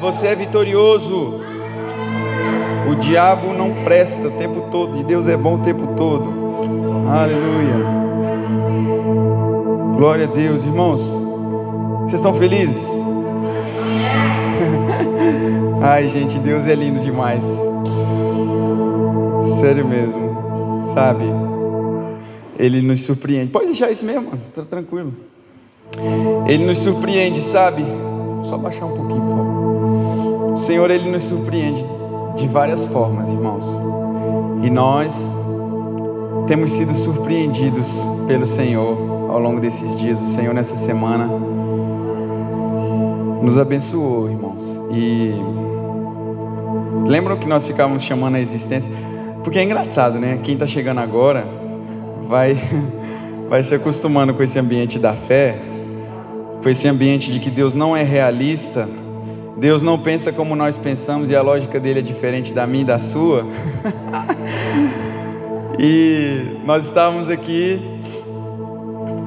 Você 0.00 0.28
é 0.28 0.34
vitorioso. 0.34 1.40
O 2.90 2.94
diabo 2.96 3.52
não 3.52 3.84
presta 3.84 4.28
o 4.28 4.30
tempo 4.32 4.68
todo, 4.70 4.98
e 4.98 5.04
Deus 5.04 5.28
é 5.28 5.36
bom 5.36 5.56
o 5.56 5.64
tempo 5.64 5.94
todo. 5.94 6.32
Aleluia. 7.08 7.74
Glória 9.96 10.26
a 10.26 10.30
Deus, 10.30 10.64
irmãos. 10.64 11.02
Vocês 12.00 12.14
estão 12.14 12.32
felizes? 12.34 12.86
Ai, 15.82 16.08
gente, 16.08 16.38
Deus 16.38 16.66
é 16.66 16.74
lindo 16.74 17.00
demais. 17.00 17.44
Sério 19.60 19.86
mesmo, 19.86 20.80
sabe? 20.94 21.24
Ele 22.58 22.80
nos 22.80 23.02
surpreende. 23.04 23.50
Pode 23.50 23.66
deixar 23.66 23.90
isso 23.90 24.04
mesmo, 24.04 24.32
tá 24.54 24.62
tranquilo. 24.62 25.14
Ele 26.46 26.64
nos 26.64 26.78
surpreende, 26.78 27.42
sabe? 27.42 27.84
Só 28.44 28.56
baixar 28.56 28.86
um 28.86 28.96
pouquinho, 28.96 29.20
por 29.20 29.36
favor. 29.36 29.63
O 30.54 30.56
Senhor 30.56 30.88
ele 30.88 31.10
nos 31.10 31.24
surpreende 31.24 31.84
de 32.36 32.46
várias 32.46 32.86
formas, 32.86 33.28
irmãos. 33.28 33.66
E 34.62 34.70
nós 34.70 35.20
temos 36.46 36.70
sido 36.70 36.96
surpreendidos 36.96 38.00
pelo 38.28 38.46
Senhor 38.46 38.96
ao 39.32 39.40
longo 39.40 39.60
desses 39.60 39.98
dias. 39.98 40.22
O 40.22 40.28
Senhor 40.28 40.54
nessa 40.54 40.76
semana 40.76 41.26
nos 43.42 43.58
abençoou, 43.58 44.30
irmãos. 44.30 44.80
E 44.92 45.34
lembram 47.04 47.36
que 47.36 47.48
nós 47.48 47.66
ficávamos 47.66 48.04
chamando 48.04 48.36
a 48.36 48.40
existência? 48.40 48.88
Porque 49.42 49.58
é 49.58 49.64
engraçado, 49.64 50.20
né? 50.20 50.38
Quem 50.44 50.54
está 50.54 50.68
chegando 50.68 51.00
agora 51.00 51.44
vai 52.28 52.56
vai 53.50 53.60
se 53.64 53.74
acostumando 53.74 54.32
com 54.32 54.42
esse 54.44 54.56
ambiente 54.56 55.00
da 55.00 55.14
fé, 55.14 55.58
com 56.62 56.68
esse 56.68 56.86
ambiente 56.86 57.32
de 57.32 57.40
que 57.40 57.50
Deus 57.50 57.74
não 57.74 57.96
é 57.96 58.04
realista 58.04 58.88
Deus 59.56 59.82
não 59.82 59.98
pensa 59.98 60.32
como 60.32 60.56
nós 60.56 60.76
pensamos 60.76 61.30
e 61.30 61.36
a 61.36 61.42
lógica 61.42 61.78
dele 61.78 62.00
é 62.00 62.02
diferente 62.02 62.52
da 62.52 62.66
minha 62.66 62.82
e 62.82 62.86
da 62.86 62.98
sua. 62.98 63.46
e 65.78 66.58
nós 66.64 66.86
estávamos 66.86 67.30
aqui 67.30 67.80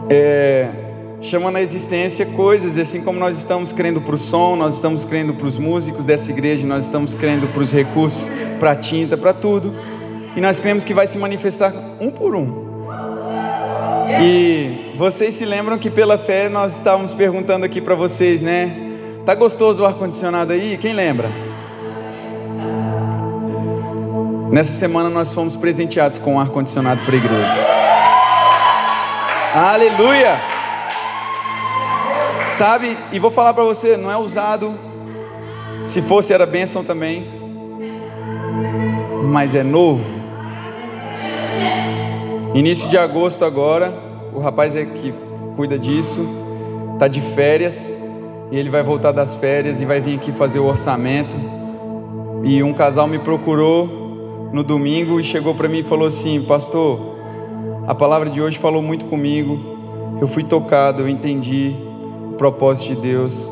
é, 0.09 0.70
chamando 1.22 1.55
a 1.55 1.61
existência 1.61 2.25
coisas, 2.25 2.78
assim 2.78 3.02
como 3.02 3.17
nós 3.20 3.38
estamos 3.38 3.72
crendo 3.72 4.02
para 4.02 4.16
o 4.16 4.17
som, 4.17 4.55
nós 4.58 4.75
estamos 4.75 5.05
crendo 5.05 5.33
para 5.33 5.48
os 5.48 5.58
músicos 5.58 6.03
dessa 6.03 6.30
igreja, 6.30 6.67
nós 6.67 6.86
estamos 6.86 7.14
crendo 7.14 7.48
para 7.48 7.61
os 7.61 7.72
recursos, 7.72 8.30
para 8.59 8.72
a 8.72 8.75
tinta, 8.75 9.16
para 9.16 9.33
tudo. 9.33 9.73
E 10.36 10.42
nós 10.42 10.59
cremos 10.59 10.83
que 10.83 10.94
vai 10.94 11.08
se 11.08 11.17
manifestar 11.17 11.73
um 12.00 12.11
por 12.11 12.36
um. 12.36 12.67
E 14.22 14.94
vocês 14.98 15.36
se 15.36 15.45
lembram 15.45 15.78
que 15.78 15.89
pela 15.89 16.17
fé 16.17 16.50
nós 16.50 16.78
estávamos 16.78 17.14
perguntando 17.14 17.66
aqui 17.66 17.80
para 17.80 17.95
vocês, 17.95 18.42
né? 18.42 18.86
Tá 19.28 19.36
gostoso 19.36 19.83
o 19.83 19.86
ar-condicionado 19.86 20.53
aí? 20.53 20.78
Quem 20.78 20.94
lembra? 20.94 21.30
Nessa 24.50 24.72
semana 24.72 25.09
nós 25.09 25.33
fomos 25.33 25.53
presenteados 25.53 26.17
com 26.17 26.36
um 26.36 26.39
ar-condicionado 26.39 27.03
para 27.03 27.14
a 27.14 27.17
igreja. 27.17 27.67
Aleluia! 29.53 30.38
Sabe, 32.45 32.98
e 33.11 33.20
vou 33.20 33.30
falar 33.30 33.53
para 33.53 33.66
você, 33.66 33.98
não 33.98 34.09
é 34.09 34.16
usado. 34.16 34.73
Se 35.86 36.02
fosse 36.02 36.31
era 36.31 36.45
bênção 36.45 36.81
também. 36.81 37.30
Mas 39.25 39.53
é 39.53 39.61
novo. 39.61 40.05
Início 42.53 42.88
de 42.88 42.98
agosto 42.98 43.44
agora, 43.44 43.94
o 44.33 44.39
rapaz 44.39 44.73
é 44.73 44.86
que 44.86 45.14
cuida 45.58 45.78
disso, 45.78 46.25
tá 46.98 47.09
de 47.09 47.20
férias 47.20 47.97
e 48.52 48.58
ele 48.58 48.70
vai 48.70 48.84
voltar 48.84 49.12
das 49.12 49.36
férias 49.36 49.81
e 49.81 49.86
vai 49.86 50.00
vir 50.00 50.16
aqui 50.16 50.31
fazer 50.31 50.59
o 50.59 50.66
orçamento. 50.66 51.36
E 52.44 52.64
um 52.64 52.73
casal 52.73 53.08
me 53.08 53.20
procurou 53.20 54.50
no 54.54 54.64
domingo 54.64 55.20
e 55.20 55.23
chegou 55.23 55.54
para 55.54 55.67
mim 55.67 55.80
e 55.80 55.84
falou 55.84 56.08
assim: 56.08 56.42
Pastor, 56.44 57.17
a 57.88 57.94
palavra 57.94 58.30
de 58.30 58.42
hoje 58.42 58.58
falou 58.58 58.82
muito 58.82 59.05
comigo. 59.05 59.77
Eu 60.21 60.27
fui 60.27 60.44
tocado, 60.44 61.04
eu 61.04 61.10
entendi 61.10 61.76
o 62.32 62.33
propósito 62.33 62.95
de 62.95 63.02
Deus. 63.02 63.52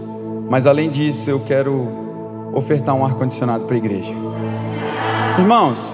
Mas 0.50 0.66
além 0.66 0.90
disso, 0.90 1.30
eu 1.30 1.40
quero 1.42 1.88
ofertar 2.53 2.96
um 2.96 3.06
ar-condicionado 3.06 3.66
para 3.66 3.75
a 3.75 3.78
igreja. 3.78 4.12
Irmãos, 5.38 5.92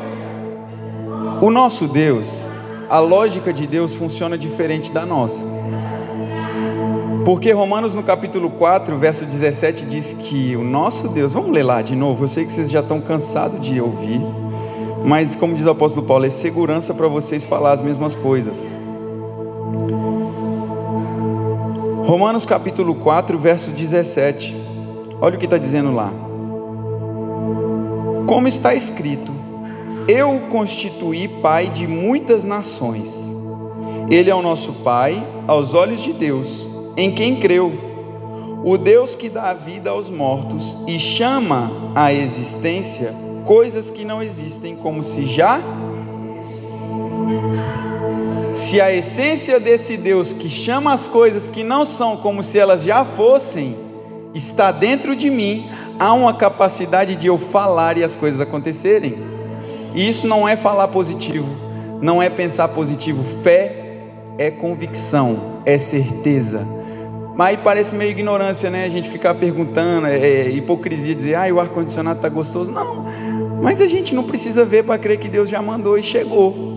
o 1.42 1.50
nosso 1.50 1.88
Deus, 1.88 2.48
a 2.90 3.00
lógica 3.00 3.52
de 3.52 3.66
Deus 3.66 3.96
funciona 3.96 4.38
diferente 4.38 4.92
da 4.92 5.06
nossa. 5.06 5.61
Porque 7.26 7.52
Romanos 7.52 7.94
no 7.94 8.02
capítulo 8.02 8.50
4, 8.50 8.98
verso 8.98 9.26
17 9.26 9.86
diz 9.86 10.12
que 10.14 10.56
o 10.56 10.64
nosso 10.64 11.08
Deus, 11.08 11.34
vamos 11.34 11.52
ler 11.52 11.62
lá 11.62 11.84
de 11.84 11.96
novo, 11.96 12.24
eu 12.24 12.28
sei 12.28 12.46
que 12.46 12.52
vocês 12.52 12.72
já 12.72 12.80
estão 12.80 13.00
cansados 13.00 13.62
de 13.62 13.80
ouvir, 13.80 14.20
mas 15.06 15.36
como 15.36 15.56
diz 15.56 15.66
o 15.68 15.70
apóstolo 15.70 16.06
Paulo, 16.06 16.26
é 16.26 16.32
segurança 16.32 16.96
para 16.96 17.08
vocês 17.08 17.46
falar 17.46 17.74
as 17.74 17.82
mesmas 17.82 18.16
coisas. 18.16 18.76
Romanos 22.08 22.44
capítulo 22.44 22.96
4, 22.96 23.38
verso 23.38 23.70
17, 23.70 24.58
olha 25.22 25.36
o 25.36 25.40
que 25.40 25.46
está 25.46 25.60
dizendo 25.60 25.94
lá. 25.94 26.12
Como 28.26 28.48
está 28.48 28.74
escrito, 28.74 29.32
eu 30.08 30.38
o 30.38 30.40
constituí 30.50 31.28
pai 31.28 31.68
de 31.68 31.86
muitas 31.86 32.44
nações. 32.44 33.32
Ele 34.10 34.30
é 34.30 34.36
o 34.36 34.42
nosso 34.42 34.74
pai 34.84 35.24
aos 35.48 35.76
olhos 35.76 36.02
de 36.02 36.14
Deus 36.14 36.71
em 36.98 37.12
quem 37.14 37.40
creu, 37.40 37.92
o 38.64 38.78
Deus 38.78 39.16
que 39.16 39.30
dá 39.30 39.54
vida 39.54 39.90
aos 39.90 40.10
mortos 40.10 40.78
e 40.88 41.00
chama 41.00 41.72
à 41.96 42.14
existência 42.14 43.14
coisas 43.46 43.90
que 43.90 44.06
não 44.06 44.22
existem, 44.22 44.76
como 44.76 45.04
se 45.04 45.26
já. 45.26 45.60
Se 48.54 48.80
a 48.80 48.94
essência 48.94 49.60
desse 49.60 49.98
Deus 49.98 50.32
que 50.32 50.50
chama 50.50 50.94
as 50.94 51.08
coisas 51.08 51.48
que 51.48 51.64
não 51.64 51.86
são 51.86 52.18
como 52.18 52.44
se 52.44 52.60
elas 52.60 52.84
já 52.84 53.04
fossem, 53.04 53.76
está 54.36 54.72
dentro 54.72 55.16
de 55.16 55.30
mim, 55.30 55.68
há 55.98 56.14
uma 56.14 56.34
capacidade 56.34 57.16
de 57.16 57.28
eu 57.28 57.38
falar 57.38 57.98
e 57.98 58.04
as 58.04 58.16
coisas 58.16 58.40
acontecerem. 58.40 59.18
E 59.96 60.08
isso 60.08 60.28
não 60.28 60.48
é 60.48 60.56
falar 60.56 60.90
positivo, 60.90 61.48
não 62.02 62.22
é 62.22 62.30
pensar 62.30 62.68
positivo. 62.68 63.24
Fé 63.42 64.04
é 64.38 64.52
convicção, 64.52 65.62
é 65.66 65.80
certeza 65.80 66.81
mas 67.36 67.60
parece 67.60 67.96
meio 67.96 68.12
ignorância, 68.12 68.70
né? 68.70 68.86
A 68.86 68.90
gente 68.90 69.10
ficar 69.10 69.36
perguntando, 69.36 70.08
é, 70.08 70.18
é 70.18 70.50
hipocrisia 70.50 71.16
dizer, 71.16 71.36
ah, 71.36 71.54
o 71.54 71.60
ar-condicionado 71.60 72.18
está 72.18 72.30
gostoso. 72.30 72.72
Não, 72.72 73.06
mas 73.62 73.80
a 73.80 73.88
gente 73.88 74.14
não 74.14 74.24
precisa 74.24 74.66
ver 74.66 74.84
para 74.84 74.98
crer 74.98 75.18
que 75.18 75.28
Deus 75.28 75.50
já 75.50 75.62
mandou 75.62 75.98
e 75.98 76.04
chegou. 76.04 76.72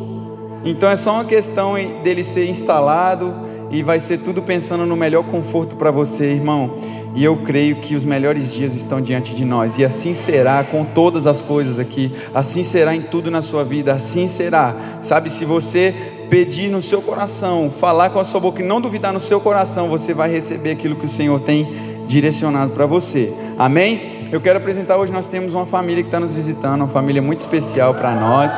Então 0.64 0.88
é 0.88 0.96
só 0.96 1.14
uma 1.14 1.24
questão 1.24 1.74
dele 2.02 2.24
ser 2.24 2.48
instalado 2.48 3.34
e 3.70 3.82
vai 3.82 4.00
ser 4.00 4.18
tudo 4.18 4.40
pensando 4.42 4.86
no 4.86 4.96
melhor 4.96 5.24
conforto 5.24 5.76
para 5.76 5.90
você, 5.90 6.26
irmão. 6.26 6.78
E 7.14 7.22
eu 7.22 7.36
creio 7.36 7.76
que 7.76 7.94
os 7.94 8.04
melhores 8.04 8.52
dias 8.52 8.74
estão 8.74 9.00
diante 9.00 9.34
de 9.34 9.44
nós, 9.44 9.78
e 9.78 9.84
assim 9.84 10.14
será 10.14 10.64
com 10.64 10.84
todas 10.84 11.28
as 11.28 11.40
coisas 11.40 11.78
aqui, 11.78 12.12
assim 12.34 12.64
será 12.64 12.94
em 12.94 13.02
tudo 13.02 13.30
na 13.30 13.40
sua 13.40 13.62
vida, 13.62 13.92
assim 13.92 14.26
será. 14.26 14.98
Sabe, 15.00 15.30
se 15.30 15.44
você 15.44 15.94
pedir 16.34 16.68
no 16.68 16.82
seu 16.82 17.00
coração, 17.00 17.72
falar 17.78 18.10
com 18.10 18.18
a 18.18 18.24
sua 18.24 18.40
boca 18.40 18.60
e 18.60 18.66
não 18.66 18.80
duvidar 18.80 19.12
no 19.12 19.20
seu 19.20 19.40
coração, 19.40 19.86
você 19.86 20.12
vai 20.12 20.28
receber 20.28 20.72
aquilo 20.72 20.96
que 20.96 21.04
o 21.04 21.08
Senhor 21.08 21.38
tem 21.38 21.64
direcionado 22.08 22.72
para 22.72 22.86
você. 22.86 23.32
Amém? 23.56 24.28
Eu 24.32 24.40
quero 24.40 24.58
apresentar 24.58 24.96
hoje 24.96 25.12
nós 25.12 25.28
temos 25.28 25.54
uma 25.54 25.64
família 25.64 26.02
que 26.02 26.08
está 26.08 26.18
nos 26.18 26.34
visitando, 26.34 26.80
uma 26.80 26.88
família 26.88 27.22
muito 27.22 27.38
especial 27.38 27.94
para 27.94 28.10
nós. 28.16 28.52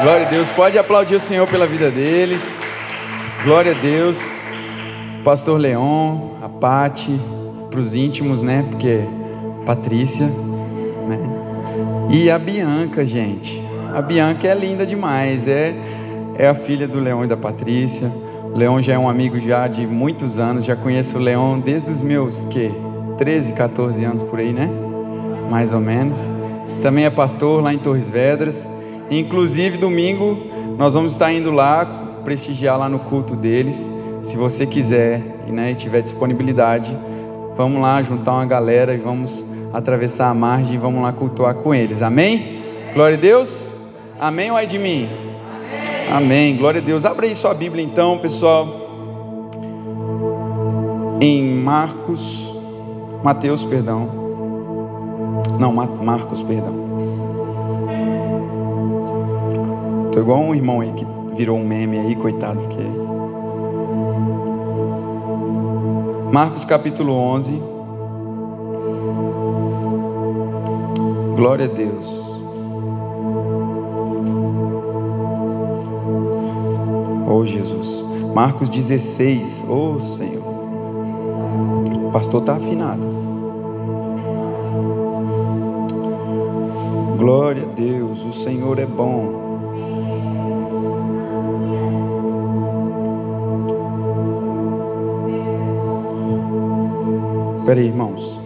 Glória 0.00 0.26
a 0.26 0.30
Deus. 0.30 0.50
Pode 0.52 0.78
aplaudir 0.78 1.16
o 1.16 1.20
Senhor 1.20 1.46
pela 1.46 1.66
vida 1.66 1.90
deles. 1.90 2.58
Glória 3.44 3.72
a 3.72 3.78
Deus. 3.78 4.18
Pastor 5.22 5.60
Leon, 5.60 6.38
a 6.42 6.48
Pati, 6.48 7.20
para 7.68 7.80
os 7.80 7.94
íntimos, 7.94 8.42
né? 8.42 8.64
Porque 8.70 9.00
Patrícia, 9.66 10.24
né? 10.24 11.18
E 12.10 12.30
a 12.30 12.38
Bianca, 12.38 13.04
gente. 13.04 13.62
A 13.94 14.00
Bianca 14.00 14.48
é 14.48 14.54
linda 14.54 14.86
demais. 14.86 15.46
É 15.46 15.74
é 16.38 16.48
a 16.48 16.54
filha 16.54 16.86
do 16.86 17.00
Leão 17.00 17.24
e 17.24 17.26
da 17.26 17.36
Patrícia. 17.36 18.10
O 18.44 18.56
Leão 18.56 18.80
já 18.80 18.94
é 18.94 18.98
um 18.98 19.08
amigo 19.08 19.38
já 19.38 19.66
de 19.68 19.86
muitos 19.86 20.38
anos, 20.38 20.64
já 20.64 20.76
conheço 20.76 21.18
o 21.18 21.20
Leão 21.20 21.58
desde 21.58 21.90
os 21.90 22.02
meus 22.02 22.44
que 22.46 22.70
13, 23.18 23.52
14 23.52 24.04
anos 24.04 24.22
por 24.22 24.38
aí, 24.38 24.52
né? 24.52 24.70
Mais 25.50 25.72
ou 25.72 25.80
menos. 25.80 26.18
Também 26.82 27.04
é 27.04 27.10
pastor 27.10 27.62
lá 27.62 27.72
em 27.72 27.78
Torres 27.78 28.08
Vedras. 28.08 28.68
Inclusive 29.10 29.78
domingo 29.78 30.38
nós 30.78 30.94
vamos 30.94 31.12
estar 31.12 31.32
indo 31.32 31.50
lá 31.50 31.84
prestigiar 32.24 32.78
lá 32.78 32.88
no 32.88 32.98
culto 32.98 33.34
deles. 33.34 33.90
Se 34.22 34.36
você 34.36 34.66
quiser 34.66 35.20
né, 35.46 35.72
e 35.72 35.74
tiver 35.74 36.02
disponibilidade, 36.02 36.96
vamos 37.56 37.80
lá 37.80 38.02
juntar 38.02 38.32
uma 38.32 38.46
galera 38.46 38.92
e 38.92 38.98
vamos 38.98 39.46
atravessar 39.72 40.28
a 40.28 40.34
margem 40.34 40.74
e 40.74 40.78
vamos 40.78 41.02
lá 41.02 41.12
cultuar 41.12 41.54
com 41.54 41.74
eles. 41.74 42.02
Amém? 42.02 42.62
Glória 42.92 43.16
a 43.16 43.20
Deus. 43.20 43.74
Amém 44.18 44.50
ou 44.50 44.58
é 44.58 44.66
de 44.66 44.78
mim? 44.78 45.25
Amém. 46.10 46.56
Glória 46.56 46.80
a 46.80 46.84
Deus. 46.84 47.04
Abra 47.04 47.26
aí 47.26 47.34
sua 47.34 47.54
Bíblia 47.54 47.84
então, 47.84 48.18
pessoal. 48.18 48.66
Em 51.20 51.42
Marcos, 51.42 52.54
Mateus, 53.22 53.64
perdão. 53.64 54.08
Não, 55.58 55.72
Marcos, 55.72 56.42
perdão. 56.42 56.74
Tô 60.12 60.20
igual 60.20 60.40
um 60.40 60.54
irmão 60.54 60.80
aí 60.80 60.92
que 60.92 61.06
virou 61.36 61.58
um 61.58 61.66
meme 61.66 61.98
aí, 61.98 62.16
coitado 62.16 62.66
que 62.68 63.06
Marcos 66.32 66.64
capítulo 66.64 67.12
11. 67.14 67.62
Glória 71.34 71.64
a 71.64 71.68
Deus. 71.68 72.35
Oh 77.38 77.44
Jesus. 77.44 78.02
Marcos 78.34 78.70
16. 78.70 79.66
Oh 79.68 80.00
Senhor. 80.00 80.42
O 82.06 82.10
pastor 82.10 82.40
está 82.40 82.56
afinado. 82.56 83.02
Glória 87.18 87.62
a 87.62 87.74
Deus. 87.74 88.24
O 88.24 88.32
Senhor 88.32 88.78
é 88.78 88.86
bom. 88.86 89.44
Espera 97.58 97.80
aí, 97.80 97.86
irmãos. 97.86 98.40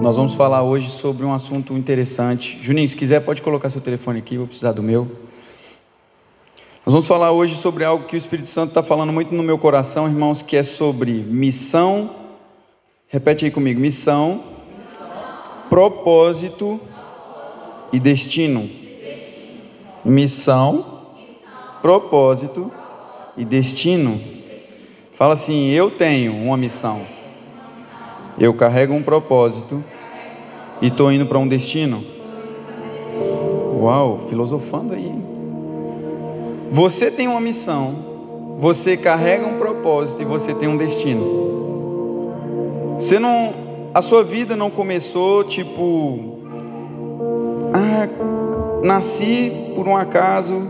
Nós 0.00 0.14
vamos 0.16 0.34
falar 0.34 0.62
hoje 0.62 0.92
sobre 0.92 1.26
um 1.26 1.34
assunto 1.34 1.76
interessante. 1.76 2.56
Juninho, 2.62 2.88
se 2.88 2.96
quiser, 2.96 3.18
pode 3.24 3.42
colocar 3.42 3.68
seu 3.68 3.80
telefone 3.80 4.20
aqui, 4.20 4.36
vou 4.36 4.46
precisar 4.46 4.70
do 4.70 4.82
meu. 4.82 5.21
Nós 6.92 7.06
vamos 7.06 7.08
falar 7.08 7.32
hoje 7.32 7.56
sobre 7.56 7.84
algo 7.84 8.04
que 8.04 8.14
o 8.14 8.18
Espírito 8.18 8.50
Santo 8.50 8.68
está 8.68 8.82
falando 8.82 9.14
muito 9.14 9.34
no 9.34 9.42
meu 9.42 9.56
coração, 9.56 10.06
irmãos, 10.06 10.42
que 10.42 10.58
é 10.58 10.62
sobre 10.62 11.10
missão. 11.10 12.10
Repete 13.08 13.46
aí 13.46 13.50
comigo: 13.50 13.80
missão, 13.80 14.42
missão. 14.78 15.06
Propósito, 15.70 16.78
propósito 16.78 17.88
e 17.94 17.98
destino. 17.98 18.68
Missão, 20.04 20.74
missão, 20.74 20.86
propósito 21.80 22.70
e 23.38 23.44
destino. 23.46 24.20
Fala 25.14 25.32
assim: 25.32 25.70
Eu 25.70 25.92
tenho 25.92 26.34
uma 26.34 26.58
missão. 26.58 27.00
Eu 28.38 28.52
carrego 28.52 28.92
um 28.92 29.02
propósito 29.02 29.82
e 30.82 30.88
estou 30.88 31.10
indo 31.10 31.24
para 31.24 31.38
um 31.38 31.48
destino. 31.48 32.04
Uau, 33.80 34.26
filosofando 34.28 34.92
aí. 34.92 35.31
Você 36.72 37.10
tem 37.10 37.28
uma 37.28 37.38
missão, 37.38 37.94
você 38.58 38.96
carrega 38.96 39.46
um 39.46 39.58
propósito 39.58 40.22
e 40.22 40.24
você 40.24 40.54
tem 40.54 40.70
um 40.70 40.76
destino. 40.78 41.42
Você 42.98 43.18
não, 43.18 43.52
a 43.92 44.00
sua 44.00 44.24
vida 44.24 44.56
não 44.56 44.70
começou 44.70 45.44
tipo, 45.44 46.38
ah, 47.74 48.08
nasci 48.82 49.52
por 49.74 49.86
um 49.86 49.94
acaso 49.94 50.62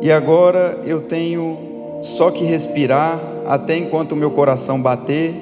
e 0.00 0.12
agora 0.12 0.80
eu 0.84 1.00
tenho 1.00 1.58
só 2.02 2.30
que 2.30 2.44
respirar 2.44 3.18
até 3.44 3.76
enquanto 3.76 4.12
o 4.12 4.16
meu 4.16 4.30
coração 4.30 4.80
bater 4.80 5.34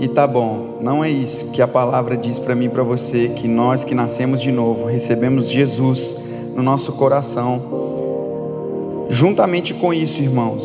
e 0.00 0.06
tá 0.06 0.26
bom. 0.26 0.80
Não 0.82 1.02
é 1.02 1.08
isso 1.08 1.50
que 1.50 1.62
a 1.62 1.68
palavra 1.68 2.14
diz 2.14 2.38
para 2.38 2.54
mim 2.54 2.68
para 2.68 2.82
você, 2.82 3.30
que 3.30 3.48
nós 3.48 3.84
que 3.84 3.94
nascemos 3.94 4.42
de 4.42 4.52
novo, 4.52 4.84
recebemos 4.84 5.48
Jesus 5.48 6.22
no 6.54 6.62
nosso 6.62 6.92
coração. 6.92 7.83
Juntamente 9.14 9.72
com 9.72 9.94
isso, 9.94 10.20
irmãos, 10.20 10.64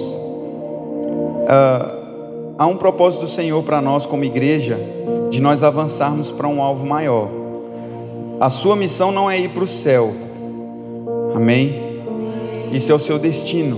uh, 1.45 1.99
há 2.57 2.65
um 2.65 2.77
propósito 2.77 3.21
do 3.21 3.27
Senhor 3.27 3.61
para 3.61 3.79
nós 3.79 4.07
como 4.07 4.23
igreja, 4.23 4.75
de 5.29 5.39
nós 5.39 5.63
avançarmos 5.63 6.31
para 6.31 6.47
um 6.47 6.59
alvo 6.59 6.83
maior. 6.83 7.29
A 8.39 8.49
sua 8.49 8.75
missão 8.75 9.11
não 9.11 9.29
é 9.29 9.39
ir 9.39 9.49
para 9.49 9.63
o 9.63 9.67
céu, 9.67 10.11
amém? 11.35 12.01
Isso 12.71 12.91
é 12.91 12.95
o 12.95 12.97
seu 12.97 13.19
destino. 13.19 13.77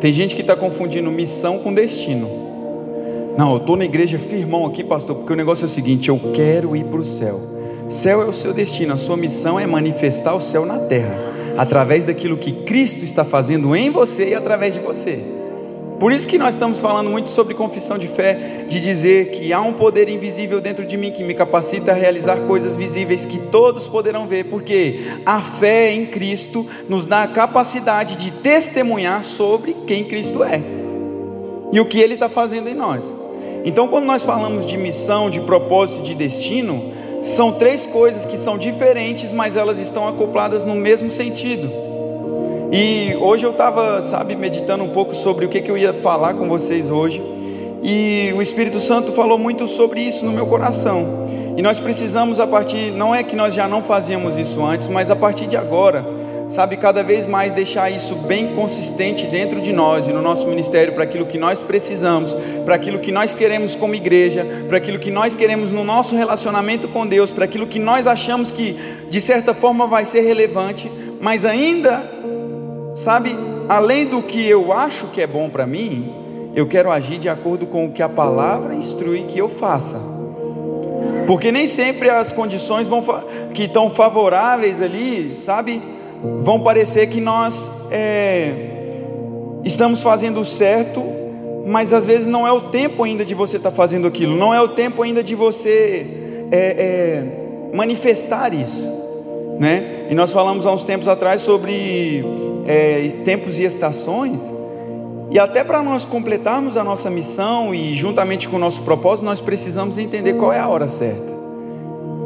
Tem 0.00 0.12
gente 0.12 0.36
que 0.36 0.42
está 0.42 0.54
confundindo 0.54 1.10
missão 1.10 1.58
com 1.58 1.74
destino. 1.74 2.28
Não, 3.36 3.50
eu 3.50 3.56
estou 3.56 3.74
na 3.74 3.84
igreja 3.84 4.16
firmão 4.16 4.64
aqui, 4.64 4.84
pastor, 4.84 5.16
porque 5.16 5.32
o 5.32 5.36
negócio 5.36 5.64
é 5.64 5.66
o 5.66 5.68
seguinte: 5.68 6.08
eu 6.08 6.20
quero 6.32 6.76
ir 6.76 6.84
para 6.84 7.00
o 7.00 7.04
céu. 7.04 7.40
Céu 7.88 8.22
é 8.22 8.26
o 8.26 8.32
seu 8.32 8.54
destino, 8.54 8.92
a 8.92 8.96
sua 8.96 9.16
missão 9.16 9.58
é 9.58 9.66
manifestar 9.66 10.36
o 10.36 10.40
céu 10.40 10.64
na 10.64 10.78
terra, 10.86 11.18
através 11.56 12.04
daquilo 12.04 12.36
que 12.36 12.52
Cristo 12.64 13.04
está 13.04 13.24
fazendo 13.24 13.74
em 13.74 13.90
você 13.90 14.30
e 14.30 14.34
através 14.34 14.74
de 14.74 14.80
você. 14.80 15.36
Por 15.98 16.12
isso 16.12 16.28
que 16.28 16.36
nós 16.36 16.54
estamos 16.54 16.78
falando 16.78 17.08
muito 17.08 17.30
sobre 17.30 17.54
confissão 17.54 17.96
de 17.96 18.06
fé, 18.06 18.66
de 18.68 18.78
dizer 18.80 19.30
que 19.30 19.50
há 19.50 19.62
um 19.62 19.72
poder 19.72 20.10
invisível 20.10 20.60
dentro 20.60 20.84
de 20.84 20.94
mim 20.96 21.10
que 21.10 21.24
me 21.24 21.32
capacita 21.32 21.92
a 21.92 21.94
realizar 21.94 22.36
coisas 22.46 22.76
visíveis 22.76 23.24
que 23.24 23.38
todos 23.38 23.86
poderão 23.86 24.26
ver, 24.26 24.44
porque 24.44 25.00
a 25.24 25.40
fé 25.40 25.92
em 25.92 26.04
Cristo 26.04 26.66
nos 26.86 27.06
dá 27.06 27.22
a 27.22 27.28
capacidade 27.28 28.16
de 28.16 28.30
testemunhar 28.30 29.24
sobre 29.24 29.74
quem 29.86 30.04
Cristo 30.04 30.44
é 30.44 30.60
e 31.72 31.80
o 31.80 31.86
que 31.86 31.98
Ele 31.98 32.14
está 32.14 32.28
fazendo 32.28 32.68
em 32.68 32.74
nós. 32.74 33.12
Então, 33.64 33.88
quando 33.88 34.04
nós 34.04 34.22
falamos 34.22 34.66
de 34.66 34.76
missão, 34.76 35.30
de 35.30 35.40
propósito, 35.40 36.04
de 36.04 36.14
destino, 36.14 36.92
são 37.28 37.52
três 37.52 37.84
coisas 37.86 38.24
que 38.24 38.38
são 38.38 38.56
diferentes, 38.56 39.32
mas 39.32 39.56
elas 39.56 39.78
estão 39.78 40.06
acopladas 40.06 40.64
no 40.64 40.74
mesmo 40.74 41.10
sentido. 41.10 41.68
E 42.72 43.16
hoje 43.20 43.44
eu 43.44 43.50
estava, 43.50 44.00
sabe, 44.02 44.34
meditando 44.36 44.84
um 44.84 44.90
pouco 44.90 45.14
sobre 45.14 45.44
o 45.44 45.48
que, 45.48 45.60
que 45.60 45.70
eu 45.70 45.76
ia 45.76 45.92
falar 45.94 46.34
com 46.34 46.48
vocês 46.48 46.90
hoje. 46.90 47.22
E 47.82 48.32
o 48.36 48.42
Espírito 48.42 48.80
Santo 48.80 49.12
falou 49.12 49.38
muito 49.38 49.66
sobre 49.68 50.00
isso 50.00 50.24
no 50.24 50.32
meu 50.32 50.46
coração. 50.46 51.26
E 51.56 51.62
nós 51.62 51.78
precisamos, 51.78 52.38
a 52.38 52.46
partir, 52.46 52.90
não 52.90 53.14
é 53.14 53.22
que 53.22 53.34
nós 53.34 53.54
já 53.54 53.66
não 53.66 53.82
fazíamos 53.82 54.36
isso 54.36 54.64
antes, 54.64 54.88
mas 54.88 55.10
a 55.10 55.16
partir 55.16 55.46
de 55.46 55.56
agora, 55.56 56.04
sabe, 56.48 56.76
cada 56.76 57.02
vez 57.02 57.26
mais 57.26 57.52
deixar 57.52 57.90
isso 57.90 58.14
bem 58.14 58.54
consistente 58.54 59.26
dentro 59.26 59.60
de 59.60 59.72
nós 59.72 60.06
e 60.06 60.12
no 60.12 60.22
nosso 60.22 60.46
ministério, 60.46 60.92
para 60.92 61.04
aquilo 61.04 61.26
que 61.26 61.38
nós 61.38 61.62
precisamos, 61.62 62.36
para 62.64 62.74
aquilo 62.74 62.98
que 62.98 63.12
nós 63.12 63.34
queremos 63.34 63.74
como 63.74 63.94
igreja, 63.94 64.46
para 64.68 64.78
aquilo 64.78 64.98
que 64.98 65.10
nós 65.10 65.34
queremos 65.34 65.70
no 65.70 65.84
nosso 65.84 66.16
relacionamento 66.16 66.88
com 66.88 67.06
Deus, 67.06 67.30
para 67.30 67.44
aquilo 67.44 67.66
que 67.66 67.78
nós 67.78 68.06
achamos 68.06 68.50
que 68.50 68.78
de 69.10 69.20
certa 69.20 69.52
forma 69.52 69.86
vai 69.86 70.04
ser 70.04 70.20
relevante, 70.20 70.90
mas 71.20 71.44
ainda 71.44 72.16
Sabe, 72.96 73.36
além 73.68 74.06
do 74.06 74.22
que 74.22 74.48
eu 74.48 74.72
acho 74.72 75.08
que 75.08 75.20
é 75.20 75.26
bom 75.26 75.50
para 75.50 75.66
mim, 75.66 76.10
eu 76.54 76.66
quero 76.66 76.90
agir 76.90 77.18
de 77.18 77.28
acordo 77.28 77.66
com 77.66 77.84
o 77.84 77.92
que 77.92 78.02
a 78.02 78.08
palavra 78.08 78.74
instrui 78.74 79.24
que 79.24 79.38
eu 79.38 79.50
faça. 79.50 80.00
Porque 81.26 81.52
nem 81.52 81.68
sempre 81.68 82.08
as 82.08 82.32
condições 82.32 82.88
vão, 82.88 83.04
que 83.52 83.64
estão 83.64 83.90
favoráveis 83.90 84.80
ali, 84.80 85.34
sabe, 85.34 85.82
vão 86.42 86.60
parecer 86.60 87.08
que 87.08 87.20
nós 87.20 87.70
é, 87.90 88.52
estamos 89.64 90.02
fazendo 90.02 90.40
o 90.40 90.44
certo, 90.44 91.02
mas 91.66 91.92
às 91.92 92.06
vezes 92.06 92.26
não 92.26 92.46
é 92.46 92.52
o 92.52 92.62
tempo 92.70 93.02
ainda 93.02 93.24
de 93.24 93.34
você 93.34 93.56
estar 93.56 93.70
tá 93.70 93.76
fazendo 93.76 94.06
aquilo, 94.06 94.36
não 94.36 94.54
é 94.54 94.60
o 94.60 94.68
tempo 94.68 95.02
ainda 95.02 95.22
de 95.22 95.34
você 95.34 96.06
é, 96.52 96.58
é, 96.58 97.74
manifestar 97.74 98.54
isso, 98.54 98.86
né? 99.58 100.06
E 100.08 100.14
nós 100.14 100.30
falamos 100.30 100.66
há 100.66 100.72
uns 100.72 100.84
tempos 100.84 101.08
atrás 101.08 101.42
sobre 101.42 102.24
é, 102.66 103.08
tempos 103.24 103.58
e 103.58 103.64
estações, 103.64 104.40
e 105.30 105.38
até 105.40 105.64
para 105.64 105.82
nós 105.82 106.04
completarmos 106.04 106.76
a 106.76 106.84
nossa 106.84 107.10
missão 107.10 107.74
e 107.74 107.96
juntamente 107.96 108.48
com 108.48 108.56
o 108.56 108.60
nosso 108.60 108.82
propósito, 108.82 109.24
nós 109.24 109.40
precisamos 109.40 109.98
entender 109.98 110.34
qual 110.34 110.52
é 110.52 110.60
a 110.60 110.68
hora 110.68 110.88
certa. 110.88 111.34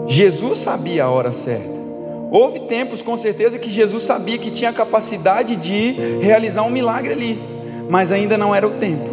Jesus 0.06 0.58
sabia 0.58 1.04
a 1.04 1.10
hora 1.10 1.32
certa. 1.32 1.79
Houve 2.30 2.60
tempos, 2.60 3.02
com 3.02 3.16
certeza, 3.18 3.58
que 3.58 3.68
Jesus 3.68 4.04
sabia 4.04 4.38
que 4.38 4.50
tinha 4.50 4.70
a 4.70 4.72
capacidade 4.72 5.56
de 5.56 5.92
realizar 6.20 6.62
um 6.62 6.70
milagre 6.70 7.12
ali, 7.12 7.42
mas 7.88 8.12
ainda 8.12 8.38
não 8.38 8.54
era 8.54 8.66
o 8.66 8.72
tempo. 8.72 9.10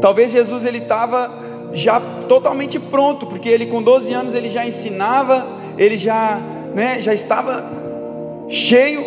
Talvez 0.00 0.32
Jesus 0.32 0.64
ele 0.64 0.78
estava 0.78 1.30
já 1.72 2.00
totalmente 2.28 2.80
pronto, 2.80 3.26
porque 3.26 3.48
ele 3.48 3.66
com 3.66 3.80
12 3.80 4.12
anos 4.12 4.34
ele 4.34 4.50
já 4.50 4.66
ensinava, 4.66 5.46
ele 5.78 5.96
já, 5.96 6.40
né, 6.74 7.00
já 7.00 7.14
estava 7.14 7.64
cheio. 8.48 9.04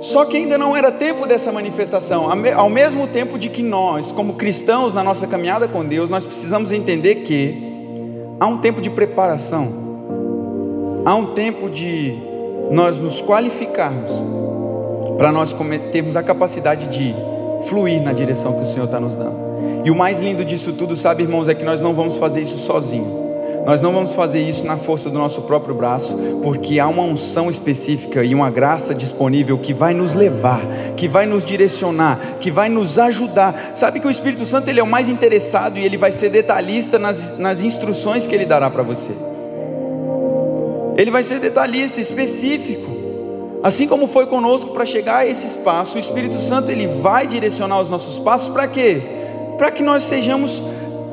Só 0.00 0.24
que 0.24 0.36
ainda 0.36 0.58
não 0.58 0.76
era 0.76 0.90
tempo 0.90 1.28
dessa 1.28 1.52
manifestação, 1.52 2.28
ao 2.56 2.68
mesmo 2.68 3.06
tempo 3.06 3.38
de 3.38 3.48
que 3.48 3.62
nós, 3.62 4.10
como 4.10 4.34
cristãos 4.34 4.92
na 4.92 5.04
nossa 5.04 5.28
caminhada 5.28 5.68
com 5.68 5.84
Deus, 5.84 6.10
nós 6.10 6.24
precisamos 6.24 6.72
entender 6.72 7.16
que 7.22 7.56
há 8.40 8.46
um 8.48 8.58
tempo 8.58 8.80
de 8.80 8.90
preparação, 8.90 9.68
há 11.04 11.14
um 11.14 11.34
tempo 11.34 11.70
de 11.70 12.31
nós 12.72 12.96
nos 12.96 13.20
qualificarmos 13.20 14.12
para 15.18 15.30
nós 15.30 15.54
termos 15.92 16.16
a 16.16 16.22
capacidade 16.22 16.88
de 16.88 17.14
fluir 17.66 18.02
na 18.02 18.12
direção 18.14 18.54
que 18.54 18.62
o 18.62 18.66
Senhor 18.66 18.86
está 18.86 18.98
nos 18.98 19.14
dando. 19.14 19.52
E 19.84 19.90
o 19.90 19.94
mais 19.94 20.18
lindo 20.18 20.42
disso 20.44 20.72
tudo, 20.72 20.96
sabe, 20.96 21.22
irmãos, 21.22 21.48
é 21.48 21.54
que 21.54 21.64
nós 21.64 21.80
não 21.80 21.92
vamos 21.92 22.16
fazer 22.16 22.40
isso 22.40 22.58
sozinhos. 22.58 23.22
Nós 23.66 23.80
não 23.80 23.92
vamos 23.92 24.14
fazer 24.14 24.42
isso 24.42 24.66
na 24.66 24.76
força 24.76 25.08
do 25.08 25.18
nosso 25.18 25.42
próprio 25.42 25.74
braço, 25.74 26.16
porque 26.42 26.80
há 26.80 26.88
uma 26.88 27.02
unção 27.02 27.48
específica 27.48 28.24
e 28.24 28.34
uma 28.34 28.50
graça 28.50 28.92
disponível 28.92 29.56
que 29.58 29.72
vai 29.72 29.94
nos 29.94 30.14
levar, 30.14 30.62
que 30.96 31.06
vai 31.06 31.26
nos 31.26 31.44
direcionar, 31.44 32.38
que 32.40 32.50
vai 32.50 32.68
nos 32.68 32.98
ajudar. 32.98 33.72
Sabe 33.76 34.00
que 34.00 34.06
o 34.06 34.10
Espírito 34.10 34.44
Santo 34.46 34.68
ele 34.68 34.80
é 34.80 34.82
o 34.82 34.86
mais 34.86 35.08
interessado 35.08 35.78
e 35.78 35.84
ele 35.84 35.96
vai 35.96 36.10
ser 36.10 36.30
detalhista 36.30 36.98
nas, 36.98 37.38
nas 37.38 37.62
instruções 37.62 38.26
que 38.26 38.34
ele 38.34 38.46
dará 38.46 38.68
para 38.68 38.82
você. 38.82 39.12
Ele 40.96 41.10
vai 41.10 41.24
ser 41.24 41.40
detalhista, 41.40 42.00
específico. 42.00 42.90
Assim 43.62 43.86
como 43.86 44.08
foi 44.08 44.26
conosco 44.26 44.72
para 44.72 44.84
chegar 44.84 45.18
a 45.18 45.26
esse 45.26 45.46
espaço, 45.46 45.96
o 45.96 46.00
Espírito 46.00 46.40
Santo 46.40 46.70
ele 46.70 46.86
vai 46.86 47.26
direcionar 47.26 47.80
os 47.80 47.88
nossos 47.88 48.18
passos 48.18 48.52
para 48.52 48.66
quê? 48.66 49.00
Para 49.56 49.70
que 49.70 49.82
nós 49.82 50.02
sejamos 50.02 50.62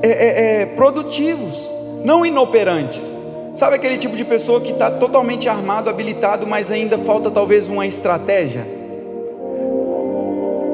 é, 0.01 0.09
é, 0.09 0.61
é, 0.61 0.65
produtivos 0.65 1.71
não 2.03 2.25
inoperantes. 2.25 3.15
Sabe 3.55 3.75
aquele 3.75 3.97
tipo 3.97 4.15
de 4.15 4.23
pessoa 4.23 4.61
que 4.61 4.71
está 4.71 4.89
totalmente 4.89 5.49
armado, 5.49 5.89
habilitado, 5.89 6.47
mas 6.47 6.71
ainda 6.71 6.97
falta 6.97 7.29
talvez 7.29 7.67
uma 7.67 7.85
estratégia? 7.85 8.65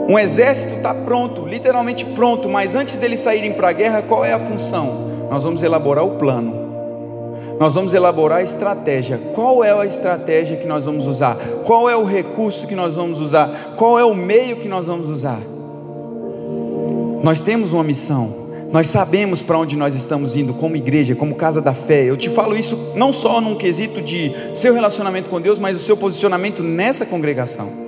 Um 0.07 0.19
exército 0.19 0.75
está 0.75 0.93
pronto, 0.93 1.47
literalmente 1.47 2.05
pronto, 2.05 2.47
mas 2.47 2.75
antes 2.75 2.97
deles 2.99 3.19
saírem 3.19 3.53
para 3.53 3.69
a 3.69 3.73
guerra, 3.73 4.03
qual 4.03 4.23
é 4.23 4.33
a 4.33 4.39
função? 4.39 5.27
Nós 5.31 5.43
vamos 5.43 5.63
elaborar 5.63 6.05
o 6.05 6.11
plano. 6.11 6.64
Nós 7.59 7.73
vamos 7.73 7.93
elaborar 7.93 8.39
a 8.39 8.43
estratégia. 8.43 9.17
Qual 9.33 9.63
é 9.63 9.71
a 9.71 9.85
estratégia 9.85 10.57
que 10.57 10.67
nós 10.67 10.85
vamos 10.85 11.07
usar? 11.07 11.37
Qual 11.65 11.89
é 11.89 11.95
o 11.95 12.03
recurso 12.03 12.67
que 12.67 12.75
nós 12.75 12.95
vamos 12.95 13.21
usar? 13.21 13.75
Qual 13.77 13.97
é 13.97 14.03
o 14.03 14.13
meio 14.13 14.57
que 14.57 14.67
nós 14.67 14.87
vamos 14.87 15.09
usar? 15.09 15.39
Nós 17.23 17.39
temos 17.41 17.71
uma 17.71 17.83
missão. 17.83 18.45
Nós 18.71 18.87
sabemos 18.87 19.41
para 19.41 19.57
onde 19.57 19.77
nós 19.77 19.95
estamos 19.95 20.35
indo 20.35 20.53
como 20.53 20.75
igreja, 20.75 21.15
como 21.15 21.35
casa 21.35 21.61
da 21.61 21.73
fé. 21.73 22.03
Eu 22.03 22.17
te 22.17 22.29
falo 22.29 22.57
isso 22.57 22.91
não 22.95 23.13
só 23.13 23.39
num 23.39 23.55
quesito 23.55 24.01
de 24.01 24.33
seu 24.53 24.73
relacionamento 24.73 25.29
com 25.29 25.39
Deus, 25.39 25.57
mas 25.57 25.77
o 25.77 25.79
seu 25.79 25.95
posicionamento 25.95 26.61
nessa 26.61 27.05
congregação. 27.05 27.84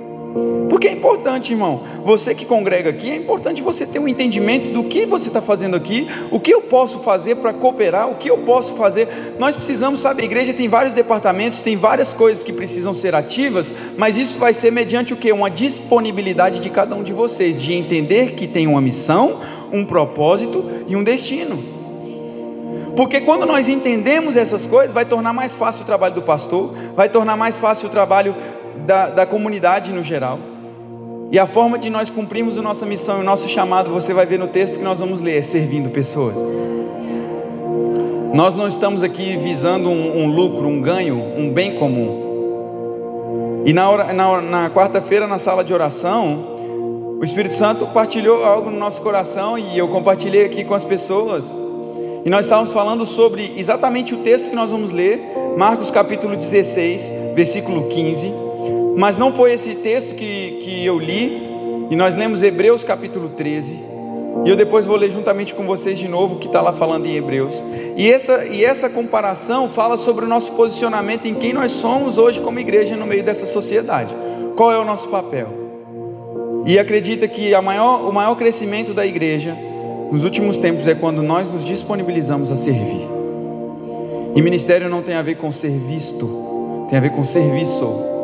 Porque 0.68 0.86
é 0.86 0.92
importante, 0.92 1.52
irmão, 1.52 1.82
você 2.04 2.34
que 2.34 2.44
congrega 2.44 2.90
aqui, 2.90 3.10
é 3.10 3.16
importante 3.16 3.62
você 3.62 3.86
ter 3.86 3.98
um 3.98 4.06
entendimento 4.06 4.72
do 4.72 4.84
que 4.84 5.06
você 5.06 5.28
está 5.28 5.42
fazendo 5.42 5.74
aqui, 5.74 6.06
o 6.30 6.38
que 6.38 6.52
eu 6.52 6.60
posso 6.60 7.00
fazer 7.00 7.36
para 7.36 7.52
cooperar, 7.52 8.08
o 8.08 8.16
que 8.16 8.30
eu 8.30 8.38
posso 8.38 8.74
fazer. 8.74 9.08
Nós 9.38 9.56
precisamos, 9.56 10.00
sabe, 10.00 10.22
a 10.22 10.24
igreja 10.24 10.52
tem 10.52 10.68
vários 10.68 10.94
departamentos, 10.94 11.62
tem 11.62 11.76
várias 11.76 12.12
coisas 12.12 12.44
que 12.44 12.52
precisam 12.52 12.94
ser 12.94 13.14
ativas, 13.14 13.74
mas 13.96 14.16
isso 14.16 14.38
vai 14.38 14.54
ser 14.54 14.70
mediante 14.70 15.12
o 15.12 15.16
que? 15.16 15.32
Uma 15.32 15.50
disponibilidade 15.50 16.60
de 16.60 16.70
cada 16.70 16.94
um 16.94 17.02
de 17.02 17.12
vocês, 17.12 17.60
de 17.60 17.72
entender 17.72 18.34
que 18.34 18.46
tem 18.46 18.66
uma 18.66 18.80
missão, 18.80 19.40
um 19.72 19.84
propósito 19.84 20.64
e 20.86 20.94
um 20.94 21.02
destino. 21.02 21.78
Porque 22.98 23.20
quando 23.20 23.46
nós 23.46 23.68
entendemos 23.68 24.36
essas 24.36 24.66
coisas, 24.66 24.92
vai 24.92 25.04
tornar 25.04 25.32
mais 25.32 25.54
fácil 25.54 25.82
o 25.82 25.86
trabalho 25.86 26.14
do 26.14 26.22
pastor, 26.22 26.74
vai 26.96 27.08
tornar 27.08 27.36
mais 27.36 27.56
fácil 27.56 27.88
o 27.88 27.90
trabalho 27.90 28.34
da, 28.86 29.10
da 29.10 29.26
comunidade 29.26 29.92
no 29.92 30.02
geral. 30.02 30.38
E 31.30 31.38
a 31.38 31.46
forma 31.46 31.78
de 31.78 31.90
nós 31.90 32.08
cumprirmos 32.08 32.56
a 32.56 32.62
nossa 32.62 32.86
missão 32.86 33.18
e 33.18 33.20
o 33.20 33.24
nosso 33.24 33.48
chamado, 33.48 33.90
você 33.90 34.14
vai 34.14 34.24
ver 34.24 34.38
no 34.38 34.48
texto 34.48 34.78
que 34.78 34.84
nós 34.84 34.98
vamos 34.98 35.20
ler, 35.20 35.38
é 35.38 35.42
servindo 35.42 35.90
pessoas. 35.90 36.36
Nós 38.32 38.54
não 38.54 38.66
estamos 38.66 39.02
aqui 39.02 39.36
visando 39.36 39.90
um, 39.90 40.22
um 40.22 40.30
lucro, 40.30 40.66
um 40.66 40.80
ganho, 40.80 41.16
um 41.36 41.50
bem 41.50 41.74
comum. 41.76 43.62
E 43.66 43.72
na, 43.72 44.12
na, 44.14 44.40
na 44.40 44.70
quarta-feira, 44.70 45.26
na 45.26 45.38
sala 45.38 45.62
de 45.62 45.74
oração, 45.74 46.58
o 47.20 47.24
Espírito 47.24 47.54
Santo 47.54 47.86
partilhou 47.88 48.44
algo 48.44 48.70
no 48.70 48.78
nosso 48.78 49.02
coração 49.02 49.58
e 49.58 49.76
eu 49.76 49.88
compartilhei 49.88 50.44
aqui 50.44 50.64
com 50.64 50.74
as 50.74 50.84
pessoas. 50.84 51.54
E 52.24 52.30
nós 52.30 52.46
estávamos 52.46 52.72
falando 52.72 53.04
sobre 53.04 53.52
exatamente 53.56 54.14
o 54.14 54.18
texto 54.18 54.48
que 54.50 54.56
nós 54.56 54.70
vamos 54.70 54.92
ler, 54.92 55.20
Marcos 55.56 55.90
capítulo 55.90 56.36
16, 56.36 57.12
versículo 57.34 57.88
15. 57.88 58.47
Mas 58.98 59.16
não 59.16 59.32
foi 59.32 59.52
esse 59.52 59.76
texto 59.76 60.12
que, 60.16 60.58
que 60.60 60.84
eu 60.84 60.98
li, 60.98 61.40
e 61.88 61.94
nós 61.94 62.16
lemos 62.16 62.42
Hebreus 62.42 62.82
capítulo 62.82 63.28
13. 63.28 63.72
E 64.44 64.50
eu 64.50 64.56
depois 64.56 64.86
vou 64.86 64.96
ler 64.96 65.12
juntamente 65.12 65.54
com 65.54 65.64
vocês 65.64 65.96
de 65.96 66.08
novo 66.08 66.34
o 66.34 66.38
que 66.40 66.48
está 66.48 66.60
lá 66.60 66.72
falando 66.72 67.06
em 67.06 67.14
Hebreus. 67.14 67.62
E 67.96 68.10
essa, 68.10 68.44
e 68.46 68.64
essa 68.64 68.90
comparação 68.90 69.68
fala 69.68 69.96
sobre 69.96 70.24
o 70.24 70.28
nosso 70.28 70.50
posicionamento 70.50 71.26
em 71.26 71.34
quem 71.36 71.52
nós 71.52 71.70
somos 71.70 72.18
hoje 72.18 72.40
como 72.40 72.58
igreja 72.58 72.96
no 72.96 73.06
meio 73.06 73.22
dessa 73.22 73.46
sociedade. 73.46 74.12
Qual 74.56 74.72
é 74.72 74.78
o 74.80 74.84
nosso 74.84 75.06
papel? 75.06 75.46
E 76.66 76.76
acredita 76.76 77.28
que 77.28 77.54
maior, 77.60 78.00
o 78.00 78.12
maior 78.12 78.34
crescimento 78.34 78.92
da 78.92 79.06
igreja 79.06 79.56
nos 80.10 80.24
últimos 80.24 80.56
tempos 80.56 80.88
é 80.88 80.96
quando 80.96 81.22
nós 81.22 81.48
nos 81.52 81.64
disponibilizamos 81.64 82.50
a 82.50 82.56
servir. 82.56 83.06
E 84.34 84.42
ministério 84.42 84.88
não 84.88 85.04
tem 85.04 85.14
a 85.14 85.22
ver 85.22 85.36
com 85.36 85.52
ser 85.52 85.70
visto, 85.70 86.86
tem 86.90 86.98
a 86.98 87.00
ver 87.00 87.10
com 87.10 87.22
serviço. 87.22 88.17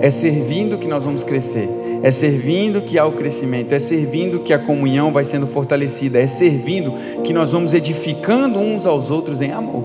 É 0.00 0.10
servindo 0.10 0.78
que 0.78 0.88
nós 0.88 1.04
vamos 1.04 1.22
crescer. 1.22 1.68
É 2.02 2.10
servindo 2.10 2.80
que 2.80 2.98
há 2.98 3.04
o 3.04 3.12
crescimento, 3.12 3.74
é 3.74 3.78
servindo 3.78 4.40
que 4.40 4.54
a 4.54 4.58
comunhão 4.58 5.12
vai 5.12 5.24
sendo 5.24 5.46
fortalecida, 5.46 6.18
é 6.18 6.26
servindo 6.26 6.94
que 7.22 7.32
nós 7.32 7.52
vamos 7.52 7.74
edificando 7.74 8.58
uns 8.58 8.86
aos 8.86 9.10
outros 9.10 9.42
em 9.42 9.52
amor. 9.52 9.84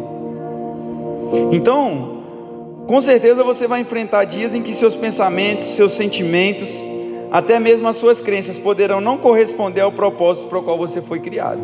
Então, 1.52 2.16
com 2.88 3.02
certeza 3.02 3.44
você 3.44 3.68
vai 3.68 3.82
enfrentar 3.82 4.24
dias 4.24 4.56
em 4.56 4.62
que 4.62 4.74
seus 4.74 4.96
pensamentos, 4.96 5.66
seus 5.76 5.94
sentimentos, 5.94 6.74
até 7.32 7.60
mesmo 7.60 7.86
as 7.88 7.98
suas 7.98 8.22
crenças 8.22 8.58
poderão 8.58 9.02
não 9.02 9.18
corresponder 9.18 9.82
ao 9.82 9.92
propósito 9.92 10.48
para 10.48 10.60
o 10.60 10.64
qual 10.64 10.78
você 10.78 11.02
foi 11.02 11.20
criado. 11.20 11.60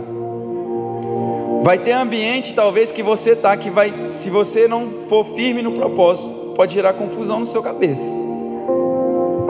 Vai 1.63 1.77
ter 1.77 1.93
ambiente, 1.93 2.53
talvez, 2.53 2.91
que 2.91 3.03
você 3.03 3.31
está, 3.31 3.55
que 3.55 3.69
vai, 3.69 3.93
se 4.09 4.29
você 4.29 4.67
não 4.67 4.89
for 5.07 5.23
firme 5.27 5.61
no 5.61 5.71
propósito, 5.71 6.53
pode 6.57 6.73
gerar 6.73 6.93
confusão 6.93 7.39
no 7.39 7.47
seu 7.47 7.61
cabeça. 7.61 8.11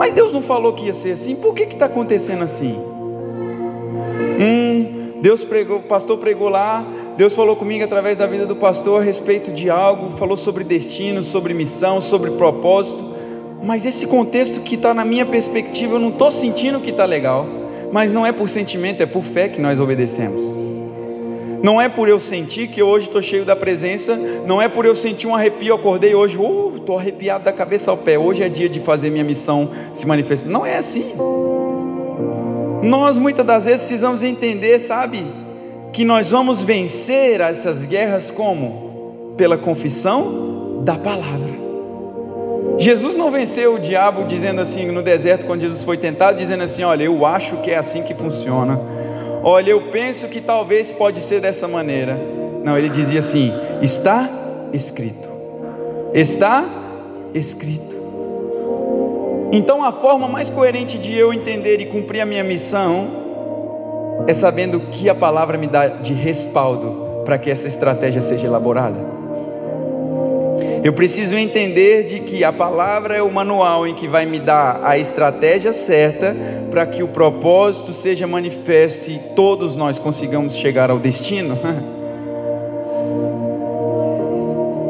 Mas 0.02 0.12
Deus 0.14 0.32
não 0.32 0.42
falou 0.42 0.72
que 0.72 0.86
ia 0.86 0.94
ser 0.94 1.12
assim, 1.12 1.36
por 1.36 1.54
que 1.54 1.62
está 1.62 1.86
acontecendo 1.86 2.42
assim? 2.42 2.76
Hum, 4.36 5.12
Deus 5.22 5.44
pregou, 5.44 5.78
o 5.78 5.82
pastor 5.82 6.18
pregou 6.18 6.48
lá, 6.48 6.84
Deus 7.16 7.32
falou 7.32 7.54
comigo 7.54 7.84
através 7.84 8.18
da 8.18 8.26
vida 8.26 8.44
do 8.44 8.56
pastor 8.56 9.00
a 9.00 9.04
respeito 9.04 9.52
de 9.52 9.70
algo, 9.70 10.18
falou 10.18 10.36
sobre 10.36 10.64
destino, 10.64 11.22
sobre 11.22 11.54
missão, 11.54 12.00
sobre 12.00 12.32
propósito. 12.32 13.00
Mas 13.62 13.86
esse 13.86 14.04
contexto 14.08 14.58
que 14.62 14.74
está 14.74 14.92
na 14.92 15.04
minha 15.04 15.24
perspectiva, 15.24 15.94
eu 15.94 16.00
não 16.00 16.08
estou 16.08 16.32
sentindo 16.32 16.80
que 16.80 16.90
está 16.90 17.04
legal. 17.04 17.46
Mas 17.92 18.10
não 18.10 18.26
é 18.26 18.32
por 18.32 18.48
sentimento, 18.48 19.04
é 19.04 19.06
por 19.06 19.22
fé 19.22 19.48
que 19.50 19.60
nós 19.60 19.78
obedecemos. 19.78 20.42
Não 21.62 21.80
é 21.80 21.88
por 21.88 22.08
eu 22.08 22.18
sentir 22.18 22.66
que 22.68 22.82
hoje 22.82 23.06
estou 23.06 23.22
cheio 23.22 23.44
da 23.44 23.54
presença. 23.54 24.16
Não 24.44 24.60
é 24.60 24.68
por 24.68 24.84
eu 24.84 24.96
sentir 24.96 25.28
um 25.28 25.34
arrepio, 25.34 25.74
acordei 25.74 26.12
hoje, 26.12 26.34
estou 26.34 26.96
uh, 26.96 26.98
arrepiado 26.98 27.44
da 27.44 27.52
cabeça 27.52 27.90
ao 27.90 27.96
pé. 27.96 28.18
Hoje 28.18 28.42
é 28.42 28.48
dia 28.48 28.68
de 28.68 28.80
fazer 28.80 29.10
minha 29.10 29.22
missão 29.22 29.70
se 29.94 30.04
manifestar. 30.04 30.48
Não 30.50 30.66
é 30.66 30.76
assim. 30.76 31.14
Nós 32.82 33.16
muitas 33.16 33.46
das 33.46 33.64
vezes 33.64 33.82
precisamos 33.82 34.24
entender, 34.24 34.80
sabe, 34.80 35.24
que 35.92 36.04
nós 36.04 36.30
vamos 36.30 36.60
vencer 36.60 37.40
essas 37.40 37.84
guerras 37.84 38.32
como? 38.32 39.34
Pela 39.36 39.56
confissão 39.56 40.82
da 40.82 40.96
palavra. 40.96 41.62
Jesus 42.76 43.14
não 43.14 43.30
venceu 43.30 43.74
o 43.74 43.78
diabo 43.78 44.24
dizendo 44.24 44.60
assim 44.60 44.90
no 44.90 45.00
deserto, 45.00 45.46
quando 45.46 45.60
Jesus 45.60 45.84
foi 45.84 45.96
tentado, 45.96 46.38
dizendo 46.38 46.64
assim: 46.64 46.82
Olha, 46.82 47.04
eu 47.04 47.24
acho 47.24 47.58
que 47.58 47.70
é 47.70 47.76
assim 47.76 48.02
que 48.02 48.14
funciona. 48.14 48.80
Olha, 49.42 49.70
eu 49.70 49.80
penso 49.90 50.28
que 50.28 50.40
talvez 50.40 50.90
pode 50.90 51.20
ser 51.20 51.40
dessa 51.40 51.66
maneira. 51.66 52.16
Não, 52.64 52.78
ele 52.78 52.88
dizia 52.88 53.18
assim: 53.18 53.52
Está 53.80 54.28
escrito. 54.72 55.28
Está 56.14 56.64
escrito. 57.34 57.96
Então 59.50 59.84
a 59.84 59.92
forma 59.92 60.28
mais 60.28 60.48
coerente 60.48 60.96
de 60.96 61.16
eu 61.16 61.32
entender 61.32 61.80
e 61.80 61.86
cumprir 61.86 62.20
a 62.20 62.26
minha 62.26 62.44
missão 62.44 63.22
é 64.26 64.32
sabendo 64.32 64.80
que 64.92 65.08
a 65.08 65.14
palavra 65.14 65.58
me 65.58 65.66
dá 65.66 65.88
de 65.88 66.14
respaldo 66.14 67.22
para 67.24 67.36
que 67.36 67.50
essa 67.50 67.66
estratégia 67.66 68.22
seja 68.22 68.46
elaborada. 68.46 69.21
Eu 70.82 70.92
preciso 70.92 71.36
entender 71.36 72.04
de 72.04 72.18
que 72.20 72.42
a 72.42 72.52
palavra 72.52 73.16
é 73.16 73.22
o 73.22 73.32
manual 73.32 73.86
em 73.86 73.94
que 73.94 74.08
vai 74.08 74.26
me 74.26 74.40
dar 74.40 74.80
a 74.82 74.98
estratégia 74.98 75.72
certa 75.72 76.34
para 76.72 76.84
que 76.86 77.04
o 77.04 77.08
propósito 77.08 77.92
seja 77.92 78.26
manifesto 78.26 79.08
e 79.08 79.18
todos 79.36 79.76
nós 79.76 79.98
consigamos 79.98 80.56
chegar 80.56 80.90
ao 80.90 80.98
destino. 80.98 81.56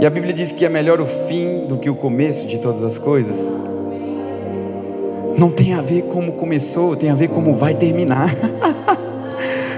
E 0.00 0.04
a 0.06 0.10
Bíblia 0.10 0.34
diz 0.34 0.50
que 0.50 0.64
é 0.64 0.68
melhor 0.68 1.00
o 1.00 1.06
fim 1.06 1.64
do 1.68 1.78
que 1.78 1.88
o 1.88 1.94
começo 1.94 2.44
de 2.48 2.58
todas 2.58 2.82
as 2.82 2.98
coisas. 2.98 3.54
Não 5.38 5.48
tem 5.48 5.74
a 5.74 5.80
ver 5.80 6.02
como 6.02 6.32
começou, 6.32 6.96
tem 6.96 7.08
a 7.08 7.14
ver 7.14 7.28
como 7.28 7.54
vai 7.54 7.76
terminar. 7.76 8.34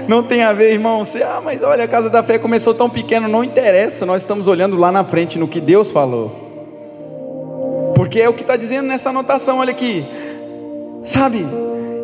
Não 0.07 0.23
tem 0.23 0.43
a 0.43 0.53
ver, 0.53 0.73
irmão. 0.73 1.03
Você, 1.03 1.23
ah, 1.23 1.41
mas 1.43 1.63
olha, 1.63 1.83
a 1.83 1.87
casa 1.87 2.09
da 2.09 2.23
fé 2.23 2.37
começou 2.37 2.73
tão 2.73 2.89
pequeno, 2.89 3.27
não 3.27 3.43
interessa. 3.43 4.05
Nós 4.05 4.23
estamos 4.23 4.47
olhando 4.47 4.77
lá 4.77 4.91
na 4.91 5.03
frente 5.03 5.37
no 5.37 5.47
que 5.47 5.59
Deus 5.59 5.91
falou. 5.91 6.43
Porque 7.95 8.19
é 8.19 8.29
o 8.29 8.33
que 8.33 8.41
está 8.41 8.55
dizendo 8.55 8.87
nessa 8.87 9.09
anotação, 9.09 9.59
olha 9.59 9.71
aqui. 9.71 10.05
Sabe, 11.03 11.45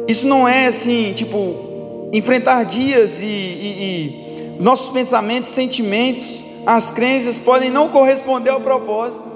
isso 0.07 0.27
não 0.27 0.47
é 0.47 0.67
assim, 0.67 1.13
tipo, 1.13 2.09
enfrentar 2.13 2.63
dias 2.65 3.21
e, 3.21 3.25
e, 3.25 4.57
e 4.57 4.61
nossos 4.61 4.89
pensamentos, 4.89 5.49
sentimentos 5.49 6.41
as 6.65 6.91
crenças 6.91 7.39
podem 7.39 7.69
não 7.69 7.89
corresponder 7.89 8.51
ao 8.51 8.61
propósito. 8.61 9.30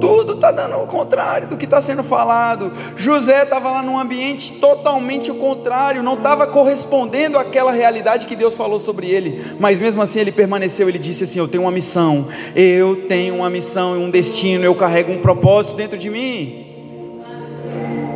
Tudo 0.00 0.34
está 0.34 0.50
dando 0.50 0.76
o 0.76 0.86
contrário 0.86 1.48
do 1.48 1.56
que 1.56 1.64
está 1.64 1.80
sendo 1.80 2.02
falado. 2.04 2.72
José 2.96 3.42
estava 3.42 3.70
lá 3.70 3.82
num 3.82 3.98
ambiente 3.98 4.60
totalmente 4.60 5.30
o 5.30 5.36
contrário, 5.36 6.02
não 6.02 6.14
estava 6.14 6.46
correspondendo 6.46 7.38
àquela 7.38 7.72
realidade 7.72 8.26
que 8.26 8.36
Deus 8.36 8.54
falou 8.54 8.78
sobre 8.78 9.08
ele. 9.08 9.56
Mas 9.58 9.78
mesmo 9.78 10.02
assim 10.02 10.20
ele 10.20 10.32
permaneceu, 10.32 10.88
ele 10.88 10.98
disse 10.98 11.24
assim: 11.24 11.38
Eu 11.38 11.48
tenho 11.48 11.62
uma 11.62 11.70
missão, 11.70 12.26
eu 12.54 13.06
tenho 13.08 13.36
uma 13.36 13.50
missão 13.50 13.94
e 13.96 14.04
um 14.04 14.10
destino, 14.10 14.64
eu 14.64 14.74
carrego 14.74 15.12
um 15.12 15.20
propósito 15.20 15.76
dentro 15.76 15.96
de 15.96 16.10
mim. 16.10 16.66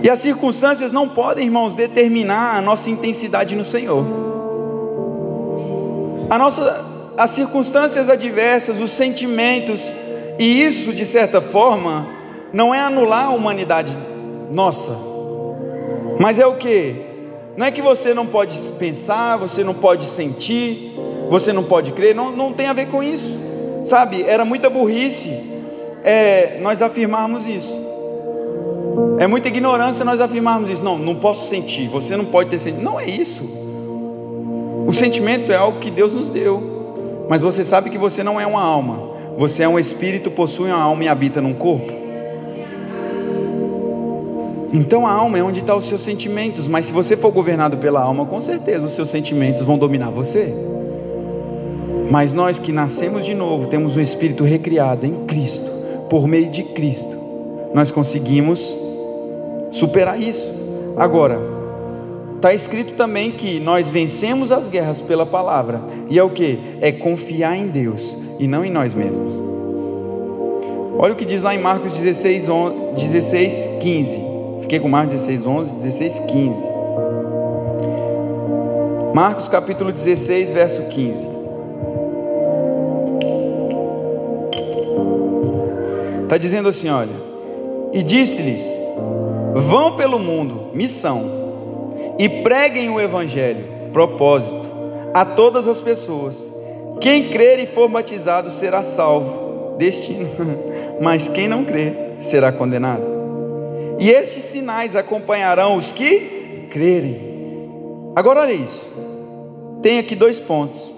E 0.02 0.08
as 0.08 0.20
circunstâncias 0.20 0.92
não 0.92 1.08
podem, 1.08 1.44
irmãos, 1.44 1.74
determinar 1.74 2.56
a 2.56 2.60
nossa 2.62 2.88
intensidade 2.90 3.54
no 3.54 3.64
Senhor. 3.64 4.04
A 6.30 6.38
nossa, 6.38 6.84
as 7.18 7.30
circunstâncias 7.30 8.08
adversas, 8.08 8.80
os 8.80 8.92
sentimentos, 8.92 9.92
e 10.40 10.64
isso, 10.64 10.94
de 10.94 11.04
certa 11.04 11.42
forma, 11.42 12.06
não 12.50 12.74
é 12.74 12.80
anular 12.80 13.26
a 13.26 13.30
humanidade 13.30 13.94
nossa, 14.50 14.96
mas 16.18 16.38
é 16.38 16.46
o 16.46 16.54
que? 16.54 16.96
Não 17.58 17.66
é 17.66 17.70
que 17.70 17.82
você 17.82 18.14
não 18.14 18.24
pode 18.24 18.58
pensar, 18.78 19.36
você 19.36 19.62
não 19.62 19.74
pode 19.74 20.08
sentir, 20.08 20.94
você 21.28 21.52
não 21.52 21.62
pode 21.62 21.92
crer, 21.92 22.14
não, 22.14 22.32
não 22.32 22.54
tem 22.54 22.68
a 22.68 22.72
ver 22.72 22.86
com 22.86 23.02
isso, 23.02 23.30
sabe? 23.84 24.22
Era 24.22 24.42
muita 24.42 24.70
burrice 24.70 25.28
é, 26.02 26.58
nós 26.62 26.80
afirmarmos 26.80 27.46
isso. 27.46 27.78
É 29.18 29.26
muita 29.26 29.48
ignorância 29.48 30.06
nós 30.06 30.22
afirmarmos 30.22 30.70
isso. 30.70 30.82
Não, 30.82 30.98
não 30.98 31.16
posso 31.16 31.50
sentir, 31.50 31.86
você 31.88 32.16
não 32.16 32.24
pode 32.24 32.48
ter 32.48 32.58
sentimento. 32.58 32.84
Não 32.90 32.98
é 32.98 33.04
isso. 33.04 33.44
O 34.86 34.92
sentimento 34.94 35.52
é 35.52 35.56
algo 35.56 35.80
que 35.80 35.90
Deus 35.90 36.14
nos 36.14 36.30
deu, 36.30 37.26
mas 37.28 37.42
você 37.42 37.62
sabe 37.62 37.90
que 37.90 37.98
você 37.98 38.24
não 38.24 38.40
é 38.40 38.46
uma 38.46 38.62
alma. 38.62 39.09
Você 39.40 39.62
é 39.62 39.68
um 39.70 39.78
espírito, 39.78 40.30
possui 40.30 40.68
uma 40.68 40.76
alma 40.76 41.04
e 41.04 41.08
habita 41.08 41.40
num 41.40 41.54
corpo. 41.54 41.90
Então 44.70 45.06
a 45.06 45.10
alma 45.10 45.38
é 45.38 45.42
onde 45.42 45.60
estão 45.60 45.78
os 45.78 45.86
seus 45.86 46.02
sentimentos, 46.02 46.68
mas 46.68 46.84
se 46.84 46.92
você 46.92 47.16
for 47.16 47.32
governado 47.32 47.78
pela 47.78 48.02
alma, 48.02 48.26
com 48.26 48.38
certeza 48.38 48.86
os 48.86 48.92
seus 48.92 49.08
sentimentos 49.08 49.62
vão 49.62 49.78
dominar 49.78 50.10
você. 50.10 50.54
Mas 52.10 52.34
nós 52.34 52.58
que 52.58 52.70
nascemos 52.70 53.24
de 53.24 53.32
novo, 53.32 53.68
temos 53.68 53.96
um 53.96 54.02
espírito 54.02 54.44
recriado 54.44 55.06
em 55.06 55.24
Cristo, 55.24 55.72
por 56.10 56.28
meio 56.28 56.50
de 56.50 56.62
Cristo, 56.62 57.16
nós 57.72 57.90
conseguimos 57.90 58.76
superar 59.70 60.20
isso. 60.20 60.52
Agora, 60.98 61.40
está 62.40 62.54
escrito 62.54 62.94
também 62.94 63.30
que 63.30 63.60
nós 63.60 63.90
vencemos 63.90 64.50
as 64.50 64.66
guerras 64.66 65.02
pela 65.02 65.26
palavra, 65.26 65.78
e 66.08 66.18
é 66.18 66.22
o 66.22 66.30
que? 66.30 66.58
É 66.80 66.90
confiar 66.90 67.54
em 67.54 67.66
Deus 67.66 68.16
e 68.38 68.48
não 68.48 68.64
em 68.64 68.70
nós 68.70 68.94
mesmos. 68.94 69.38
Olha 70.98 71.12
o 71.12 71.16
que 71.16 71.26
diz 71.26 71.42
lá 71.42 71.54
em 71.54 71.58
Marcos 71.58 71.92
16, 71.92 72.48
11, 72.48 72.76
16 72.94 73.68
15. 73.82 74.20
Fiquei 74.62 74.80
com 74.80 74.88
Marcos 74.88 75.12
16, 75.12 75.46
11, 75.46 75.72
16, 75.72 76.18
15. 76.20 76.54
Marcos 79.14 79.46
capítulo 79.46 79.92
16, 79.92 80.50
verso 80.50 80.82
15. 80.88 81.28
Está 86.22 86.38
dizendo 86.38 86.70
assim: 86.70 86.88
olha, 86.88 87.12
e 87.92 88.02
disse-lhes: 88.02 88.66
vão 89.68 89.96
pelo 89.96 90.18
mundo, 90.18 90.70
missão, 90.72 91.39
e 92.18 92.28
preguem 92.28 92.90
o 92.90 93.00
evangelho, 93.00 93.64
propósito, 93.92 94.68
a 95.14 95.24
todas 95.24 95.66
as 95.66 95.80
pessoas. 95.80 96.50
Quem 97.00 97.28
crer 97.28 97.58
e 97.58 97.66
for 97.66 97.88
batizado 97.88 98.50
será 98.50 98.82
salvo, 98.82 99.76
destino, 99.78 100.28
mas 101.00 101.28
quem 101.28 101.48
não 101.48 101.64
crer 101.64 102.16
será 102.20 102.52
condenado. 102.52 103.02
E 103.98 104.10
estes 104.10 104.44
sinais 104.44 104.96
acompanharão 104.96 105.76
os 105.76 105.92
que 105.92 106.66
crerem. 106.70 107.20
Agora 108.16 108.40
olha 108.40 108.52
isso. 108.52 108.88
Tem 109.82 109.98
aqui 109.98 110.14
dois 110.14 110.38
pontos. 110.38 110.94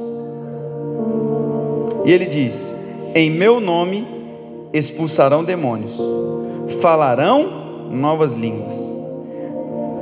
E 2.04 2.12
ele 2.12 2.26
diz: 2.26 2.74
Em 3.14 3.30
meu 3.30 3.60
nome 3.60 4.06
expulsarão 4.72 5.44
demônios, 5.44 5.96
falarão 6.80 7.88
novas 7.90 8.32
línguas, 8.32 8.74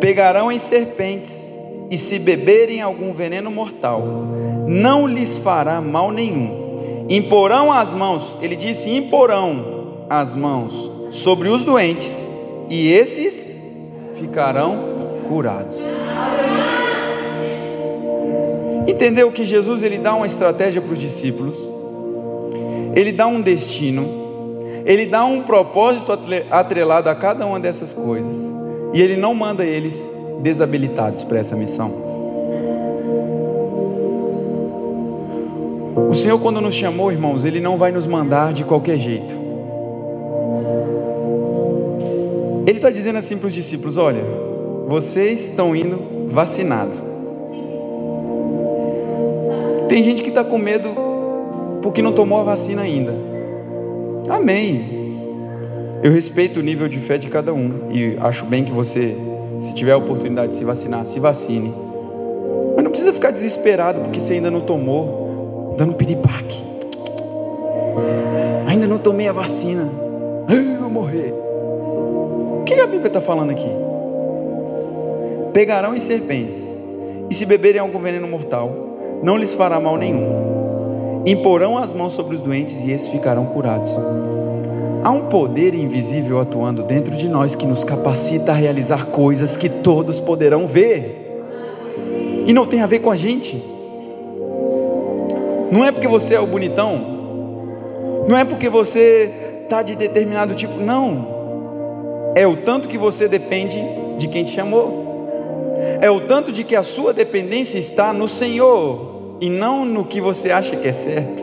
pegarão 0.00 0.50
em 0.50 0.58
serpentes, 0.58 1.50
e 1.90 1.98
se 1.98 2.20
beberem 2.20 2.80
algum 2.80 3.12
veneno 3.12 3.50
mortal, 3.50 4.02
não 4.66 5.06
lhes 5.06 5.36
fará 5.38 5.80
mal 5.80 6.12
nenhum. 6.12 7.06
Imporão 7.08 7.72
as 7.72 7.92
mãos, 7.92 8.36
ele 8.40 8.54
disse: 8.54 8.88
imporão 8.90 10.06
as 10.08 10.34
mãos 10.34 10.90
sobre 11.10 11.48
os 11.48 11.64
doentes, 11.64 12.26
e 12.68 12.88
esses 12.92 13.56
ficarão 14.20 14.78
curados. 15.28 15.76
Entendeu 18.86 19.30
que 19.32 19.44
Jesus 19.44 19.82
ele 19.82 19.98
dá 19.98 20.14
uma 20.14 20.26
estratégia 20.26 20.80
para 20.80 20.92
os 20.92 20.98
discípulos, 21.00 21.56
ele 22.94 23.10
dá 23.10 23.26
um 23.26 23.40
destino, 23.40 24.06
ele 24.84 25.06
dá 25.06 25.24
um 25.24 25.42
propósito 25.42 26.12
atrelado 26.50 27.08
a 27.08 27.14
cada 27.16 27.44
uma 27.44 27.58
dessas 27.58 27.92
coisas, 27.92 28.59
e 28.92 29.00
ele 29.00 29.16
não 29.16 29.34
manda 29.34 29.64
eles 29.64 30.10
desabilitados 30.42 31.24
para 31.24 31.38
essa 31.38 31.54
missão. 31.54 32.10
O 36.08 36.14
Senhor, 36.14 36.40
quando 36.40 36.60
nos 36.60 36.74
chamou, 36.74 37.12
irmãos, 37.12 37.44
Ele 37.44 37.60
não 37.60 37.78
vai 37.78 37.92
nos 37.92 38.04
mandar 38.04 38.52
de 38.52 38.64
qualquer 38.64 38.98
jeito. 38.98 39.36
Ele 42.66 42.78
está 42.78 42.90
dizendo 42.90 43.18
assim 43.18 43.38
para 43.38 43.46
os 43.46 43.52
discípulos: 43.52 43.96
Olha, 43.96 44.22
vocês 44.88 45.44
estão 45.44 45.74
indo 45.74 46.28
vacinados. 46.32 47.00
Tem 49.88 50.02
gente 50.02 50.22
que 50.22 50.30
está 50.30 50.42
com 50.42 50.58
medo 50.58 50.88
porque 51.82 52.02
não 52.02 52.12
tomou 52.12 52.40
a 52.40 52.44
vacina 52.44 52.82
ainda. 52.82 53.14
Amém. 54.28 54.99
Eu 56.02 56.12
respeito 56.12 56.60
o 56.60 56.62
nível 56.62 56.88
de 56.88 56.98
fé 56.98 57.18
de 57.18 57.28
cada 57.28 57.52
um 57.52 57.90
e 57.90 58.16
acho 58.20 58.46
bem 58.46 58.64
que 58.64 58.72
você, 58.72 59.14
se 59.60 59.74
tiver 59.74 59.92
a 59.92 59.98
oportunidade 59.98 60.52
de 60.52 60.58
se 60.58 60.64
vacinar, 60.64 61.04
se 61.04 61.20
vacine. 61.20 61.74
Mas 62.74 62.82
não 62.82 62.90
precisa 62.90 63.12
ficar 63.12 63.30
desesperado 63.30 64.00
porque 64.00 64.18
você 64.18 64.34
ainda 64.34 64.50
não 64.50 64.62
tomou 64.62 65.74
dando 65.76 65.94
piripaque. 65.94 66.64
Ainda 68.66 68.86
não 68.86 68.98
tomei 68.98 69.28
a 69.28 69.32
vacina. 69.32 69.88
Ai, 70.48 70.76
vou 70.80 70.88
morrer. 70.88 71.34
O 71.34 72.62
que 72.64 72.74
a 72.74 72.86
Bíblia 72.86 73.08
está 73.08 73.20
falando 73.20 73.50
aqui? 73.50 73.68
Pegarão 75.52 75.94
em 75.94 76.00
serpentes, 76.00 76.62
e 77.28 77.34
se 77.34 77.44
beberem 77.44 77.80
algum 77.80 77.98
veneno 77.98 78.26
mortal, 78.26 79.20
não 79.22 79.36
lhes 79.36 79.52
fará 79.52 79.78
mal 79.78 79.98
nenhum. 79.98 81.22
Imporão 81.26 81.76
as 81.76 81.92
mãos 81.92 82.14
sobre 82.14 82.36
os 82.36 82.40
doentes 82.40 82.76
e 82.82 82.90
esses 82.90 83.08
ficarão 83.08 83.46
curados. 83.46 83.90
Há 85.02 85.10
um 85.10 85.28
poder 85.28 85.74
invisível 85.74 86.40
atuando 86.40 86.82
dentro 86.82 87.16
de 87.16 87.28
nós 87.28 87.54
que 87.54 87.66
nos 87.66 87.84
capacita 87.84 88.52
a 88.52 88.54
realizar 88.54 89.06
coisas 89.06 89.56
que 89.56 89.68
todos 89.68 90.20
poderão 90.20 90.66
ver. 90.66 91.42
E 92.46 92.52
não 92.52 92.66
tem 92.66 92.82
a 92.82 92.86
ver 92.86 92.98
com 92.98 93.10
a 93.10 93.16
gente. 93.16 93.62
Não 95.70 95.84
é 95.84 95.92
porque 95.92 96.08
você 96.08 96.34
é 96.34 96.40
o 96.40 96.46
bonitão, 96.46 97.00
não 98.28 98.36
é 98.36 98.44
porque 98.44 98.68
você 98.68 99.30
está 99.62 99.82
de 99.82 99.94
determinado 99.94 100.54
tipo, 100.54 100.78
não. 100.80 102.32
É 102.34 102.46
o 102.46 102.56
tanto 102.56 102.88
que 102.88 102.98
você 102.98 103.28
depende 103.28 103.80
de 104.18 104.28
quem 104.28 104.44
te 104.44 104.52
chamou. 104.52 105.00
É 106.00 106.10
o 106.10 106.20
tanto 106.20 106.52
de 106.52 106.64
que 106.64 106.76
a 106.76 106.82
sua 106.82 107.12
dependência 107.12 107.78
está 107.78 108.12
no 108.12 108.28
Senhor 108.28 109.36
e 109.40 109.48
não 109.48 109.84
no 109.84 110.04
que 110.04 110.20
você 110.20 110.50
acha 110.50 110.76
que 110.76 110.86
é 110.86 110.92
certo, 110.92 111.42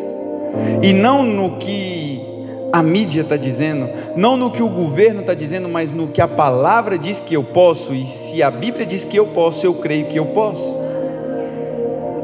e 0.83 0.93
não 0.93 1.23
no 1.23 1.57
que 1.57 2.06
a 2.77 2.83
mídia 2.83 3.21
está 3.21 3.35
dizendo, 3.35 3.89
não 4.15 4.37
no 4.37 4.51
que 4.51 4.61
o 4.61 4.69
governo 4.69 5.21
está 5.21 5.33
dizendo, 5.33 5.67
mas 5.67 5.91
no 5.91 6.09
que 6.09 6.21
a 6.21 6.27
palavra 6.27 6.95
diz 6.95 7.19
que 7.19 7.33
eu 7.33 7.43
posso, 7.43 7.91
e 7.91 8.05
se 8.05 8.43
a 8.43 8.51
Bíblia 8.51 8.85
diz 8.85 9.03
que 9.03 9.17
eu 9.17 9.25
posso, 9.27 9.65
eu 9.65 9.73
creio 9.73 10.05
que 10.05 10.19
eu 10.19 10.27
posso. 10.27 10.77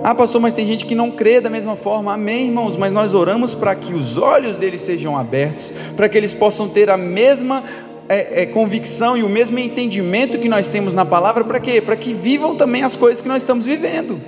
Ah, 0.03 0.13
pastor, 0.13 0.39
mas 0.39 0.53
tem 0.53 0.63
gente 0.63 0.85
que 0.85 0.93
não 0.93 1.09
crê 1.09 1.41
da 1.41 1.49
mesma 1.49 1.75
forma. 1.75 2.13
Amém, 2.13 2.47
irmãos, 2.47 2.77
mas 2.77 2.93
nós 2.93 3.15
oramos 3.15 3.55
para 3.55 3.73
que 3.73 3.93
os 3.93 4.15
olhos 4.15 4.57
deles 4.57 4.81
sejam 4.81 5.17
abertos, 5.17 5.73
para 5.95 6.07
que 6.07 6.17
eles 6.17 6.35
possam 6.35 6.69
ter 6.69 6.89
a 6.89 6.97
mesma 6.97 7.63
é, 8.07 8.43
é, 8.43 8.45
convicção 8.45 9.17
e 9.17 9.23
o 9.23 9.29
mesmo 9.29 9.57
entendimento 9.57 10.37
que 10.37 10.49
nós 10.49 10.67
temos 10.67 10.93
na 10.93 11.05
palavra, 11.05 11.43
para 11.43 11.59
quê? 11.59 11.81
Para 11.81 11.95
que 11.95 12.13
vivam 12.13 12.55
também 12.55 12.83
as 12.83 12.95
coisas 12.95 13.23
que 13.23 13.27
nós 13.27 13.41
estamos 13.41 13.65
vivendo. 13.65 14.21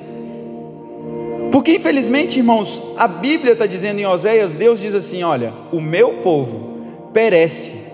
Porque 1.56 1.78
infelizmente, 1.78 2.38
irmãos, 2.38 2.84
a 2.98 3.08
Bíblia 3.08 3.54
está 3.54 3.66
dizendo 3.66 4.02
em 4.02 4.06
Oséias, 4.06 4.54
Deus 4.54 4.78
diz 4.78 4.94
assim: 4.94 5.24
olha, 5.24 5.54
o 5.72 5.80
meu 5.80 6.16
povo 6.16 6.82
perece 7.14 7.94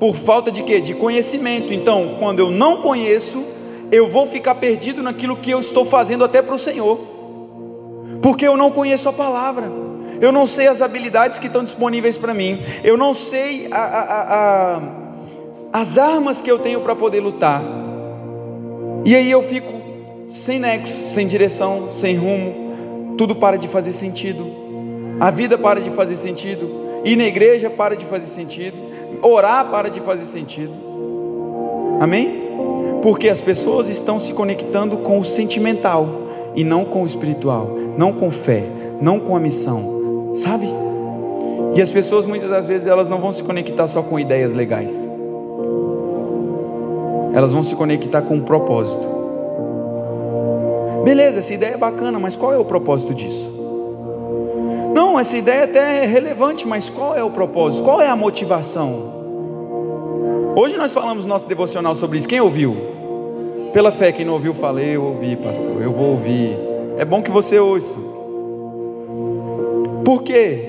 por 0.00 0.16
falta 0.16 0.50
de 0.50 0.62
quê? 0.62 0.80
De 0.80 0.94
conhecimento. 0.94 1.74
Então, 1.74 2.16
quando 2.18 2.38
eu 2.38 2.50
não 2.50 2.78
conheço, 2.78 3.44
eu 3.90 4.08
vou 4.08 4.26
ficar 4.26 4.54
perdido 4.54 5.02
naquilo 5.02 5.36
que 5.36 5.50
eu 5.50 5.60
estou 5.60 5.84
fazendo 5.84 6.24
até 6.24 6.40
para 6.40 6.54
o 6.54 6.58
Senhor 6.58 7.12
porque 8.22 8.46
eu 8.46 8.56
não 8.56 8.70
conheço 8.70 9.08
a 9.08 9.12
palavra. 9.12 9.70
Eu 10.20 10.30
não 10.30 10.46
sei 10.46 10.68
as 10.68 10.80
habilidades 10.80 11.40
que 11.40 11.48
estão 11.48 11.64
disponíveis 11.64 12.16
para 12.16 12.32
mim. 12.32 12.62
Eu 12.84 12.96
não 12.96 13.12
sei 13.12 13.68
a, 13.70 13.82
a, 13.82 14.76
a, 14.76 14.80
as 15.72 15.98
armas 15.98 16.40
que 16.40 16.50
eu 16.50 16.60
tenho 16.60 16.80
para 16.80 16.94
poder 16.94 17.20
lutar. 17.20 17.60
E 19.04 19.16
aí 19.16 19.28
eu 19.28 19.42
fico 19.42 19.72
sem 20.30 20.60
nexo, 20.60 21.08
sem 21.08 21.26
direção, 21.26 21.92
sem 21.92 22.16
rumo. 22.16 22.61
Tudo 23.16 23.34
para 23.36 23.56
de 23.56 23.68
fazer 23.68 23.92
sentido. 23.92 24.46
A 25.20 25.30
vida 25.30 25.56
para 25.58 25.80
de 25.80 25.90
fazer 25.90 26.16
sentido. 26.16 26.68
Ir 27.04 27.16
na 27.16 27.24
igreja 27.24 27.70
para 27.70 27.96
de 27.96 28.04
fazer 28.06 28.26
sentido. 28.26 28.76
Orar 29.22 29.70
para 29.70 29.88
de 29.88 30.00
fazer 30.00 30.26
sentido. 30.26 30.72
Amém? 32.00 32.42
Porque 33.02 33.28
as 33.28 33.40
pessoas 33.40 33.88
estão 33.88 34.18
se 34.18 34.32
conectando 34.32 34.98
com 34.98 35.18
o 35.18 35.24
sentimental 35.24 36.08
e 36.54 36.64
não 36.64 36.84
com 36.84 37.02
o 37.02 37.06
espiritual, 37.06 37.76
não 37.96 38.12
com 38.12 38.30
fé, 38.30 38.64
não 39.00 39.18
com 39.18 39.36
a 39.36 39.40
missão, 39.40 40.32
sabe? 40.34 40.68
E 41.74 41.80
as 41.80 41.90
pessoas 41.90 42.26
muitas 42.26 42.50
das 42.50 42.66
vezes 42.66 42.86
elas 42.86 43.08
não 43.08 43.18
vão 43.18 43.32
se 43.32 43.42
conectar 43.42 43.88
só 43.88 44.02
com 44.02 44.18
ideias 44.18 44.52
legais. 44.52 45.08
Elas 47.34 47.52
vão 47.52 47.62
se 47.62 47.74
conectar 47.74 48.22
com 48.22 48.34
um 48.34 48.42
propósito. 48.42 49.21
Beleza, 51.04 51.40
essa 51.40 51.52
ideia 51.52 51.74
é 51.74 51.76
bacana, 51.76 52.18
mas 52.18 52.36
qual 52.36 52.52
é 52.52 52.58
o 52.58 52.64
propósito 52.64 53.12
disso? 53.12 53.50
Não, 54.94 55.18
essa 55.18 55.36
ideia 55.36 55.64
até 55.64 56.04
é 56.04 56.06
relevante, 56.06 56.66
mas 56.66 56.88
qual 56.88 57.16
é 57.16 57.24
o 57.24 57.30
propósito? 57.30 57.84
Qual 57.84 58.00
é 58.00 58.08
a 58.08 58.14
motivação? 58.14 59.10
Hoje 60.54 60.76
nós 60.76 60.92
falamos 60.92 61.24
no 61.24 61.30
nosso 61.30 61.46
devocional 61.46 61.94
sobre 61.94 62.18
isso. 62.18 62.28
Quem 62.28 62.40
ouviu? 62.40 62.76
Pela 63.72 63.90
fé, 63.90 64.12
quem 64.12 64.24
não 64.24 64.34
ouviu, 64.34 64.52
falei, 64.54 64.96
eu 64.96 65.02
ouvi, 65.02 65.34
pastor, 65.36 65.80
eu 65.80 65.90
vou 65.90 66.10
ouvir. 66.10 66.58
É 66.98 67.04
bom 67.04 67.22
que 67.22 67.30
você 67.30 67.58
ouça. 67.58 67.96
Por 70.04 70.22
quê? 70.22 70.68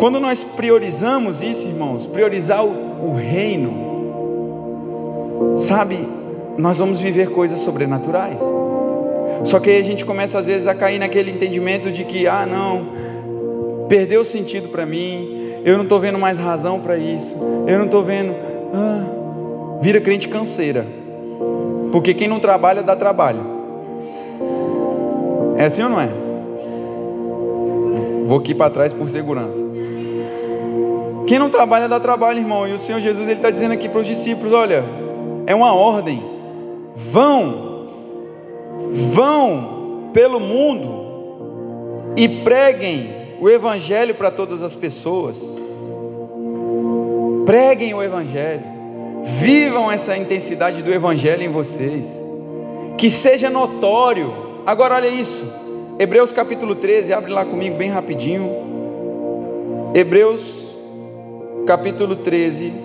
Quando 0.00 0.18
nós 0.18 0.42
priorizamos 0.42 1.40
isso, 1.40 1.68
irmãos, 1.68 2.06
priorizar 2.06 2.64
o, 2.64 3.06
o 3.06 3.14
reino, 3.14 3.72
sabe, 5.56 6.06
nós 6.56 6.78
vamos 6.78 7.00
viver 7.00 7.30
coisas 7.30 7.60
sobrenaturais. 7.60 8.40
Só 9.44 9.60
que 9.60 9.70
aí 9.70 9.78
a 9.78 9.84
gente 9.84 10.04
começa 10.04 10.38
às 10.38 10.46
vezes 10.46 10.66
a 10.66 10.74
cair 10.74 10.98
naquele 10.98 11.30
entendimento 11.30 11.90
de 11.90 12.04
que, 12.04 12.26
ah, 12.26 12.46
não, 12.46 12.86
perdeu 13.88 14.22
o 14.22 14.24
sentido 14.24 14.68
para 14.68 14.86
mim, 14.86 15.60
eu 15.64 15.76
não 15.76 15.84
estou 15.84 16.00
vendo 16.00 16.18
mais 16.18 16.38
razão 16.38 16.80
para 16.80 16.96
isso, 16.96 17.36
eu 17.66 17.78
não 17.78 17.86
estou 17.86 18.02
vendo. 18.02 18.34
Ah, 18.72 19.78
vira 19.80 20.00
crente 20.00 20.28
canseira, 20.28 20.86
porque 21.92 22.14
quem 22.14 22.28
não 22.28 22.40
trabalha 22.40 22.82
dá 22.82 22.96
trabalho. 22.96 23.54
É 25.56 25.66
assim 25.66 25.82
ou 25.82 25.88
não 25.88 26.00
é? 26.00 26.08
Vou 28.26 28.38
aqui 28.38 28.54
para 28.54 28.70
trás 28.70 28.92
por 28.92 29.08
segurança. 29.10 29.62
Quem 31.26 31.38
não 31.38 31.48
trabalha 31.48 31.88
dá 31.88 32.00
trabalho, 32.00 32.38
irmão. 32.38 32.66
E 32.66 32.72
o 32.72 32.78
Senhor 32.78 33.00
Jesus 33.00 33.28
ele 33.28 33.38
está 33.38 33.50
dizendo 33.50 33.72
aqui 33.72 33.88
para 33.88 34.00
os 34.00 34.06
discípulos: 34.06 34.52
olha, 34.52 34.84
é 35.46 35.54
uma 35.54 35.72
ordem. 35.72 36.33
Vão, 36.94 37.88
vão 39.12 40.10
pelo 40.12 40.38
mundo 40.38 42.14
e 42.16 42.28
preguem 42.28 43.36
o 43.40 43.48
Evangelho 43.48 44.14
para 44.14 44.30
todas 44.30 44.62
as 44.62 44.74
pessoas. 44.74 45.42
Preguem 47.44 47.92
o 47.94 48.02
Evangelho. 48.02 48.62
Vivam 49.40 49.90
essa 49.90 50.16
intensidade 50.16 50.82
do 50.82 50.92
Evangelho 50.92 51.42
em 51.42 51.48
vocês. 51.48 52.24
Que 52.96 53.10
seja 53.10 53.50
notório. 53.50 54.32
Agora, 54.64 54.94
olha 54.94 55.08
isso. 55.08 55.52
Hebreus 55.98 56.32
capítulo 56.32 56.74
13, 56.74 57.12
abre 57.12 57.32
lá 57.32 57.44
comigo 57.44 57.76
bem 57.76 57.90
rapidinho. 57.90 58.50
Hebreus 59.94 60.76
capítulo 61.66 62.16
13. 62.16 62.83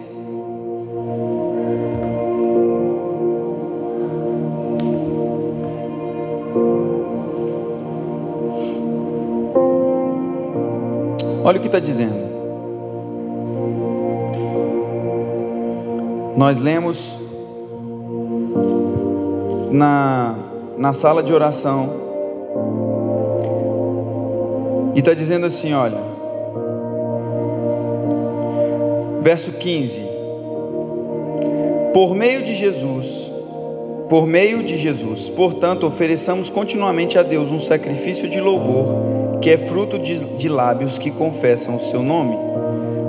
Olha 11.49 11.57
o 11.57 11.61
que 11.61 11.67
está 11.67 11.79
dizendo. 11.79 12.13
Nós 16.37 16.59
lemos 16.59 17.17
na, 19.71 20.35
na 20.77 20.93
sala 20.93 21.23
de 21.23 21.33
oração 21.33 21.89
e 24.93 24.99
está 24.99 25.15
dizendo 25.15 25.47
assim: 25.47 25.73
olha, 25.73 25.97
verso 29.23 29.51
15: 29.53 30.03
Por 31.95 32.13
meio 32.13 32.43
de 32.43 32.53
Jesus, 32.53 33.31
por 34.07 34.27
meio 34.27 34.61
de 34.61 34.77
Jesus, 34.77 35.29
portanto, 35.29 35.87
ofereçamos 35.87 36.47
continuamente 36.47 37.17
a 37.17 37.23
Deus 37.23 37.51
um 37.51 37.59
sacrifício 37.59 38.29
de 38.29 38.39
louvor 38.39 39.08
que 39.41 39.49
é 39.49 39.57
fruto 39.57 39.97
de, 39.97 40.19
de 40.37 40.49
lábios 40.49 40.97
que 40.97 41.11
confessam 41.11 41.77
o 41.77 41.81
seu 41.81 42.01
nome. 42.03 42.37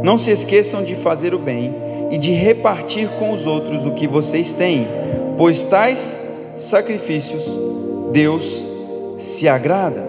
Não 0.03 0.17
se 0.17 0.31
esqueçam 0.31 0.83
de 0.83 0.95
fazer 0.95 1.35
o 1.35 1.39
bem 1.39 1.75
e 2.11 2.19
de 2.19 2.33
repartir 2.33 3.09
com 3.19 3.33
os 3.33 3.47
outros 3.47 3.85
o 3.87 3.93
que 3.93 4.07
vocês 4.07 4.53
têm, 4.53 4.87
pois 5.37 5.65
tais 5.65 6.19
sacrifícios 6.57 7.45
Deus 8.13 8.65
se 9.19 9.49
agrada. 9.49 10.03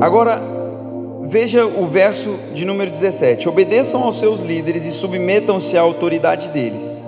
Agora, 0.00 0.40
veja 1.22 1.66
o 1.66 1.86
verso 1.86 2.38
de 2.54 2.64
número 2.64 2.90
17: 2.90 3.48
Obedeçam 3.48 4.02
aos 4.02 4.18
seus 4.18 4.40
líderes 4.40 4.84
e 4.84 4.92
submetam-se 4.92 5.76
à 5.76 5.80
autoridade 5.80 6.48
deles. 6.48 7.02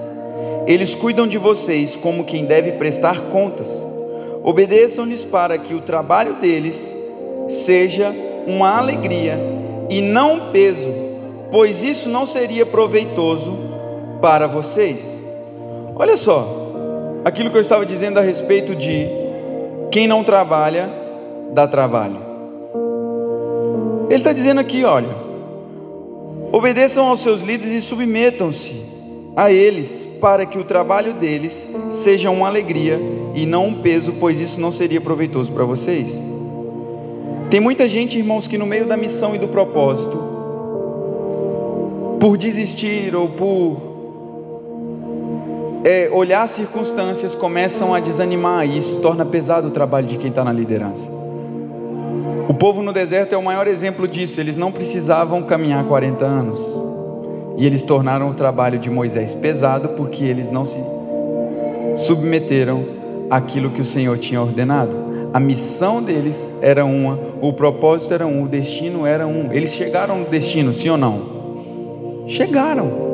Eles 0.66 0.94
cuidam 0.94 1.26
de 1.26 1.38
vocês 1.38 1.96
como 1.96 2.24
quem 2.24 2.44
deve 2.44 2.72
prestar 2.72 3.22
contas. 3.30 3.86
Obedeçam-lhes 4.42 5.24
para 5.24 5.56
que 5.58 5.74
o 5.74 5.80
trabalho 5.80 6.34
deles 6.34 6.94
seja 7.48 8.14
uma 8.46 8.76
alegria 8.76 9.38
e 9.88 10.00
não 10.00 10.34
um 10.34 10.52
peso, 10.52 10.88
pois 11.50 11.82
isso 11.82 12.08
não 12.08 12.26
seria 12.26 12.66
proveitoso 12.66 13.56
para 14.20 14.46
vocês. 14.46 15.20
Olha 15.94 16.16
só, 16.16 17.22
aquilo 17.24 17.50
que 17.50 17.56
eu 17.56 17.60
estava 17.60 17.84
dizendo 17.84 18.18
a 18.18 18.22
respeito 18.22 18.74
de 18.74 19.08
quem 19.90 20.06
não 20.06 20.22
trabalha, 20.22 20.90
dá 21.52 21.66
trabalho. 21.66 22.28
Ele 24.08 24.18
está 24.18 24.32
dizendo 24.32 24.60
aqui, 24.60 24.84
olha, 24.84 25.14
obedeçam 26.52 27.08
aos 27.08 27.20
seus 27.20 27.42
líderes 27.42 27.84
e 27.84 27.86
submetam-se 27.86 28.86
a 29.36 29.52
eles, 29.52 30.06
para 30.20 30.44
que 30.44 30.58
o 30.58 30.64
trabalho 30.64 31.14
deles 31.14 31.66
seja 31.90 32.30
uma 32.30 32.48
alegria 32.48 32.98
e 33.34 33.46
não 33.46 33.68
um 33.68 33.74
peso, 33.82 34.14
pois 34.18 34.38
isso 34.38 34.60
não 34.60 34.72
seria 34.72 35.00
proveitoso 35.00 35.52
para 35.52 35.64
vocês. 35.64 36.20
Tem 37.50 37.60
muita 37.60 37.88
gente, 37.88 38.18
irmãos, 38.18 38.46
que 38.46 38.58
no 38.58 38.66
meio 38.66 38.86
da 38.86 38.96
missão 38.96 39.34
e 39.34 39.38
do 39.38 39.48
propósito, 39.48 40.18
por 42.20 42.36
desistir 42.36 43.14
ou 43.14 43.28
por 43.28 43.88
é, 45.82 46.10
olhar 46.12 46.42
as 46.42 46.50
circunstâncias, 46.50 47.34
começam 47.34 47.94
a 47.94 48.00
desanimar, 48.00 48.66
e 48.66 48.76
isso 48.76 49.00
torna 49.00 49.24
pesado 49.24 49.68
o 49.68 49.70
trabalho 49.70 50.06
de 50.06 50.18
quem 50.18 50.28
está 50.28 50.44
na 50.44 50.52
liderança. 50.52 51.10
O 52.48 52.54
povo 52.54 52.82
no 52.82 52.92
deserto 52.92 53.34
é 53.34 53.36
o 53.36 53.42
maior 53.42 53.66
exemplo 53.66 54.08
disso. 54.08 54.40
Eles 54.40 54.56
não 54.56 54.72
precisavam 54.72 55.42
caminhar 55.42 55.84
40 55.84 56.24
anos. 56.24 56.58
E 57.58 57.66
eles 57.66 57.82
tornaram 57.82 58.30
o 58.30 58.34
trabalho 58.34 58.78
de 58.78 58.88
Moisés 58.88 59.34
pesado 59.34 59.90
porque 59.90 60.24
eles 60.24 60.50
não 60.50 60.64
se 60.64 60.80
submeteram 61.96 62.86
àquilo 63.28 63.70
que 63.70 63.82
o 63.82 63.84
Senhor 63.84 64.16
tinha 64.16 64.40
ordenado. 64.40 65.07
A 65.32 65.38
missão 65.38 66.02
deles 66.02 66.58
era 66.62 66.84
uma, 66.84 67.18
o 67.40 67.52
propósito 67.52 68.14
era 68.14 68.26
um, 68.26 68.44
o 68.44 68.48
destino 68.48 69.06
era 69.06 69.26
um. 69.26 69.52
Eles 69.52 69.74
chegaram 69.74 70.18
no 70.18 70.24
destino, 70.26 70.72
sim 70.72 70.88
ou 70.88 70.96
não? 70.96 72.24
Chegaram. 72.26 73.08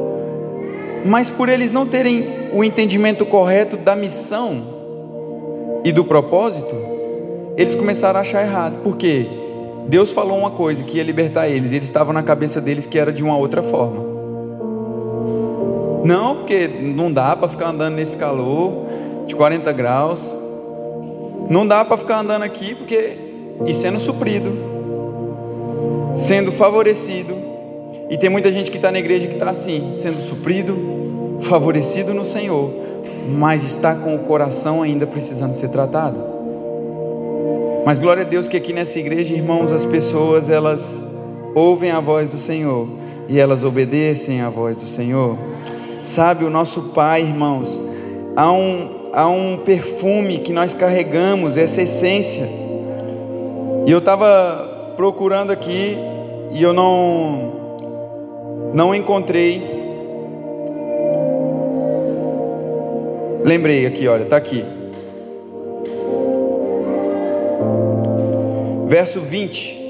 Mas 1.04 1.28
por 1.28 1.48
eles 1.48 1.72
não 1.72 1.86
terem 1.86 2.24
o 2.52 2.62
entendimento 2.62 3.26
correto 3.26 3.76
da 3.76 3.96
missão 3.96 4.62
e 5.84 5.92
do 5.92 6.04
propósito, 6.04 6.74
eles 7.56 7.74
começaram 7.74 8.18
a 8.18 8.22
achar 8.22 8.42
errado. 8.42 8.82
Por 8.82 8.96
quê? 8.96 9.26
Deus 9.88 10.10
falou 10.12 10.38
uma 10.38 10.52
coisa 10.52 10.82
que 10.82 10.96
ia 10.96 11.02
libertar 11.02 11.48
eles, 11.48 11.72
e 11.72 11.76
eles 11.76 11.88
estavam 11.88 12.12
na 12.12 12.22
cabeça 12.22 12.60
deles 12.60 12.86
que 12.86 12.98
era 12.98 13.12
de 13.12 13.22
uma 13.22 13.36
outra 13.36 13.62
forma. 13.62 14.14
Não, 16.04 16.36
porque 16.36 16.66
não 16.68 17.12
dá 17.12 17.34
para 17.34 17.48
ficar 17.48 17.68
andando 17.70 17.96
nesse 17.96 18.16
calor 18.16 18.86
de 19.26 19.34
40 19.34 19.72
graus. 19.72 20.43
Não 21.48 21.66
dá 21.66 21.84
para 21.84 21.96
ficar 21.96 22.20
andando 22.20 22.42
aqui 22.42 22.74
porque 22.74 23.18
e 23.66 23.74
sendo 23.74 24.00
suprido, 24.00 24.50
sendo 26.14 26.52
favorecido. 26.52 27.34
E 28.10 28.18
tem 28.18 28.28
muita 28.28 28.52
gente 28.52 28.70
que 28.70 28.76
está 28.76 28.90
na 28.90 28.98
igreja 28.98 29.26
que 29.26 29.34
está 29.34 29.50
assim, 29.50 29.92
sendo 29.94 30.20
suprido, 30.20 30.76
favorecido 31.42 32.12
no 32.12 32.24
Senhor, 32.24 32.70
mas 33.36 33.64
está 33.64 33.94
com 33.94 34.14
o 34.14 34.20
coração 34.20 34.82
ainda 34.82 35.06
precisando 35.06 35.54
ser 35.54 35.68
tratado. 35.68 36.34
Mas 37.84 37.98
glória 37.98 38.22
a 38.22 38.26
Deus 38.26 38.48
que 38.48 38.56
aqui 38.56 38.72
nessa 38.72 38.98
igreja, 38.98 39.34
irmãos, 39.34 39.70
as 39.70 39.84
pessoas 39.84 40.48
elas 40.48 41.02
ouvem 41.54 41.90
a 41.90 42.00
voz 42.00 42.30
do 42.30 42.38
Senhor 42.38 42.88
e 43.28 43.38
elas 43.38 43.62
obedecem 43.62 44.40
à 44.40 44.48
voz 44.48 44.76
do 44.76 44.86
Senhor. 44.86 45.36
Sabe, 46.02 46.44
o 46.44 46.50
nosso 46.50 46.90
Pai, 46.94 47.22
irmãos, 47.22 47.80
há 48.36 48.50
um, 48.52 49.03
há 49.14 49.28
um 49.28 49.58
perfume 49.58 50.38
que 50.38 50.52
nós 50.52 50.74
carregamos, 50.74 51.56
essa 51.56 51.82
essência. 51.82 52.48
E 53.86 53.90
eu 53.90 53.98
estava 53.98 54.92
procurando 54.96 55.50
aqui 55.50 55.96
e 56.50 56.62
eu 56.62 56.72
não 56.72 57.52
não 58.72 58.94
encontrei. 58.94 59.62
Lembrei 63.44 63.86
aqui, 63.86 64.08
olha, 64.08 64.24
está 64.24 64.36
aqui. 64.36 64.64
Verso 68.88 69.20
20. 69.20 69.84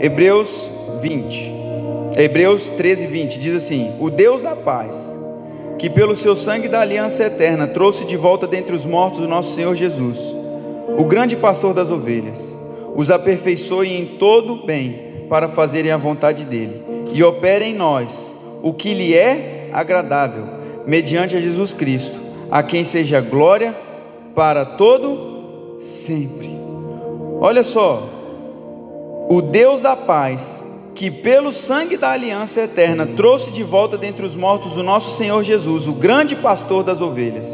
Hebreus 0.00 0.70
20. 1.00 1.52
Hebreus 2.16 2.66
13, 2.76 3.06
20 3.06 3.38
diz 3.38 3.54
assim: 3.54 3.92
O 4.00 4.10
Deus 4.10 4.42
da 4.42 4.56
paz, 4.56 5.16
que 5.82 5.90
pelo 5.90 6.14
seu 6.14 6.36
sangue 6.36 6.68
da 6.68 6.80
aliança 6.80 7.24
eterna 7.24 7.66
trouxe 7.66 8.04
de 8.04 8.16
volta 8.16 8.46
dentre 8.46 8.72
os 8.72 8.84
mortos 8.84 9.18
o 9.18 9.26
nosso 9.26 9.52
Senhor 9.52 9.74
Jesus, 9.74 10.16
o 10.96 11.02
grande 11.02 11.34
pastor 11.34 11.74
das 11.74 11.90
ovelhas, 11.90 12.56
os 12.94 13.10
aperfeiçoe 13.10 13.92
em 13.92 14.06
todo 14.16 14.64
bem 14.64 15.26
para 15.28 15.48
fazerem 15.48 15.90
a 15.90 15.96
vontade 15.96 16.44
dele 16.44 16.84
e 17.12 17.20
opere 17.24 17.64
em 17.64 17.74
nós 17.74 18.32
o 18.62 18.72
que 18.72 18.94
lhe 18.94 19.12
é 19.12 19.70
agradável, 19.72 20.44
mediante 20.86 21.36
a 21.36 21.40
Jesus 21.40 21.74
Cristo, 21.74 22.16
a 22.48 22.62
quem 22.62 22.84
seja 22.84 23.20
glória 23.20 23.74
para 24.36 24.64
todo 24.64 25.78
sempre. 25.80 26.48
Olha 27.40 27.64
só, 27.64 28.08
o 29.28 29.42
Deus 29.42 29.80
da 29.80 29.96
paz 29.96 30.64
que 30.94 31.10
pelo 31.10 31.52
sangue 31.52 31.96
da 31.96 32.10
aliança 32.10 32.62
eterna 32.62 33.06
trouxe 33.06 33.50
de 33.50 33.62
volta 33.62 33.96
dentre 33.96 34.24
os 34.24 34.34
mortos 34.34 34.76
o 34.76 34.82
nosso 34.82 35.10
Senhor 35.16 35.42
Jesus, 35.42 35.86
o 35.86 35.92
grande 35.92 36.36
pastor 36.36 36.84
das 36.84 37.00
ovelhas, 37.00 37.48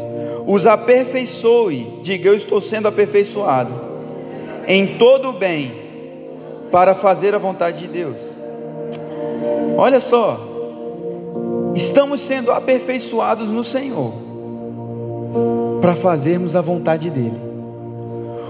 os 0.45 0.67
aperfeiçoe, 0.67 1.99
diga 2.01 2.29
eu 2.29 2.35
estou 2.35 2.59
sendo 2.59 2.87
aperfeiçoado, 2.87 3.73
em 4.67 4.97
todo 4.97 5.29
o 5.29 5.33
bem, 5.33 5.71
para 6.71 6.93
fazer 6.93 7.33
a 7.33 7.37
vontade 7.37 7.79
de 7.79 7.87
Deus. 7.87 8.19
Olha 9.77 9.99
só, 9.99 10.39
estamos 11.73 12.21
sendo 12.21 12.51
aperfeiçoados 12.51 13.49
no 13.49 13.63
Senhor, 13.63 14.13
para 15.81 15.95
fazermos 15.95 16.55
a 16.55 16.61
vontade 16.61 17.09
dEle. 17.09 17.48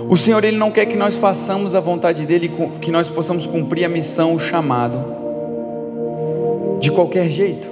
O 0.10 0.18
Senhor 0.18 0.44
ele 0.44 0.58
não 0.58 0.72
quer 0.72 0.88
que 0.88 0.96
nós 0.96 1.18
façamos 1.18 1.76
a 1.76 1.80
vontade 1.80 2.26
dele, 2.26 2.52
que 2.82 2.90
nós 2.90 3.08
possamos 3.08 3.46
cumprir 3.46 3.86
a 3.86 3.90
missão, 3.90 4.34
o 4.34 4.40
chamado, 4.40 4.98
de 6.80 6.90
qualquer 6.90 7.30
jeito. 7.30 7.70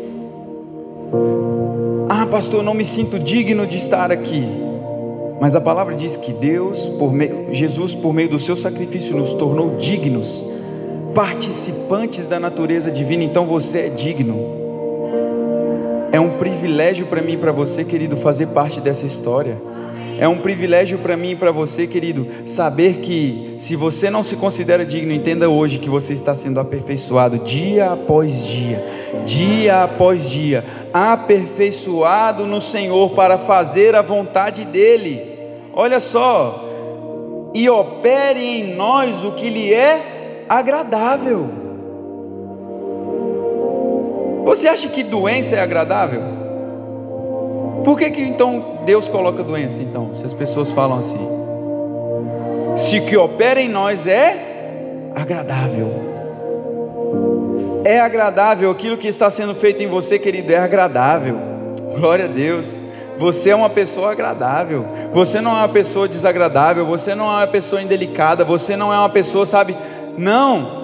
Ah, 2.08 2.28
pastor, 2.28 2.60
eu 2.60 2.63
não 2.63 2.76
me 2.76 2.86
sinto 2.86 3.17
digno 3.17 3.65
de 3.65 3.78
estar 3.78 4.12
aqui. 4.12 4.47
Mas 5.41 5.56
a 5.56 5.62
palavra 5.62 5.95
diz 5.95 6.15
que 6.15 6.32
Deus, 6.32 6.88
por 7.00 7.12
meio, 7.12 7.52
Jesus, 7.52 7.95
por 7.95 8.13
meio 8.13 8.30
do 8.30 8.38
seu 8.38 8.56
sacrifício, 8.56 9.17
nos 9.17 9.34
tornou 9.34 9.78
dignos, 9.78 10.43
participantes 11.15 12.28
da 12.28 12.39
natureza 12.39 12.91
divina. 12.91 13.23
Então 13.23 13.47
você 13.47 13.80
é 13.80 13.89
digno. 13.89 14.38
É 16.12 16.19
um 16.19 16.38
privilégio 16.38 17.08
para 17.08 17.19
mim 17.19 17.34
e 17.34 17.38
para 17.38 17.52
você, 17.52 17.84
querido, 17.84 18.15
fazer 18.17 18.45
parte 18.50 18.80
dessa 18.80 19.08
história. 19.08 19.58
É 20.19 20.27
um 20.27 20.39
privilégio 20.39 20.97
para 20.97 21.15
mim 21.15 21.32
e 21.32 21.36
para 21.36 21.51
você, 21.51 21.86
querido, 21.86 22.27
saber 22.45 22.97
que 22.97 23.56
se 23.60 23.75
você 23.75 24.10
não 24.10 24.23
se 24.23 24.36
considera 24.36 24.86
digno, 24.86 25.13
entenda 25.13 25.49
hoje 25.49 25.77
que 25.77 25.89
você 25.89 26.13
está 26.13 26.36
sendo 26.36 26.60
aperfeiçoado 26.60 27.39
dia 27.39 27.91
após 27.91 28.45
dia, 28.45 28.84
dia 29.25 29.84
após 29.84 30.30
dia, 30.30 30.63
aperfeiçoado 30.93 32.45
no 32.45 32.60
Senhor 32.60 33.12
para 33.12 33.38
fazer 33.38 33.95
a 33.95 34.01
vontade 34.01 34.65
dEle. 34.65 35.21
Olha 35.73 35.99
só, 35.99 36.65
e 37.53 37.69
opere 37.69 38.39
em 38.39 38.75
nós 38.75 39.23
o 39.23 39.32
que 39.34 39.49
lhe 39.49 39.73
é 39.73 40.45
agradável. 40.49 41.47
Você 44.45 44.67
acha 44.67 44.88
que 44.89 45.03
doença 45.03 45.56
é 45.56 45.62
agradável? 45.62 46.37
Por 47.88 47.97
que, 47.97 48.12
que 48.12 48.21
então 48.21 48.80
Deus 48.84 49.08
coloca 49.08 49.41
doença? 49.41 49.82
Então, 49.82 50.13
se 50.13 50.26
as 50.26 50.34
pessoas 50.34 50.69
falam 50.71 50.97
assim, 50.97 51.26
se 52.76 53.00
o 53.00 53.06
que 53.06 53.15
opera 53.15 53.62
em 53.62 53.69
nós 53.69 54.06
é 54.06 55.13
agradável, 55.15 55.93
é 57.86 57.97
agradável 57.97 58.69
aquilo 58.69 58.97
que 58.97 59.08
está 59.08 59.30
sendo 59.30 59.56
feito 59.56 59.82
em 59.82 59.88
você, 59.88 60.19
querido, 60.19 60.52
é 60.52 60.58
agradável. 60.58 61.38
Glória 61.97 62.26
a 62.26 62.28
Deus. 62.28 62.78
Você 63.19 63.52
é 63.52 63.56
uma 63.56 63.69
pessoa 63.69 64.12
agradável. 64.12 64.86
Você 65.13 65.39
não 65.39 65.52
é 65.52 65.60
uma 65.60 65.69
pessoa 65.69 66.10
desagradável. 66.10 66.86
Você 66.88 67.15
não 67.15 67.28
é 67.28 67.38
uma 67.38 67.47
pessoa 67.47 67.82
indelicada. 67.82 68.43
Você 68.43 68.76
não 68.76 68.93
é 68.93 69.00
uma 69.00 69.10
pessoa, 69.10 69.45
sabe? 69.45 69.73
Não. 70.17 70.76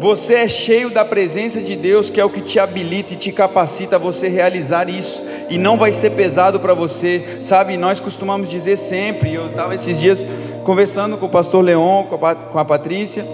Você 0.00 0.34
é 0.34 0.48
cheio 0.48 0.90
da 0.90 1.04
presença 1.04 1.60
de 1.60 1.74
Deus, 1.74 2.08
que 2.08 2.20
é 2.20 2.24
o 2.24 2.30
que 2.30 2.40
te 2.40 2.60
habilita 2.60 3.14
e 3.14 3.16
te 3.16 3.32
capacita 3.32 3.96
a 3.96 3.98
você 3.98 4.28
realizar 4.28 4.88
isso, 4.88 5.26
e 5.50 5.58
não 5.58 5.76
vai 5.76 5.92
ser 5.92 6.10
pesado 6.10 6.60
para 6.60 6.72
você, 6.72 7.40
sabe? 7.42 7.76
Nós 7.76 7.98
costumamos 7.98 8.48
dizer 8.48 8.76
sempre. 8.76 9.34
Eu 9.34 9.48
estava 9.48 9.74
esses 9.74 9.98
dias 9.98 10.24
conversando 10.64 11.16
com 11.16 11.26
o 11.26 11.28
pastor 11.28 11.64
Leon, 11.64 12.04
com 12.04 12.58
a 12.58 12.64
Patrícia, 12.64 13.26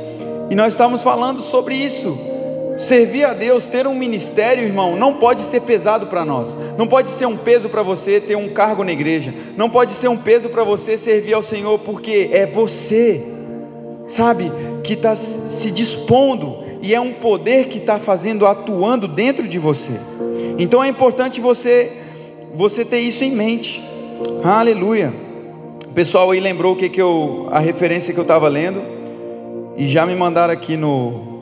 e 0.49 0.55
nós 0.55 0.73
estávamos 0.73 1.03
falando 1.03 1.43
sobre 1.43 1.75
isso. 1.75 2.33
Servir 2.79 3.25
a 3.25 3.35
Deus, 3.35 3.67
ter 3.67 3.87
um 3.87 3.95
ministério, 3.95 4.65
irmão, 4.65 4.97
não 4.97 5.15
pode 5.15 5.43
ser 5.43 5.61
pesado 5.61 6.07
para 6.07 6.25
nós. 6.25 6.57
Não 6.79 6.87
pode 6.87 7.11
ser 7.11 7.27
um 7.27 7.37
peso 7.37 7.69
para 7.69 7.83
você 7.83 8.21
ter 8.21 8.37
um 8.37 8.49
cargo 8.49 8.83
na 8.83 8.91
igreja. 8.91 9.33
Não 9.57 9.69
pode 9.69 9.93
ser 9.93 10.09
um 10.09 10.17
peso 10.17 10.49
para 10.49 10.65
você 10.65 10.97
servir 10.97 11.35
ao 11.35 11.43
Senhor, 11.43 11.79
porque 11.81 12.31
é 12.33 12.47
você, 12.47 13.23
sabe? 14.09 14.51
Que 14.85 14.93
está 14.93 15.17
se 15.17 15.71
dispondo 15.71 16.63
e 16.83 16.95
é 16.95 17.01
um 17.01 17.15
poder 17.15 17.69
que 17.69 17.79
está 17.79 17.99
fazendo, 17.99 18.47
atuando 18.47 19.09
dentro 19.09 19.49
de 19.49 19.59
você. 19.59 19.99
Então 20.59 20.85
é 20.85 20.89
importante 20.89 21.41
você 21.41 21.91
você 22.55 22.85
ter 22.85 23.01
isso 23.01 23.25
em 23.25 23.33
mente. 23.33 23.83
Aleluia. 24.45 25.13
O 25.89 25.93
pessoal 25.95 26.31
aí 26.31 26.39
lembrou 26.39 26.75
o 26.75 26.77
que, 26.77 26.89
que 26.89 27.01
eu 27.01 27.49
a 27.51 27.59
referência 27.59 28.13
que 28.13 28.21
eu 28.21 28.23
estava 28.23 28.47
lendo 28.49 28.81
e 29.77 29.89
já 29.89 30.07
me 30.07 30.15
mandaram 30.15 30.53
aqui 30.53 30.77
no 30.77 31.33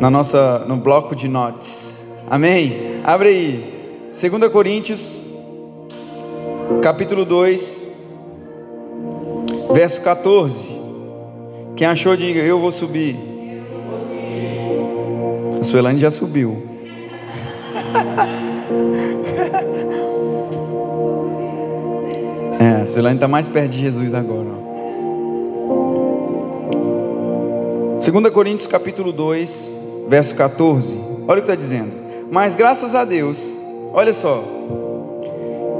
na 0.00 0.08
nossa 0.08 0.60
no 0.60 0.76
bloco 0.76 1.16
de 1.16 1.28
notes. 1.28 2.22
Amém. 2.30 3.00
Abre 3.02 3.28
aí. 3.28 3.74
2 4.30 4.52
Coríntios 4.52 5.22
capítulo 6.82 7.24
2 7.24 7.84
verso 9.72 10.00
14. 10.02 10.73
Quem 11.76 11.86
achou, 11.86 12.16
diga: 12.16 12.40
Eu 12.40 12.60
vou 12.60 12.70
subir. 12.70 13.16
A 15.60 15.64
Suelane 15.64 15.98
já 15.98 16.10
subiu. 16.10 16.62
É, 22.60 22.82
a 22.82 22.86
Suelane 22.86 23.16
está 23.16 23.26
mais 23.28 23.48
perto 23.48 23.72
de 23.72 23.80
Jesus 23.80 24.14
agora. 24.14 24.48
2 28.00 28.32
Coríntios 28.32 28.66
capítulo 28.66 29.12
2, 29.12 29.72
verso 30.08 30.34
14. 30.34 30.96
Olha 31.26 31.40
o 31.40 31.42
que 31.42 31.50
está 31.50 31.54
dizendo. 31.54 31.92
Mas 32.30 32.54
graças 32.54 32.94
a 32.94 33.04
Deus, 33.04 33.58
olha 33.92 34.14
só, 34.14 34.44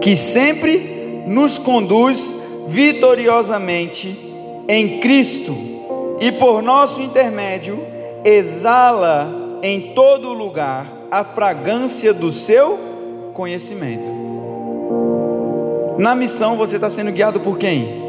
que 0.00 0.16
sempre 0.16 1.24
nos 1.26 1.58
conduz 1.58 2.34
vitoriosamente 2.68 4.18
em 4.68 5.00
Cristo 5.00 5.73
e 6.20 6.32
por 6.32 6.62
nosso 6.62 7.00
intermédio 7.00 7.78
exala 8.24 9.58
em 9.62 9.94
todo 9.94 10.32
lugar 10.32 10.86
a 11.10 11.24
fragrância 11.24 12.12
do 12.12 12.32
seu 12.32 12.78
conhecimento. 13.32 14.10
Na 15.98 16.14
missão 16.14 16.56
você 16.56 16.76
está 16.76 16.90
sendo 16.90 17.12
guiado 17.12 17.40
por 17.40 17.58
quem? 17.58 18.02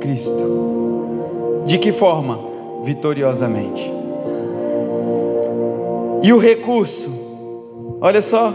Cristo. 0.00 1.62
De 1.66 1.78
que 1.78 1.92
forma? 1.92 2.38
Vitoriosamente. 2.82 3.90
E 6.22 6.32
o 6.32 6.38
recurso? 6.38 7.98
Olha 8.00 8.22
só. 8.22 8.52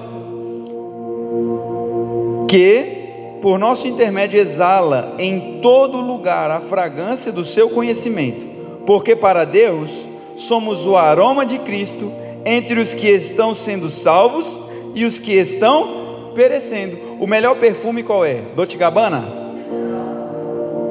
Que 2.47 3.39
por 3.41 3.60
nosso 3.60 3.88
intermédio 3.88 4.39
exala 4.39 5.15
em 5.19 5.60
todo 5.62 6.01
lugar 6.01 6.49
a 6.49 6.62
fragrância 6.62 7.31
do 7.31 7.45
seu 7.45 7.69
conhecimento 7.69 8.44
porque 8.85 9.15
para 9.15 9.45
Deus 9.45 10.05
somos 10.35 10.85
o 10.85 10.95
aroma 10.95 11.45
de 11.45 11.57
Cristo 11.59 12.11
entre 12.45 12.79
os 12.79 12.93
que 12.93 13.07
estão 13.07 13.55
sendo 13.55 13.89
salvos 13.89 14.59
e 14.93 15.05
os 15.05 15.17
que 15.17 15.33
estão 15.33 16.31
perecendo. 16.35 16.97
O 17.19 17.25
melhor 17.25 17.55
perfume 17.55 18.03
qual 18.03 18.23
é? 18.23 18.41
Dolce 18.55 18.77
Gabbana? 18.77 19.23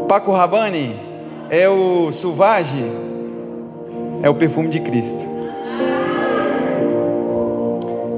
Paco 0.08 0.32
Rabanne 0.32 0.96
é 1.50 1.68
o 1.68 2.10
Suvage, 2.10 2.84
é 4.22 4.28
o 4.28 4.34
perfume 4.34 4.68
de 4.68 4.80
Cristo. 4.80 5.24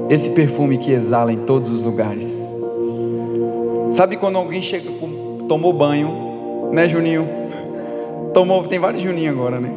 Esse 0.09 0.31
perfume 0.31 0.77
que 0.77 0.91
exala 0.91 1.31
em 1.33 1.39
todos 1.39 1.69
os 1.69 1.83
lugares. 1.83 2.47
Sabe 3.91 4.17
quando 4.17 4.37
alguém 4.37 4.61
chega, 4.61 4.89
tomou 5.47 5.73
banho, 5.73 6.69
né, 6.71 6.87
Juninho? 6.87 7.36
Tomou, 8.33 8.63
tem 8.67 8.79
vários 8.79 9.01
Juninho 9.01 9.31
agora, 9.31 9.59
né? 9.59 9.71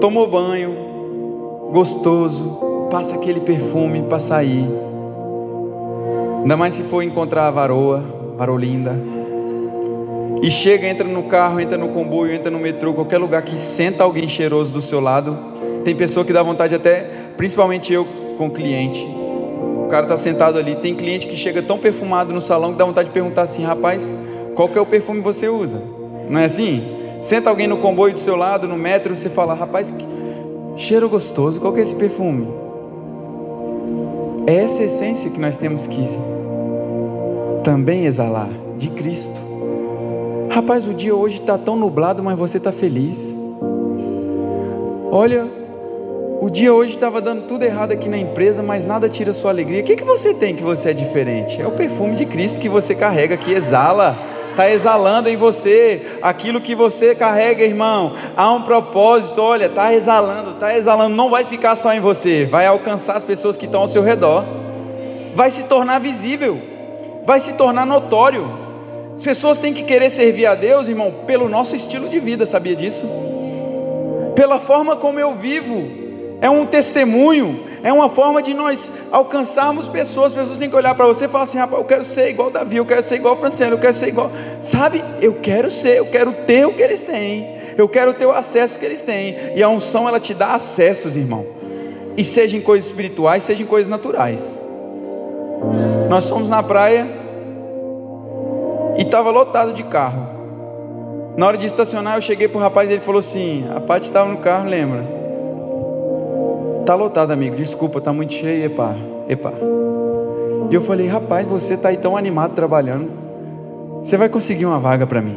Tomou 0.00 0.26
banho, 0.26 0.74
gostoso, 1.72 2.88
passa 2.90 3.14
aquele 3.16 3.40
perfume 3.40 4.02
para 4.02 4.20
sair. 4.20 4.66
Ainda 6.42 6.56
mais 6.56 6.74
se 6.74 6.82
for 6.84 7.02
encontrar 7.02 7.48
a 7.48 7.50
varoa, 7.50 8.02
varolinda. 8.36 8.96
E 10.42 10.50
chega, 10.50 10.86
entra 10.86 11.06
no 11.06 11.24
carro, 11.24 11.58
entra 11.58 11.76
no 11.76 11.88
comboio, 11.88 12.32
entra 12.32 12.50
no 12.50 12.58
metrô, 12.58 12.92
qualquer 12.92 13.18
lugar 13.18 13.42
que 13.42 13.58
senta 13.58 14.04
alguém 14.04 14.28
cheiroso 14.28 14.70
do 14.70 14.82
seu 14.82 15.00
lado. 15.00 15.36
Tem 15.84 15.94
pessoa 15.94 16.24
que 16.24 16.32
dá 16.32 16.42
vontade 16.42 16.74
até, 16.74 17.04
principalmente 17.36 17.92
eu 17.92 18.06
com 18.36 18.50
cliente. 18.50 19.04
O 19.84 19.88
cara 19.88 20.04
está 20.04 20.16
sentado 20.16 20.58
ali. 20.58 20.76
Tem 20.76 20.94
cliente 20.94 21.26
que 21.26 21.36
chega 21.36 21.62
tão 21.62 21.78
perfumado 21.78 22.32
no 22.32 22.40
salão 22.40 22.72
que 22.72 22.78
dá 22.78 22.84
vontade 22.84 23.08
de 23.08 23.14
perguntar 23.14 23.42
assim: 23.42 23.62
rapaz, 23.62 24.14
qual 24.54 24.68
que 24.68 24.76
é 24.76 24.80
o 24.80 24.86
perfume 24.86 25.20
que 25.20 25.24
você 25.24 25.48
usa? 25.48 25.80
Não 26.28 26.40
é 26.40 26.44
assim? 26.44 26.95
Senta 27.20 27.50
alguém 27.50 27.66
no 27.66 27.78
comboio 27.78 28.14
do 28.14 28.20
seu 28.20 28.36
lado, 28.36 28.68
no 28.68 28.76
metro, 28.76 29.16
você 29.16 29.28
fala: 29.28 29.54
rapaz, 29.54 29.90
que 29.90 30.06
cheiro 30.76 31.08
gostoso, 31.08 31.60
qual 31.60 31.72
que 31.72 31.80
é 31.80 31.82
esse 31.82 31.94
perfume? 31.94 32.46
É 34.46 34.56
essa 34.56 34.82
essência 34.82 35.30
que 35.30 35.40
nós 35.40 35.56
temos 35.56 35.86
que 35.86 36.06
também 37.64 38.04
exalar 38.04 38.48
de 38.78 38.88
Cristo. 38.90 39.40
Rapaz, 40.50 40.86
o 40.86 40.94
dia 40.94 41.14
hoje 41.14 41.40
está 41.40 41.58
tão 41.58 41.76
nublado, 41.76 42.22
mas 42.22 42.38
você 42.38 42.58
está 42.58 42.70
feliz. 42.70 43.36
Olha, 45.10 45.46
o 46.40 46.48
dia 46.48 46.72
hoje 46.72 46.94
estava 46.94 47.20
dando 47.20 47.48
tudo 47.48 47.64
errado 47.64 47.92
aqui 47.92 48.08
na 48.08 48.18
empresa, 48.18 48.62
mas 48.62 48.84
nada 48.84 49.08
tira 49.08 49.32
sua 49.32 49.50
alegria. 49.50 49.80
O 49.80 49.84
que, 49.84 49.96
que 49.96 50.04
você 50.04 50.32
tem 50.32 50.54
que 50.54 50.62
você 50.62 50.90
é 50.90 50.92
diferente? 50.92 51.60
É 51.60 51.66
o 51.66 51.72
perfume 51.72 52.14
de 52.14 52.26
Cristo 52.26 52.60
que 52.60 52.68
você 52.68 52.94
carrega, 52.94 53.36
que 53.36 53.52
exala. 53.52 54.16
Está 54.56 54.70
exalando 54.70 55.28
em 55.28 55.36
você 55.36 56.16
aquilo 56.22 56.62
que 56.62 56.74
você 56.74 57.14
carrega, 57.14 57.62
irmão. 57.62 58.14
Há 58.34 58.50
um 58.54 58.62
propósito, 58.62 59.38
olha, 59.42 59.66
está 59.66 59.92
exalando, 59.92 60.52
está 60.52 60.74
exalando. 60.74 61.14
Não 61.14 61.28
vai 61.28 61.44
ficar 61.44 61.76
só 61.76 61.92
em 61.92 62.00
você, 62.00 62.46
vai 62.46 62.64
alcançar 62.64 63.18
as 63.18 63.22
pessoas 63.22 63.54
que 63.54 63.66
estão 63.66 63.82
ao 63.82 63.88
seu 63.88 64.02
redor. 64.02 64.46
Vai 65.34 65.50
se 65.50 65.64
tornar 65.64 65.98
visível, 65.98 66.58
vai 67.26 67.38
se 67.38 67.52
tornar 67.52 67.84
notório. 67.84 68.50
As 69.14 69.20
pessoas 69.20 69.58
têm 69.58 69.74
que 69.74 69.82
querer 69.82 70.08
servir 70.08 70.46
a 70.46 70.54
Deus, 70.54 70.88
irmão, 70.88 71.12
pelo 71.26 71.50
nosso 71.50 71.76
estilo 71.76 72.08
de 72.08 72.18
vida, 72.18 72.46
sabia 72.46 72.74
disso? 72.74 73.04
Pela 74.34 74.58
forma 74.58 74.96
como 74.96 75.20
eu 75.20 75.34
vivo 75.34 75.86
é 76.40 76.48
um 76.48 76.64
testemunho, 76.64 77.65
é 77.86 77.92
uma 77.92 78.08
forma 78.08 78.42
de 78.42 78.52
nós 78.52 78.90
alcançarmos 79.12 79.86
pessoas. 79.86 80.32
As 80.32 80.38
pessoas 80.38 80.58
têm 80.58 80.68
que 80.68 80.74
olhar 80.74 80.92
para 80.96 81.06
você 81.06 81.26
e 81.26 81.28
falar 81.28 81.44
assim: 81.44 81.56
rapaz, 81.56 81.80
eu 81.80 81.86
quero 81.86 82.04
ser 82.04 82.30
igual 82.30 82.50
Davi, 82.50 82.78
eu 82.78 82.84
quero 82.84 83.00
ser 83.00 83.14
igual 83.14 83.36
Franciano, 83.36 83.74
eu 83.74 83.78
quero 83.78 83.94
ser 83.94 84.08
igual. 84.08 84.28
Sabe, 84.60 85.04
eu 85.22 85.34
quero 85.34 85.70
ser, 85.70 85.98
eu 85.98 86.06
quero 86.06 86.32
ter 86.48 86.66
o 86.66 86.72
que 86.72 86.82
eles 86.82 87.00
têm, 87.00 87.46
eu 87.78 87.88
quero 87.88 88.12
ter 88.12 88.26
o 88.26 88.32
acesso 88.32 88.76
que 88.76 88.84
eles 88.84 89.02
têm. 89.02 89.36
E 89.54 89.62
a 89.62 89.68
unção, 89.68 90.08
ela 90.08 90.18
te 90.18 90.34
dá 90.34 90.54
acessos, 90.54 91.16
irmão, 91.16 91.46
e 92.16 92.24
seja 92.24 92.56
em 92.56 92.60
coisas 92.60 92.90
espirituais, 92.90 93.44
seja 93.44 93.62
em 93.62 93.66
coisas 93.66 93.88
naturais. 93.88 94.58
Nós 96.10 96.28
fomos 96.28 96.48
na 96.48 96.64
praia 96.64 97.06
e 98.98 99.02
estava 99.02 99.30
lotado 99.30 99.72
de 99.72 99.84
carro. 99.84 100.34
Na 101.36 101.46
hora 101.46 101.56
de 101.56 101.66
estacionar, 101.68 102.16
eu 102.16 102.20
cheguei 102.20 102.48
para 102.48 102.58
o 102.58 102.60
rapaz 102.60 102.90
e 102.90 102.94
ele 102.94 103.02
falou 103.02 103.20
assim: 103.20 103.64
a 103.72 103.80
parte 103.80 104.08
estava 104.08 104.28
no 104.28 104.38
carro, 104.38 104.68
lembra? 104.68 105.15
Tá 106.86 106.94
lotado, 106.94 107.32
amigo. 107.32 107.56
Desculpa, 107.56 108.00
tá 108.00 108.12
muito 108.12 108.32
cheio, 108.32 108.64
epa, 108.64 108.94
epa. 109.28 109.52
E 110.70 110.74
eu 110.74 110.80
falei, 110.82 111.08
rapaz, 111.08 111.44
você 111.44 111.76
tá 111.76 111.88
aí 111.88 111.96
tão 111.96 112.16
animado 112.16 112.54
trabalhando. 112.54 113.10
Você 114.04 114.16
vai 114.16 114.28
conseguir 114.28 114.66
uma 114.66 114.78
vaga 114.78 115.04
para 115.04 115.20
mim. 115.20 115.36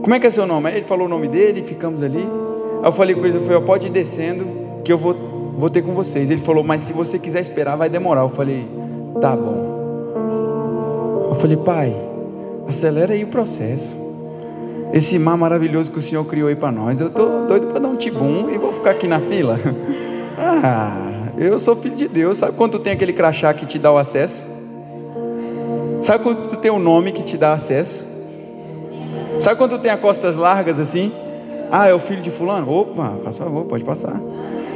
Como 0.00 0.14
é 0.14 0.18
que 0.18 0.26
é 0.26 0.30
seu 0.30 0.46
nome? 0.46 0.70
Aí 0.70 0.78
ele 0.78 0.86
falou 0.86 1.04
o 1.04 1.10
nome 1.10 1.28
dele, 1.28 1.62
ficamos 1.62 2.02
ali. 2.02 2.26
Aí 2.82 2.88
eu 2.88 2.92
falei 2.92 3.14
com 3.14 3.26
ele, 3.26 3.36
eu 3.36 3.42
falei, 3.42 3.60
pode 3.60 3.88
ir 3.88 3.90
descendo, 3.90 4.46
que 4.82 4.90
eu 4.90 4.96
vou, 4.96 5.14
vou 5.58 5.68
ter 5.68 5.82
com 5.82 5.92
vocês. 5.92 6.30
Ele 6.30 6.40
falou, 6.40 6.64
mas 6.64 6.82
se 6.82 6.94
você 6.94 7.18
quiser 7.18 7.42
esperar, 7.42 7.76
vai 7.76 7.90
demorar. 7.90 8.22
Eu 8.22 8.30
falei, 8.30 8.66
tá 9.20 9.36
bom. 9.36 9.68
Eu 11.28 11.34
falei, 11.34 11.58
pai, 11.58 11.94
acelera 12.66 13.12
aí 13.12 13.24
o 13.24 13.26
processo. 13.28 13.94
Esse 14.90 15.18
mar 15.18 15.36
maravilhoso 15.36 15.92
que 15.92 15.98
o 15.98 16.02
Senhor 16.02 16.24
criou 16.24 16.48
aí 16.48 16.56
para 16.56 16.72
nós. 16.72 16.98
Eu 16.98 17.10
tô 17.10 17.46
doido 17.46 17.66
para 17.66 17.78
dar 17.78 17.88
um 17.88 17.96
tibum 17.96 18.48
e 18.50 18.56
vou 18.56 18.72
ficar 18.72 18.92
aqui 18.92 19.06
na 19.06 19.20
fila. 19.20 19.60
Ah, 20.42 21.32
eu 21.36 21.58
sou 21.58 21.76
filho 21.76 21.96
de 21.96 22.08
Deus. 22.08 22.38
Sabe 22.38 22.56
quando 22.56 22.78
tem 22.78 22.94
aquele 22.94 23.12
crachá 23.12 23.52
que 23.52 23.66
te 23.66 23.78
dá 23.78 23.92
o 23.92 23.98
acesso? 23.98 24.42
Sabe 26.00 26.24
quando 26.24 26.48
tu 26.48 26.56
tem 26.56 26.70
um 26.70 26.78
nome 26.78 27.12
que 27.12 27.22
te 27.22 27.36
dá 27.36 27.52
acesso? 27.52 28.08
Sabe 29.38 29.58
quando 29.58 29.78
tem 29.78 29.90
as 29.90 30.00
costas 30.00 30.36
largas 30.36 30.80
assim? 30.80 31.12
Ah, 31.70 31.86
é 31.86 31.94
o 31.94 32.00
filho 32.00 32.22
de 32.22 32.30
fulano? 32.30 32.70
Opa, 32.70 33.16
faz 33.22 33.36
favor, 33.36 33.66
pode 33.66 33.84
passar. 33.84 34.18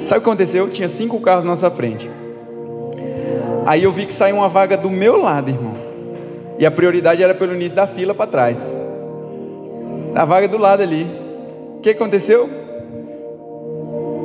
Sabe 0.05 0.19
o 0.19 0.23
que 0.23 0.29
aconteceu? 0.29 0.69
Tinha 0.69 0.89
cinco 0.89 1.19
carros 1.21 1.45
na 1.45 1.51
nossa 1.51 1.71
frente. 1.71 2.11
Aí 3.65 3.83
eu 3.83 3.93
vi 3.93 4.05
que 4.05 4.13
saiu 4.13 4.37
uma 4.37 4.49
vaga 4.49 4.77
do 4.77 4.91
meu 4.91 5.17
lado, 5.17 5.49
irmão. 5.49 5.75
E 6.59 6.67
a 6.67 6.71
prioridade 6.71 7.23
era 7.23 7.35
pelo 7.35 7.55
início 7.55 7.75
da 7.75 7.87
fila 7.87 8.15
para 8.15 8.27
trás. 8.27 8.77
A 10.15 10.25
vaga 10.27 10.47
do 10.47 10.59
lado 10.59 10.83
ali. 10.83 11.07
O 11.79 11.81
que 11.81 11.91
aconteceu? 11.91 12.49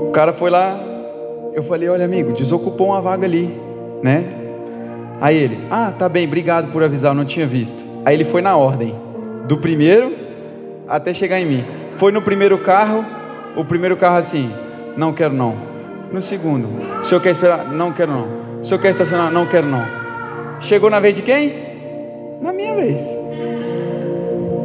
O 0.08 0.12
cara 0.12 0.34
foi 0.34 0.50
lá, 0.50 0.78
eu 1.54 1.64
falei: 1.64 1.90
Olha, 1.90 2.06
amigo, 2.06 2.32
desocupou 2.34 2.88
uma 2.88 3.02
vaga 3.02 3.26
ali, 3.26 3.58
né? 4.04 4.24
Aí 5.22 5.38
ele: 5.38 5.60
Ah, 5.70 5.92
tá 5.98 6.08
bem, 6.08 6.26
obrigado 6.26 6.72
por 6.72 6.84
avisar, 6.84 7.14
não 7.14 7.26
tinha 7.26 7.46
visto. 7.46 7.84
Aí 8.06 8.16
ele 8.16 8.26
foi 8.26 8.42
na 8.42 8.56
ordem, 8.56 8.96
do 9.48 9.58
primeiro 9.58 10.14
até 10.88 11.14
chegar 11.14 11.40
em 11.40 11.46
mim. 11.46 11.64
Foi 11.98 12.12
no 12.12 12.22
primeiro 12.22 12.58
carro, 12.58 13.06
o 13.56 13.66
primeiro 13.66 13.98
carro 13.98 14.18
assim: 14.18 14.52
Não 14.96 15.14
quero 15.14 15.34
não. 15.34 15.56
No 16.12 16.22
segundo: 16.22 16.68
O 17.00 17.04
senhor 17.04 17.22
quer 17.22 17.32
esperar? 17.32 17.66
Não 17.72 17.92
quero 17.92 18.12
não. 18.12 18.28
O 18.62 18.64
senhor 18.64 18.80
quer 18.82 18.92
estacionar? 18.92 19.32
Não 19.32 19.46
quero 19.46 19.68
não. 19.68 19.84
Chegou 20.62 20.90
na 20.90 21.00
vez 21.00 21.16
de 21.16 21.22
quem? 21.22 21.54
Na 22.42 22.52
minha 22.52 22.76
vez. 22.76 23.02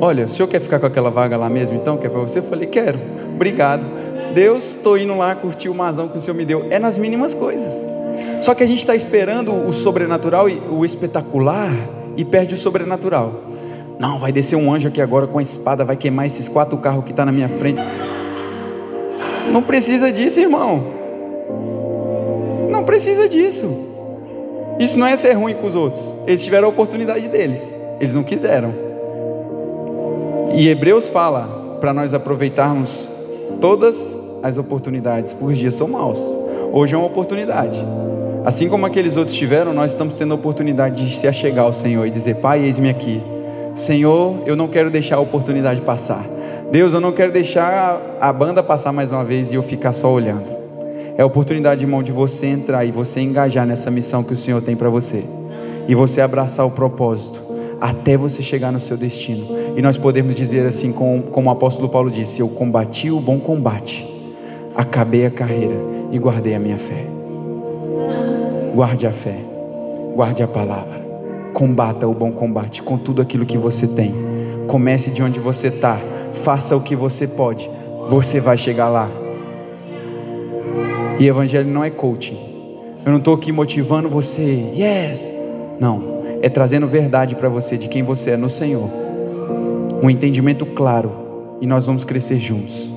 Olha, 0.00 0.26
o 0.26 0.28
senhor 0.28 0.48
quer 0.48 0.60
ficar 0.60 0.80
com 0.80 0.86
aquela 0.86 1.10
vaga 1.10 1.36
lá 1.36 1.48
mesmo 1.48 1.76
então? 1.76 1.96
Que 1.96 2.06
é 2.06 2.10
para 2.10 2.20
você? 2.20 2.38
Eu 2.38 2.44
falei: 2.44 2.66
Quero, 2.66 2.98
obrigado. 3.34 4.03
Deus, 4.34 4.76
estou 4.76 4.96
indo 4.96 5.16
lá 5.16 5.34
curtir 5.34 5.68
o 5.68 5.74
mazão 5.74 6.08
que 6.08 6.16
o 6.16 6.20
Senhor 6.20 6.36
me 6.36 6.44
deu. 6.44 6.66
É 6.70 6.78
nas 6.78 6.96
mínimas 6.96 7.34
coisas. 7.34 7.72
Só 8.40 8.54
que 8.54 8.62
a 8.62 8.66
gente 8.66 8.80
está 8.80 8.94
esperando 8.94 9.52
o 9.52 9.72
sobrenatural 9.72 10.48
e 10.48 10.60
o 10.70 10.84
espetacular 10.84 11.70
e 12.16 12.24
perde 12.24 12.54
o 12.54 12.58
sobrenatural. 12.58 13.42
Não, 13.98 14.18
vai 14.18 14.32
descer 14.32 14.56
um 14.56 14.72
anjo 14.72 14.88
aqui 14.88 15.00
agora 15.00 15.26
com 15.26 15.38
a 15.38 15.42
espada, 15.42 15.84
vai 15.84 15.96
queimar 15.96 16.26
esses 16.26 16.48
quatro 16.48 16.76
carros 16.78 17.04
que 17.04 17.10
estão 17.10 17.24
tá 17.24 17.30
na 17.30 17.32
minha 17.32 17.48
frente. 17.48 17.80
Não 19.50 19.62
precisa 19.62 20.10
disso, 20.10 20.40
irmão. 20.40 20.82
Não 22.70 22.84
precisa 22.84 23.28
disso. 23.28 23.94
Isso 24.78 24.98
não 24.98 25.06
é 25.06 25.16
ser 25.16 25.32
ruim 25.34 25.54
com 25.54 25.66
os 25.66 25.74
outros. 25.74 26.04
Eles 26.26 26.42
tiveram 26.42 26.66
a 26.66 26.70
oportunidade 26.70 27.28
deles. 27.28 27.62
Eles 28.00 28.14
não 28.14 28.24
quiseram. 28.24 28.74
E 30.52 30.68
Hebreus 30.68 31.08
fala 31.08 31.78
para 31.80 31.92
nós 31.92 32.12
aproveitarmos 32.12 33.08
todas 33.60 34.18
as 34.42 34.58
oportunidades 34.58 35.34
por 35.34 35.52
dia 35.52 35.70
são 35.70 35.88
maus. 35.88 36.20
Hoje 36.72 36.94
é 36.94 36.98
uma 36.98 37.06
oportunidade. 37.06 37.82
Assim 38.44 38.68
como 38.68 38.84
aqueles 38.84 39.16
outros 39.16 39.34
tiveram, 39.34 39.72
nós 39.72 39.92
estamos 39.92 40.14
tendo 40.14 40.32
a 40.32 40.34
oportunidade 40.34 41.08
de 41.08 41.16
se 41.16 41.26
achegar 41.26 41.64
ao 41.64 41.72
Senhor 41.72 42.06
e 42.06 42.10
dizer: 42.10 42.36
Pai, 42.36 42.62
eis-me 42.62 42.90
aqui. 42.90 43.22
Senhor, 43.74 44.36
eu 44.44 44.54
não 44.54 44.68
quero 44.68 44.90
deixar 44.90 45.16
a 45.16 45.20
oportunidade 45.20 45.80
passar. 45.80 46.24
Deus, 46.70 46.92
eu 46.92 47.00
não 47.00 47.12
quero 47.12 47.32
deixar 47.32 48.00
a 48.20 48.32
banda 48.32 48.62
passar 48.62 48.92
mais 48.92 49.10
uma 49.10 49.24
vez 49.24 49.52
e 49.52 49.54
eu 49.54 49.62
ficar 49.62 49.92
só 49.92 50.12
olhando. 50.12 50.44
É 51.16 51.22
a 51.22 51.26
oportunidade, 51.26 51.84
irmão, 51.84 52.02
de 52.02 52.12
você 52.12 52.46
entrar 52.46 52.84
e 52.84 52.90
você 52.90 53.20
engajar 53.20 53.66
nessa 53.66 53.90
missão 53.90 54.22
que 54.22 54.34
o 54.34 54.36
Senhor 54.36 54.60
tem 54.60 54.76
para 54.76 54.90
você. 54.90 55.24
E 55.86 55.94
você 55.94 56.20
abraçar 56.20 56.66
o 56.66 56.70
propósito 56.70 57.40
até 57.80 58.16
você 58.16 58.42
chegar 58.42 58.72
no 58.72 58.80
seu 58.80 58.96
destino. 58.96 59.46
E 59.76 59.82
nós 59.82 59.96
podemos 59.96 60.34
dizer 60.34 60.66
assim, 60.66 60.92
como, 60.92 61.22
como 61.24 61.48
o 61.48 61.52
apóstolo 61.52 61.88
Paulo 61.88 62.10
disse: 62.10 62.40
Eu 62.40 62.48
combati 62.48 63.10
o 63.10 63.20
bom 63.20 63.38
combate 63.38 64.14
acabei 64.74 65.24
a 65.24 65.30
carreira 65.30 65.76
e 66.10 66.18
guardei 66.18 66.54
a 66.54 66.58
minha 66.58 66.78
fé. 66.78 67.06
Guarde 68.74 69.06
a 69.06 69.12
fé, 69.12 69.38
guarde 70.16 70.42
a 70.42 70.48
palavra, 70.48 71.00
combata 71.52 72.08
o 72.08 72.14
bom 72.14 72.32
combate 72.32 72.82
com 72.82 72.98
tudo 72.98 73.22
aquilo 73.22 73.46
que 73.46 73.56
você 73.56 73.86
tem. 73.86 74.12
Comece 74.66 75.10
de 75.10 75.22
onde 75.22 75.38
você 75.38 75.68
está, 75.68 76.00
faça 76.42 76.76
o 76.76 76.80
que 76.80 76.96
você 76.96 77.28
pode, 77.28 77.70
você 78.10 78.40
vai 78.40 78.58
chegar 78.58 78.88
lá. 78.88 79.08
E 81.20 81.28
evangelho 81.28 81.70
não 81.70 81.84
é 81.84 81.90
coaching. 81.90 82.38
Eu 83.06 83.12
não 83.12 83.18
estou 83.18 83.34
aqui 83.34 83.52
motivando 83.52 84.08
você, 84.08 84.72
yes. 84.74 85.32
Não, 85.78 86.22
é 86.42 86.48
trazendo 86.48 86.88
verdade 86.88 87.36
para 87.36 87.48
você 87.48 87.76
de 87.76 87.86
quem 87.86 88.02
você 88.02 88.30
é 88.30 88.36
no 88.36 88.50
Senhor. 88.50 89.03
Um 90.04 90.10
entendimento 90.10 90.66
claro 90.66 91.56
e 91.62 91.66
nós 91.66 91.86
vamos 91.86 92.04
crescer 92.04 92.36
juntos. 92.36 92.90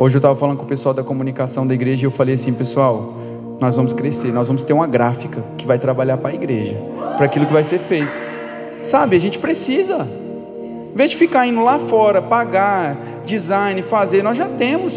Hoje 0.00 0.16
eu 0.16 0.18
estava 0.18 0.34
falando 0.34 0.56
com 0.56 0.64
o 0.64 0.66
pessoal 0.66 0.94
da 0.94 1.04
comunicação 1.04 1.66
da 1.66 1.74
igreja 1.74 2.04
e 2.04 2.06
eu 2.06 2.10
falei 2.10 2.36
assim, 2.36 2.54
pessoal, 2.54 3.12
nós 3.60 3.76
vamos 3.76 3.92
crescer, 3.92 4.32
nós 4.32 4.48
vamos 4.48 4.64
ter 4.64 4.72
uma 4.72 4.86
gráfica 4.86 5.44
que 5.58 5.66
vai 5.66 5.78
trabalhar 5.78 6.16
para 6.16 6.30
a 6.30 6.34
igreja, 6.34 6.76
para 7.18 7.26
aquilo 7.26 7.44
que 7.44 7.52
vai 7.52 7.62
ser 7.62 7.78
feito. 7.78 8.18
Sabe, 8.82 9.16
a 9.16 9.18
gente 9.18 9.38
precisa. 9.38 10.08
Em 10.94 10.96
vez 10.96 11.10
de 11.10 11.16
ficar 11.18 11.46
indo 11.46 11.62
lá 11.62 11.78
fora, 11.78 12.22
pagar, 12.22 12.96
design, 13.26 13.82
fazer, 13.82 14.22
nós 14.22 14.38
já 14.38 14.48
temos. 14.48 14.94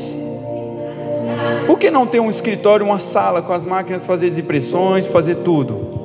Por 1.66 1.78
que 1.78 1.92
não 1.92 2.08
ter 2.08 2.22
um 2.22 2.30
escritório, 2.30 2.86
uma 2.86 3.00
sala 3.00 3.42
com 3.42 3.52
as 3.52 3.66
máquinas, 3.66 4.02
fazer 4.02 4.28
as 4.28 4.38
impressões, 4.38 5.06
fazer 5.06 5.36
tudo? 5.36 5.97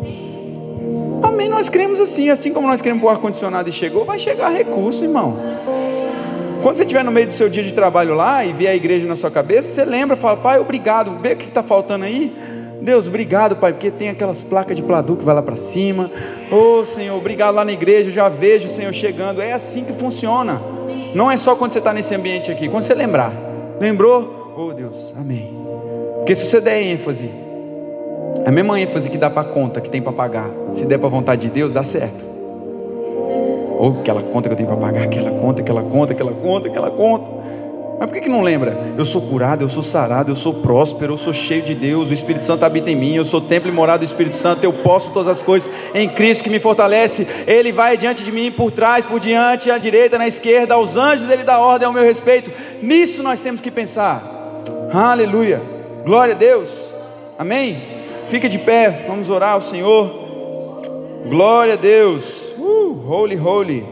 Nós 1.62 1.68
cremos 1.68 2.00
assim, 2.00 2.28
assim 2.28 2.52
como 2.52 2.66
nós 2.66 2.82
cremos 2.82 3.00
o 3.04 3.08
ar-condicionado 3.08 3.68
e 3.68 3.72
chegou, 3.72 4.04
vai 4.04 4.18
chegar 4.18 4.48
recurso, 4.48 5.04
irmão. 5.04 5.36
Quando 6.60 6.76
você 6.76 6.82
estiver 6.82 7.04
no 7.04 7.12
meio 7.12 7.28
do 7.28 7.34
seu 7.34 7.48
dia 7.48 7.62
de 7.62 7.72
trabalho 7.72 8.16
lá 8.16 8.44
e 8.44 8.52
vier 8.52 8.72
a 8.72 8.74
igreja 8.74 9.06
na 9.06 9.14
sua 9.14 9.30
cabeça, 9.30 9.68
você 9.68 9.84
lembra, 9.84 10.16
fala, 10.16 10.38
pai, 10.38 10.58
obrigado, 10.58 11.16
vê 11.22 11.34
o 11.34 11.36
que 11.36 11.44
está 11.44 11.62
faltando 11.62 12.04
aí. 12.04 12.32
Deus, 12.80 13.06
obrigado, 13.06 13.54
Pai, 13.54 13.72
porque 13.72 13.92
tem 13.92 14.08
aquelas 14.08 14.42
placas 14.42 14.74
de 14.74 14.82
pladu 14.82 15.14
que 15.14 15.24
vai 15.24 15.36
lá 15.36 15.40
para 15.40 15.56
cima. 15.56 16.10
Oh, 16.50 16.84
Senhor, 16.84 17.16
obrigado 17.16 17.54
lá 17.54 17.64
na 17.64 17.70
igreja, 17.70 18.08
eu 18.08 18.12
já 18.12 18.28
vejo 18.28 18.66
o 18.66 18.68
Senhor 18.68 18.92
chegando. 18.92 19.40
É 19.40 19.52
assim 19.52 19.84
que 19.84 19.92
funciona. 19.92 20.60
Não 21.14 21.30
é 21.30 21.36
só 21.36 21.54
quando 21.54 21.74
você 21.74 21.78
está 21.78 21.94
nesse 21.94 22.12
ambiente 22.12 22.50
aqui, 22.50 22.68
quando 22.68 22.82
você 22.82 22.92
lembrar. 22.92 23.32
Lembrou? 23.78 24.52
Oh, 24.58 24.72
Deus, 24.72 25.14
amém. 25.16 25.56
Porque 26.16 26.34
se 26.34 26.44
você 26.44 26.60
der 26.60 26.82
ênfase, 26.82 27.30
a 28.44 28.50
mesma 28.50 28.80
ênfase 28.80 29.08
que 29.08 29.18
dá 29.18 29.30
para 29.30 29.42
a 29.42 29.44
conta, 29.44 29.80
que 29.80 29.88
tem 29.88 30.02
para 30.02 30.12
pagar, 30.12 30.50
se 30.72 30.84
der 30.84 30.98
para 30.98 31.06
a 31.06 31.10
vontade 31.10 31.42
de 31.42 31.48
Deus, 31.48 31.72
dá 31.72 31.84
certo. 31.84 32.24
Ou 33.78 33.96
oh, 33.96 34.00
aquela 34.00 34.22
conta 34.22 34.48
que 34.48 34.52
eu 34.52 34.56
tenho 34.56 34.68
para 34.68 34.78
pagar, 34.78 35.04
aquela 35.04 35.30
conta, 35.30 35.60
aquela 35.60 35.82
conta, 35.82 36.12
aquela 36.12 36.32
conta, 36.32 36.68
aquela 36.68 36.90
conta. 36.90 37.42
Mas 37.98 38.08
por 38.08 38.14
que, 38.14 38.22
que 38.22 38.28
não 38.28 38.42
lembra? 38.42 38.76
Eu 38.98 39.04
sou 39.04 39.22
curado, 39.22 39.62
eu 39.62 39.68
sou 39.68 39.82
sarado, 39.82 40.30
eu 40.30 40.34
sou 40.34 40.54
próspero, 40.54 41.12
eu 41.12 41.18
sou 41.18 41.32
cheio 41.32 41.62
de 41.62 41.72
Deus, 41.72 42.10
o 42.10 42.14
Espírito 42.14 42.44
Santo 42.44 42.64
habita 42.64 42.90
em 42.90 42.96
mim, 42.96 43.14
eu 43.14 43.24
sou 43.24 43.40
templo 43.40 43.68
e 43.68 43.72
morada 43.72 44.00
do 44.00 44.04
Espírito 44.04 44.34
Santo, 44.34 44.64
eu 44.64 44.72
posso 44.72 45.12
todas 45.12 45.28
as 45.28 45.40
coisas 45.40 45.70
em 45.94 46.08
Cristo 46.08 46.42
que 46.42 46.50
me 46.50 46.58
fortalece, 46.58 47.28
Ele 47.46 47.70
vai 47.70 47.96
diante 47.96 48.24
de 48.24 48.32
mim, 48.32 48.50
por 48.50 48.72
trás, 48.72 49.06
por 49.06 49.20
diante, 49.20 49.70
à 49.70 49.78
direita, 49.78 50.18
na 50.18 50.26
esquerda, 50.26 50.74
aos 50.74 50.96
anjos 50.96 51.30
Ele 51.30 51.44
dá 51.44 51.60
ordem 51.60 51.86
ao 51.86 51.92
meu 51.92 52.02
respeito. 52.02 52.50
Nisso 52.82 53.22
nós 53.22 53.40
temos 53.40 53.60
que 53.60 53.70
pensar. 53.70 54.20
Aleluia. 54.92 55.62
Glória 56.04 56.34
a 56.34 56.36
Deus. 56.36 56.92
Amém? 57.38 57.91
Fica 58.28 58.48
de 58.48 58.58
pé, 58.58 59.04
vamos 59.06 59.28
orar 59.30 59.54
ao 59.54 59.60
Senhor. 59.60 60.10
Glória 61.28 61.74
a 61.74 61.76
Deus. 61.76 62.52
Uh, 62.58 63.04
holy, 63.08 63.36
holy. 63.36 63.84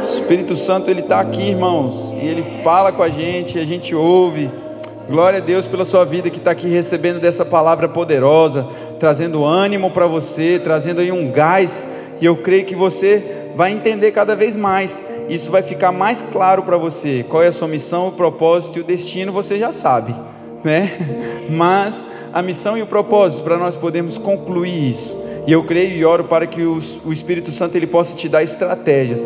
O 0.00 0.02
Espírito 0.02 0.56
Santo 0.56 0.90
ele 0.90 1.00
está 1.00 1.20
aqui, 1.20 1.42
irmãos, 1.50 2.12
e 2.12 2.26
ele 2.26 2.62
fala 2.62 2.92
com 2.92 3.02
a 3.02 3.08
gente, 3.08 3.58
a 3.58 3.64
gente 3.64 3.94
ouve. 3.94 4.50
Glória 5.08 5.38
a 5.38 5.42
Deus 5.42 5.66
pela 5.66 5.84
sua 5.84 6.04
vida 6.04 6.30
que 6.30 6.38
está 6.38 6.50
aqui 6.50 6.68
recebendo 6.68 7.20
dessa 7.20 7.44
palavra 7.44 7.88
poderosa, 7.88 8.66
trazendo 8.98 9.44
ânimo 9.44 9.90
para 9.90 10.06
você, 10.06 10.60
trazendo 10.62 11.00
aí 11.00 11.12
um 11.12 11.30
gás, 11.30 11.86
e 12.20 12.24
eu 12.24 12.36
creio 12.36 12.64
que 12.64 12.74
você 12.74 13.52
vai 13.54 13.72
entender 13.72 14.12
cada 14.12 14.34
vez 14.34 14.56
mais. 14.56 15.02
Isso 15.28 15.50
vai 15.50 15.62
ficar 15.62 15.92
mais 15.92 16.22
claro 16.22 16.62
para 16.62 16.76
você. 16.76 17.24
Qual 17.28 17.42
é 17.42 17.48
a 17.48 17.52
sua 17.52 17.68
missão, 17.68 18.08
o 18.08 18.12
propósito 18.12 18.78
e 18.78 18.82
o 18.82 18.84
destino, 18.84 19.32
você 19.32 19.58
já 19.58 19.72
sabe, 19.72 20.14
né? 20.62 21.46
Mas 21.48 22.04
a 22.34 22.42
missão 22.42 22.76
e 22.76 22.82
o 22.82 22.86
propósito 22.86 23.44
para 23.44 23.56
nós 23.56 23.76
podermos 23.76 24.18
concluir 24.18 24.90
isso. 24.90 25.16
E 25.46 25.52
eu 25.52 25.62
creio 25.62 25.96
e 25.96 26.04
oro 26.04 26.24
para 26.24 26.48
que 26.48 26.62
o 26.62 27.12
Espírito 27.12 27.52
Santo 27.52 27.76
ele 27.76 27.86
possa 27.86 28.16
te 28.16 28.28
dar 28.28 28.42
estratégias 28.42 29.22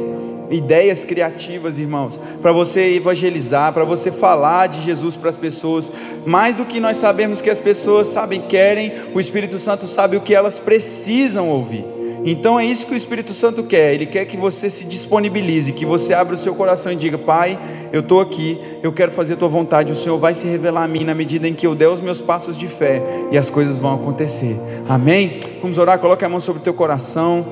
ideias 0.50 1.04
criativas, 1.04 1.78
irmãos, 1.78 2.18
para 2.40 2.52
você 2.52 2.94
evangelizar, 2.94 3.70
para 3.72 3.84
você 3.84 4.11
falar 4.11 4.66
de 4.66 4.80
Jesus 4.80 5.14
para 5.14 5.28
as 5.28 5.36
pessoas, 5.36 5.92
mais 6.24 6.56
do 6.56 6.64
que 6.64 6.80
nós 6.80 6.96
sabemos 6.96 7.42
que 7.42 7.50
as 7.50 7.59
pessoas 7.59 8.09
sabem, 8.09 8.40
querem, 8.40 8.90
o 9.14 9.20
Espírito 9.20 9.59
Santo 9.59 9.86
sabe 9.86 10.16
o 10.16 10.22
que 10.22 10.34
elas 10.34 10.59
precisam 10.59 11.50
ouvir. 11.50 11.84
Então 12.25 12.59
é 12.59 12.64
isso 12.64 12.87
que 12.87 12.95
o 12.95 12.97
Espírito 12.97 13.33
Santo 13.33 13.62
quer, 13.62 13.95
ele 13.95 14.07
quer 14.07 14.25
que 14.25 14.37
você 14.37 14.69
se 14.69 14.85
disponibilize, 14.85 15.73
que 15.73 15.87
você 15.87 16.12
abra 16.12 16.35
o 16.35 16.39
seu 16.39 16.55
coração 16.55 16.93
e 16.93 16.97
diga: 16.97 17.16
Pai, 17.16 17.59
eu 17.93 18.01
estou 18.01 18.21
aqui, 18.21 18.59
eu 18.83 18.93
quero 18.93 19.12
fazer 19.12 19.35
a 19.35 19.37
tua 19.37 19.49
vontade, 19.49 19.93
o 19.93 19.97
Senhor 19.97 20.19
vai 20.19 20.35
se 20.35 20.47
revelar 20.47 20.85
a 20.85 20.89
mim 20.89 21.05
na 21.05 21.14
medida 21.14 21.49
em 21.49 21.55
que 21.55 21.66
eu 21.66 21.75
der 21.75 21.89
os 21.89 22.01
meus 22.01 22.21
passos 22.21 22.57
de 22.57 22.69
fé 22.69 23.03
e 23.31 23.39
as 23.39 23.49
coisas 23.49 23.79
vão 23.79 23.95
acontecer. 23.95 24.57
Amém? 24.89 25.41
Vamos 25.62 25.79
orar, 25.79 25.99
coloque 25.99 26.25
a 26.25 26.29
mão 26.29 26.41
sobre 26.41 26.61
o 26.61 26.64
teu 26.64 26.75
coração. 26.75 27.45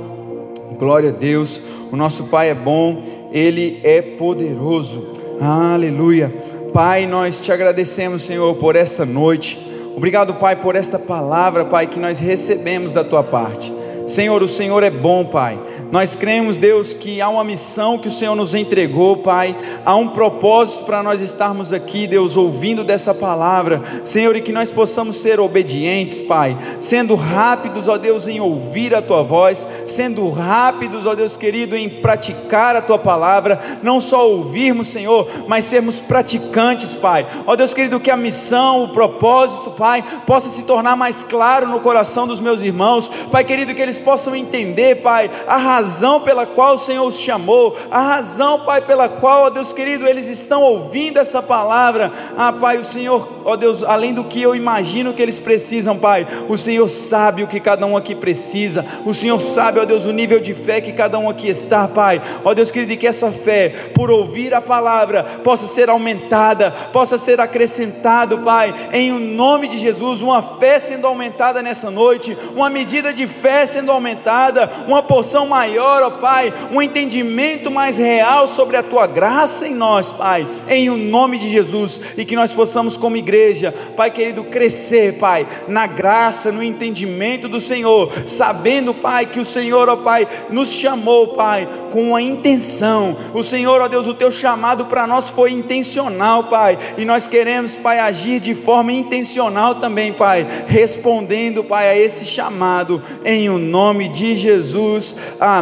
Glória 0.78 1.10
a 1.10 1.12
Deus. 1.12 1.62
O 1.90 1.96
nosso 1.96 2.24
Pai 2.24 2.50
é 2.50 2.54
bom, 2.54 3.02
Ele 3.32 3.80
é 3.84 4.02
poderoso. 4.02 5.12
Aleluia. 5.40 6.32
Pai, 6.72 7.06
nós 7.06 7.40
te 7.40 7.52
agradecemos, 7.52 8.24
Senhor, 8.24 8.54
por 8.56 8.76
essa 8.76 9.06
noite. 9.06 9.58
Obrigado, 9.96 10.34
Pai, 10.34 10.56
por 10.56 10.76
esta 10.76 10.98
palavra, 10.98 11.64
Pai, 11.64 11.86
que 11.86 11.98
nós 11.98 12.18
recebemos 12.18 12.92
da 12.92 13.02
tua 13.02 13.22
parte. 13.22 13.72
Senhor, 14.06 14.42
o 14.42 14.48
Senhor 14.48 14.82
é 14.82 14.90
bom, 14.90 15.24
Pai. 15.24 15.58
Nós 15.90 16.16
cremos, 16.16 16.56
Deus, 16.56 16.92
que 16.92 17.20
há 17.20 17.28
uma 17.28 17.44
missão 17.44 17.96
que 17.96 18.08
o 18.08 18.12
Senhor 18.12 18.34
nos 18.34 18.54
entregou, 18.54 19.18
Pai. 19.18 19.56
Há 19.84 19.94
um 19.94 20.08
propósito 20.08 20.84
para 20.84 21.02
nós 21.02 21.20
estarmos 21.20 21.72
aqui, 21.72 22.08
Deus, 22.08 22.36
ouvindo 22.36 22.82
dessa 22.82 23.14
palavra, 23.14 23.80
Senhor, 24.04 24.34
e 24.34 24.40
que 24.40 24.52
nós 24.52 24.70
possamos 24.70 25.16
ser 25.16 25.38
obedientes, 25.38 26.20
Pai. 26.20 26.56
Sendo 26.80 27.14
rápidos, 27.14 27.86
ó 27.86 27.96
Deus, 27.96 28.26
em 28.26 28.40
ouvir 28.40 28.94
a 28.94 29.00
tua 29.00 29.22
voz, 29.22 29.66
sendo 29.86 30.28
rápidos, 30.28 31.06
ó 31.06 31.14
Deus 31.14 31.36
querido, 31.36 31.76
em 31.76 31.88
praticar 31.88 32.74
a 32.74 32.82
tua 32.82 32.98
palavra. 32.98 33.78
Não 33.82 34.00
só 34.00 34.28
ouvirmos, 34.28 34.88
Senhor, 34.88 35.28
mas 35.46 35.66
sermos 35.66 36.00
praticantes, 36.00 36.94
Pai. 36.94 37.24
Ó 37.46 37.54
Deus 37.54 37.72
querido, 37.72 38.00
que 38.00 38.10
a 38.10 38.16
missão, 38.16 38.84
o 38.84 38.88
propósito, 38.88 39.70
Pai, 39.70 40.04
possa 40.26 40.50
se 40.50 40.64
tornar 40.64 40.96
mais 40.96 41.22
claro 41.22 41.68
no 41.68 41.78
coração 41.78 42.26
dos 42.26 42.40
meus 42.40 42.60
irmãos. 42.60 43.08
Pai 43.30 43.44
querido, 43.44 43.72
que 43.74 43.82
eles 43.82 44.00
possam 44.00 44.34
entender, 44.34 44.96
Pai, 44.96 45.30
a 45.46 45.56
razão 45.56 45.75
pela 46.24 46.46
qual 46.46 46.76
o 46.76 46.78
Senhor 46.78 47.06
os 47.06 47.18
chamou, 47.18 47.76
a 47.90 48.00
razão, 48.00 48.60
Pai, 48.60 48.80
pela 48.80 49.08
qual, 49.08 49.44
ó 49.44 49.50
Deus 49.50 49.72
querido, 49.72 50.06
eles 50.06 50.26
estão 50.26 50.62
ouvindo 50.62 51.18
essa 51.18 51.42
palavra. 51.42 52.10
Ah, 52.36 52.52
Pai, 52.52 52.78
o 52.78 52.84
Senhor, 52.84 53.42
ó 53.44 53.56
Deus, 53.56 53.84
além 53.84 54.14
do 54.14 54.24
que 54.24 54.40
eu 54.40 54.54
imagino 54.54 55.12
que 55.12 55.20
eles 55.20 55.38
precisam, 55.38 55.96
Pai, 55.98 56.26
o 56.48 56.56
Senhor 56.56 56.88
sabe 56.88 57.42
o 57.42 57.46
que 57.46 57.60
cada 57.60 57.84
um 57.84 57.96
aqui 57.96 58.14
precisa, 58.14 58.84
o 59.04 59.12
Senhor 59.12 59.38
sabe, 59.40 59.78
ó 59.78 59.84
Deus, 59.84 60.06
o 60.06 60.12
nível 60.12 60.40
de 60.40 60.54
fé 60.54 60.80
que 60.80 60.92
cada 60.92 61.18
um 61.18 61.28
aqui 61.28 61.48
está, 61.48 61.86
Pai. 61.86 62.22
Ó 62.42 62.54
Deus 62.54 62.70
querido, 62.70 62.92
e 62.92 62.96
que 62.96 63.06
essa 63.06 63.30
fé, 63.30 63.90
por 63.94 64.10
ouvir 64.10 64.54
a 64.54 64.60
palavra, 64.62 65.24
possa 65.44 65.66
ser 65.66 65.90
aumentada, 65.90 66.70
possa 66.92 67.18
ser 67.18 67.38
acrescentado, 67.38 68.38
Pai, 68.38 68.74
em 68.92 69.12
o 69.12 69.18
nome 69.18 69.68
de 69.68 69.78
Jesus, 69.78 70.22
uma 70.22 70.42
fé 70.42 70.78
sendo 70.78 71.06
aumentada 71.06 71.62
nessa 71.62 71.90
noite, 71.90 72.36
uma 72.54 72.70
medida 72.70 73.12
de 73.12 73.26
fé 73.26 73.66
sendo 73.66 73.92
aumentada, 73.92 74.70
uma 74.88 75.02
porção 75.02 75.46
maior 75.46 75.65
maior, 75.66 76.02
ó 76.02 76.10
Pai, 76.10 76.54
um 76.70 76.80
entendimento 76.80 77.70
mais 77.70 77.96
real 77.96 78.46
sobre 78.46 78.76
a 78.76 78.82
tua 78.82 79.06
graça 79.06 79.66
em 79.66 79.74
nós, 79.74 80.12
Pai, 80.12 80.46
em 80.68 80.88
o 80.88 80.96
nome 80.96 81.38
de 81.38 81.50
Jesus, 81.50 82.00
e 82.16 82.24
que 82.24 82.36
nós 82.36 82.52
possamos, 82.52 82.96
como 82.96 83.16
igreja, 83.16 83.74
Pai 83.96 84.10
querido, 84.10 84.44
crescer, 84.44 85.14
Pai, 85.14 85.46
na 85.66 85.86
graça, 85.86 86.52
no 86.52 86.62
entendimento 86.62 87.48
do 87.48 87.60
Senhor, 87.60 88.12
sabendo, 88.26 88.94
Pai, 88.94 89.26
que 89.26 89.40
o 89.40 89.44
Senhor, 89.44 89.88
ó 89.88 89.96
Pai, 89.96 90.26
nos 90.48 90.70
chamou, 90.70 91.28
Pai, 91.28 91.68
com 91.90 92.10
uma 92.10 92.22
intenção. 92.22 93.16
O 93.34 93.42
Senhor, 93.42 93.80
ó 93.80 93.88
Deus, 93.88 94.06
o 94.06 94.14
teu 94.14 94.30
chamado 94.30 94.86
para 94.86 95.06
nós 95.06 95.28
foi 95.28 95.50
intencional, 95.50 96.44
Pai, 96.44 96.78
e 96.96 97.04
nós 97.04 97.26
queremos, 97.26 97.74
Pai, 97.74 97.98
agir 97.98 98.38
de 98.38 98.54
forma 98.54 98.92
intencional 98.92 99.76
também, 99.76 100.12
Pai, 100.12 100.46
respondendo, 100.68 101.64
Pai, 101.64 101.88
a 101.88 101.98
esse 101.98 102.24
chamado, 102.24 103.02
em 103.24 103.48
o 103.48 103.58
nome 103.58 104.08
de 104.08 104.36
Jesus. 104.36 105.16
Amém. 105.40 105.55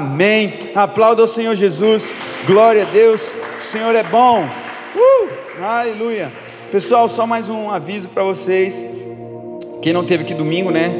Aplauda 0.74 1.22
o 1.22 1.26
Senhor 1.26 1.55
Jesus. 1.55 2.12
Glória 2.47 2.82
a 2.82 2.86
Deus. 2.86 3.32
O 3.59 3.62
Senhor 3.62 3.95
é 3.95 4.03
bom. 4.03 4.45
Uh, 4.97 5.28
aleluia. 5.62 6.32
Pessoal, 6.72 7.09
só 7.09 7.26
mais 7.26 7.49
um 7.49 7.70
aviso 7.70 8.09
para 8.09 8.24
vocês. 8.24 8.84
Quem 9.80 9.92
não 9.92 10.05
teve 10.05 10.24
aqui 10.24 10.34
domingo, 10.34 10.70
né? 10.70 10.90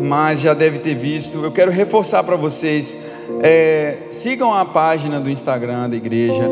Mas 0.00 0.40
já 0.40 0.54
deve 0.54 0.78
ter 0.78 0.94
visto. 0.94 1.42
Eu 1.42 1.50
quero 1.50 1.70
reforçar 1.70 2.22
para 2.22 2.36
vocês. 2.36 2.96
É, 3.42 3.96
sigam 4.10 4.54
a 4.54 4.64
página 4.64 5.18
do 5.18 5.28
Instagram 5.28 5.90
da 5.90 5.96
igreja. 5.96 6.44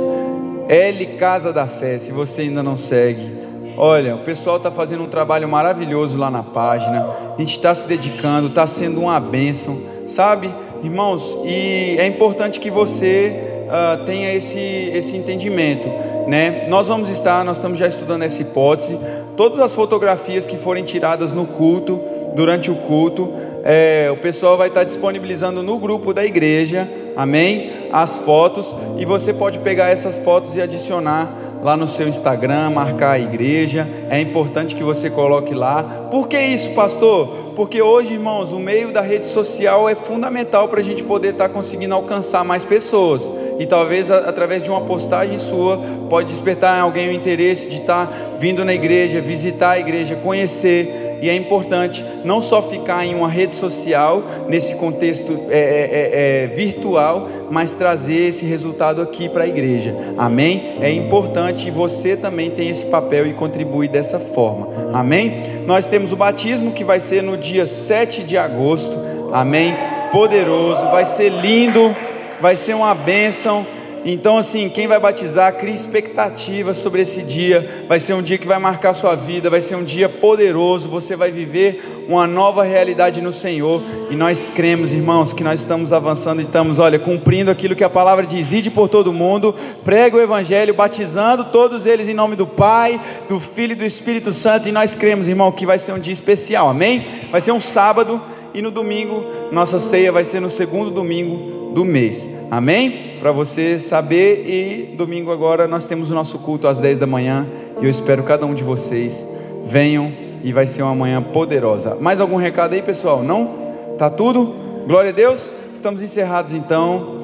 L 0.69 1.07
Casa 1.19 1.53
da 1.53 1.67
Fé. 1.67 1.99
Se 1.99 2.11
você 2.11 2.43
ainda 2.43 2.63
não 2.63 2.77
segue. 2.77 3.43
Olha, 3.77 4.17
o 4.17 4.19
pessoal 4.19 4.59
está 4.59 4.71
fazendo 4.71 5.05
um 5.05 5.09
trabalho 5.09 5.49
maravilhoso 5.49 6.19
lá 6.19 6.31
na 6.31 6.43
página. 6.43 7.07
A 7.35 7.41
gente 7.41 7.57
está 7.57 7.75
se 7.75 7.87
dedicando, 7.87 8.49
está 8.49 8.67
sendo 8.67 9.01
uma 9.01 9.19
bênção, 9.19 9.81
sabe? 10.09 10.53
Irmãos, 10.83 11.39
e 11.45 11.97
é 11.99 12.07
importante 12.07 12.59
que 12.59 12.71
você 12.71 13.33
uh, 13.69 14.05
tenha 14.05 14.35
esse, 14.35 14.59
esse 14.59 15.17
entendimento. 15.17 15.89
Né? 16.27 16.67
Nós 16.69 16.89
vamos 16.89 17.09
estar, 17.09 17.45
nós 17.45 17.57
estamos 17.57 17.79
já 17.79 17.87
estudando 17.87 18.23
essa 18.23 18.43
hipótese. 18.43 18.99
Todas 19.37 19.59
as 19.61 19.75
fotografias 19.75 20.47
que 20.47 20.57
forem 20.57 20.85
tiradas 20.85 21.33
no 21.33 21.47
culto, 21.47 22.01
durante 22.35 22.71
o 22.71 22.75
culto, 22.75 23.33
é, 23.65 24.11
o 24.13 24.17
pessoal 24.17 24.57
vai 24.57 24.69
estar 24.69 24.85
disponibilizando 24.85 25.63
no 25.63 25.79
grupo 25.79 26.13
da 26.13 26.25
igreja, 26.25 26.89
amém? 27.17 27.83
as 27.93 28.17
fotos 28.17 28.75
e 28.97 29.05
você 29.05 29.35
pode 29.35 29.59
pegar 29.59 29.91
essas 29.91 30.17
fotos 30.17 30.57
e 30.57 30.63
adicionar 30.63 31.31
lá 31.63 31.77
no 31.77 31.87
seu 31.87 32.09
Instagram, 32.09 32.71
marcar 32.71 33.13
a 33.13 33.19
igreja. 33.21 33.87
É 34.11 34.21
importante 34.21 34.75
que 34.75 34.83
você 34.83 35.11
coloque 35.11 35.55
lá. 35.55 36.09
Por 36.11 36.27
que 36.27 36.41
isso, 36.41 36.71
pastor? 36.71 37.42
Porque 37.55 37.83
hoje, 37.83 38.15
irmãos, 38.15 38.53
o 38.53 38.59
meio 38.59 38.93
da 38.93 39.01
rede 39.01 39.27
social 39.27 39.89
é 39.89 39.95
fundamental 39.95 40.69
para 40.69 40.81
a 40.81 40.83
gente 40.83 41.03
poder 41.03 41.33
estar 41.33 41.49
tá 41.49 41.55
conseguindo 41.55 41.95
alcançar 41.95 42.45
mais 42.45 42.65
pessoas. 42.65 43.31
E 43.59 43.67
talvez 43.67 44.11
através 44.11 44.65
de 44.65 44.71
uma 44.71 44.81
postagem 44.81 45.39
sua 45.39 45.79
pode 46.09 46.29
despertar 46.29 46.79
em 46.79 46.81
alguém 46.81 47.09
o 47.09 47.13
interesse 47.13 47.69
de 47.69 47.77
estar 47.77 48.07
tá 48.07 48.13
vindo 48.39 48.65
na 48.65 48.75
igreja, 48.75 49.21
visitar 49.21 49.73
a 49.73 49.79
igreja, 49.79 50.17
conhecer 50.17 51.03
e 51.23 51.29
é 51.29 51.37
importante 51.37 52.05
não 52.25 52.43
só 52.43 52.61
ficar 52.61 53.07
em 53.07 53.15
uma 53.15 53.29
rede 53.29 53.55
social, 53.55 54.25
nesse 54.49 54.75
contexto 54.75 55.33
é, 55.49 55.59
é, 55.59 55.61
é, 55.61 56.45
é 56.45 56.47
virtual, 56.49 57.29
mas 57.53 57.75
trazer 57.75 58.31
esse 58.31 58.47
resultado 58.47 59.03
aqui 59.03 59.29
para 59.29 59.45
a 59.45 59.47
igreja. 59.47 59.95
Amém? 60.17 60.79
É 60.81 60.91
importante 60.91 61.71
você 61.71 62.17
também 62.17 62.51
tem 62.51 62.71
esse 62.71 62.87
papel 62.87 63.27
e 63.27 63.35
contribui 63.35 63.89
dessa 63.89 64.19
forma. 64.19 64.69
Amém? 64.91 65.63
Nós 65.67 65.87
temos 65.87 66.15
o 66.15 66.17
batismo 66.17 66.73
que 66.73 66.83
vai 66.83 66.99
ser 66.99 67.23
no 67.23 67.37
dia 67.37 67.67
7 67.67 68.23
de 68.23 68.39
agosto. 68.39 68.97
Amém? 69.35 69.77
Poderoso, 70.11 70.81
vai 70.87 71.05
ser 71.05 71.29
lindo, 71.29 71.95
vai 72.41 72.57
ser 72.57 72.73
uma 72.73 72.95
bênção. 72.95 73.67
Então, 74.05 74.37
assim, 74.37 74.69
quem 74.69 74.89
vai 74.89 74.99
batizar, 74.99 75.55
cria 75.55 75.73
expectativa 75.73 76.75
sobre 76.75 77.03
esse 77.03 77.23
dia. 77.23 77.85
Vai 77.89 78.01
ser 78.01 78.15
um 78.15 78.23
dia 78.23 78.37
que 78.37 78.47
vai 78.47 78.59
marcar 78.59 78.95
sua 78.95 79.15
vida, 79.15 79.49
vai 79.49 79.63
ser 79.63 79.77
um 79.77 79.85
dia 79.85 80.09
poderoso. 80.09 80.89
Você 80.89 81.15
vai 81.15 81.31
viver 81.31 82.05
uma 82.09 82.27
nova 82.27 82.65
realidade 82.65 83.21
no 83.21 83.33
Senhor. 83.33 83.81
E 84.11 84.17
nós 84.17 84.51
cremos, 84.53 84.93
irmãos, 84.93 85.33
que 85.33 85.45
nós 85.45 85.61
estamos 85.61 85.93
avançando 85.93 86.41
e 86.41 86.45
estamos, 86.45 86.81
olha, 86.81 86.99
cumprindo 86.99 87.51
aquilo 87.51 87.77
que 87.77 87.85
a 87.85 87.91
palavra 87.91 88.27
diz: 88.27 88.51
ide 88.53 88.71
por 88.71 88.89
todo 88.89 89.13
mundo, 89.13 89.55
prega 89.85 90.17
o 90.17 90.21
Evangelho, 90.21 90.75
batizando 90.75 91.45
todos 91.47 91.87
eles 91.87 92.09
em 92.09 92.15
nome 92.15 92.35
do 92.35 92.47
Pai, 92.47 93.01
do 93.29 93.39
Filho 93.39 93.73
e 93.73 93.77
do 93.77 93.85
Espírito 93.85 94.33
Santo. 94.33 94.69
E 94.69 94.73
nós 94.73 94.97
cremos, 94.97 95.29
irmão, 95.29 95.53
que 95.53 95.65
vai 95.65 95.79
ser 95.79 95.93
um 95.93 96.01
dia 96.01 96.13
especial, 96.13 96.69
amém? 96.69 97.05
Vai 97.31 97.41
ser 97.41 97.53
um 97.53 97.61
sábado 97.61 98.21
e 98.53 98.61
no 98.61 98.71
domingo, 98.71 99.25
nossa 99.51 99.79
ceia 99.79 100.11
vai 100.11 100.25
ser 100.25 100.41
no 100.41 100.51
segundo 100.51 100.91
domingo 100.91 101.73
do 101.73 101.85
mês. 101.85 102.42
Amém? 102.53 103.17
Para 103.19 103.33
você 103.33 103.81
saber. 103.81 104.47
E 104.47 104.95
domingo 104.95 105.33
agora 105.33 105.67
nós 105.67 105.87
temos 105.87 106.11
o 106.11 106.15
nosso 106.15 106.39
culto 106.41 106.69
às 106.69 106.79
10 106.79 106.99
da 106.99 107.07
manhã. 107.07 107.47
E 107.81 107.85
eu 107.85 107.89
espero 107.89 108.23
cada 108.25 108.45
um 108.45 108.53
de 108.53 108.63
vocês 108.63 109.27
venham 109.65 110.13
e 110.45 110.53
vai 110.53 110.67
ser 110.67 110.83
uma 110.83 110.95
manhã 110.95 111.23
poderosa. 111.23 111.95
Mais 111.95 112.21
algum 112.21 112.37
recado 112.37 112.75
aí, 112.75 112.83
pessoal? 112.83 113.23
Não? 113.23 113.97
Tá 113.99 114.11
tudo? 114.11 114.55
Glória 114.87 115.09
a 115.09 115.15
Deus. 115.15 115.51
Estamos 115.75 116.03
encerrados 116.03 116.53
então. 116.53 117.23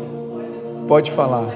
Pode 0.88 1.10
falar. 1.10 1.54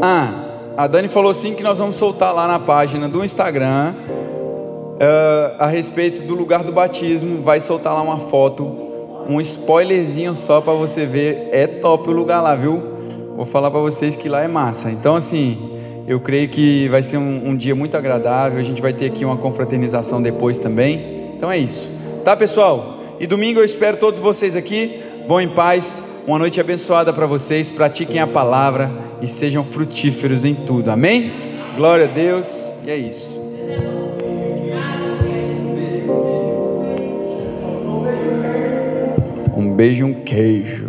Ah, 0.00 0.72
a 0.78 0.86
Dani 0.86 1.08
falou 1.08 1.34
sim 1.34 1.54
que 1.54 1.62
nós 1.62 1.76
vamos 1.76 1.98
soltar 1.98 2.34
lá 2.34 2.48
na 2.48 2.58
página 2.58 3.10
do 3.10 3.22
Instagram 3.22 3.92
uh, 3.92 5.56
a 5.58 5.66
respeito 5.66 6.22
do 6.22 6.34
lugar 6.34 6.64
do 6.64 6.72
batismo. 6.72 7.42
Vai 7.42 7.60
soltar 7.60 7.92
lá 7.92 8.00
uma 8.00 8.30
foto 8.30 8.83
um 9.28 9.40
spoilerzinho 9.40 10.34
só 10.34 10.60
para 10.60 10.72
você 10.72 11.06
ver. 11.06 11.48
É 11.50 11.66
top 11.66 12.08
o 12.08 12.12
lugar 12.12 12.40
lá, 12.40 12.54
viu? 12.54 12.82
Vou 13.36 13.46
falar 13.46 13.70
para 13.70 13.80
vocês 13.80 14.14
que 14.14 14.28
lá 14.28 14.42
é 14.42 14.48
massa. 14.48 14.90
Então, 14.90 15.16
assim, 15.16 15.74
eu 16.06 16.20
creio 16.20 16.48
que 16.48 16.88
vai 16.88 17.02
ser 17.02 17.16
um, 17.16 17.48
um, 17.48 17.56
dia 17.56 17.74
muito 17.74 17.96
agradável. 17.96 18.58
A 18.58 18.62
gente 18.62 18.80
vai 18.80 18.92
ter 18.92 19.06
aqui 19.06 19.24
uma 19.24 19.36
confraternização 19.36 20.22
depois 20.22 20.58
também. 20.58 21.32
Então 21.36 21.50
é 21.50 21.58
isso. 21.58 21.88
Tá, 22.24 22.36
pessoal? 22.36 22.98
E 23.18 23.26
domingo 23.26 23.60
eu 23.60 23.64
espero 23.64 23.96
todos 23.96 24.20
vocês 24.20 24.54
aqui. 24.54 25.00
Vão 25.26 25.40
em 25.40 25.48
paz. 25.48 26.22
Uma 26.26 26.38
noite 26.38 26.60
abençoada 26.60 27.12
para 27.12 27.26
vocês. 27.26 27.70
Pratiquem 27.70 28.20
a 28.20 28.26
palavra 28.26 28.90
e 29.20 29.28
sejam 29.28 29.64
frutíferos 29.64 30.44
em 30.44 30.54
tudo. 30.54 30.90
Amém? 30.90 31.32
Glória 31.76 32.04
a 32.04 32.08
Deus. 32.08 32.72
E 32.84 32.90
é 32.90 32.96
isso. 32.96 33.93
Beijo 39.74 40.00
e 40.00 40.04
um 40.04 40.14
queijo. 40.24 40.83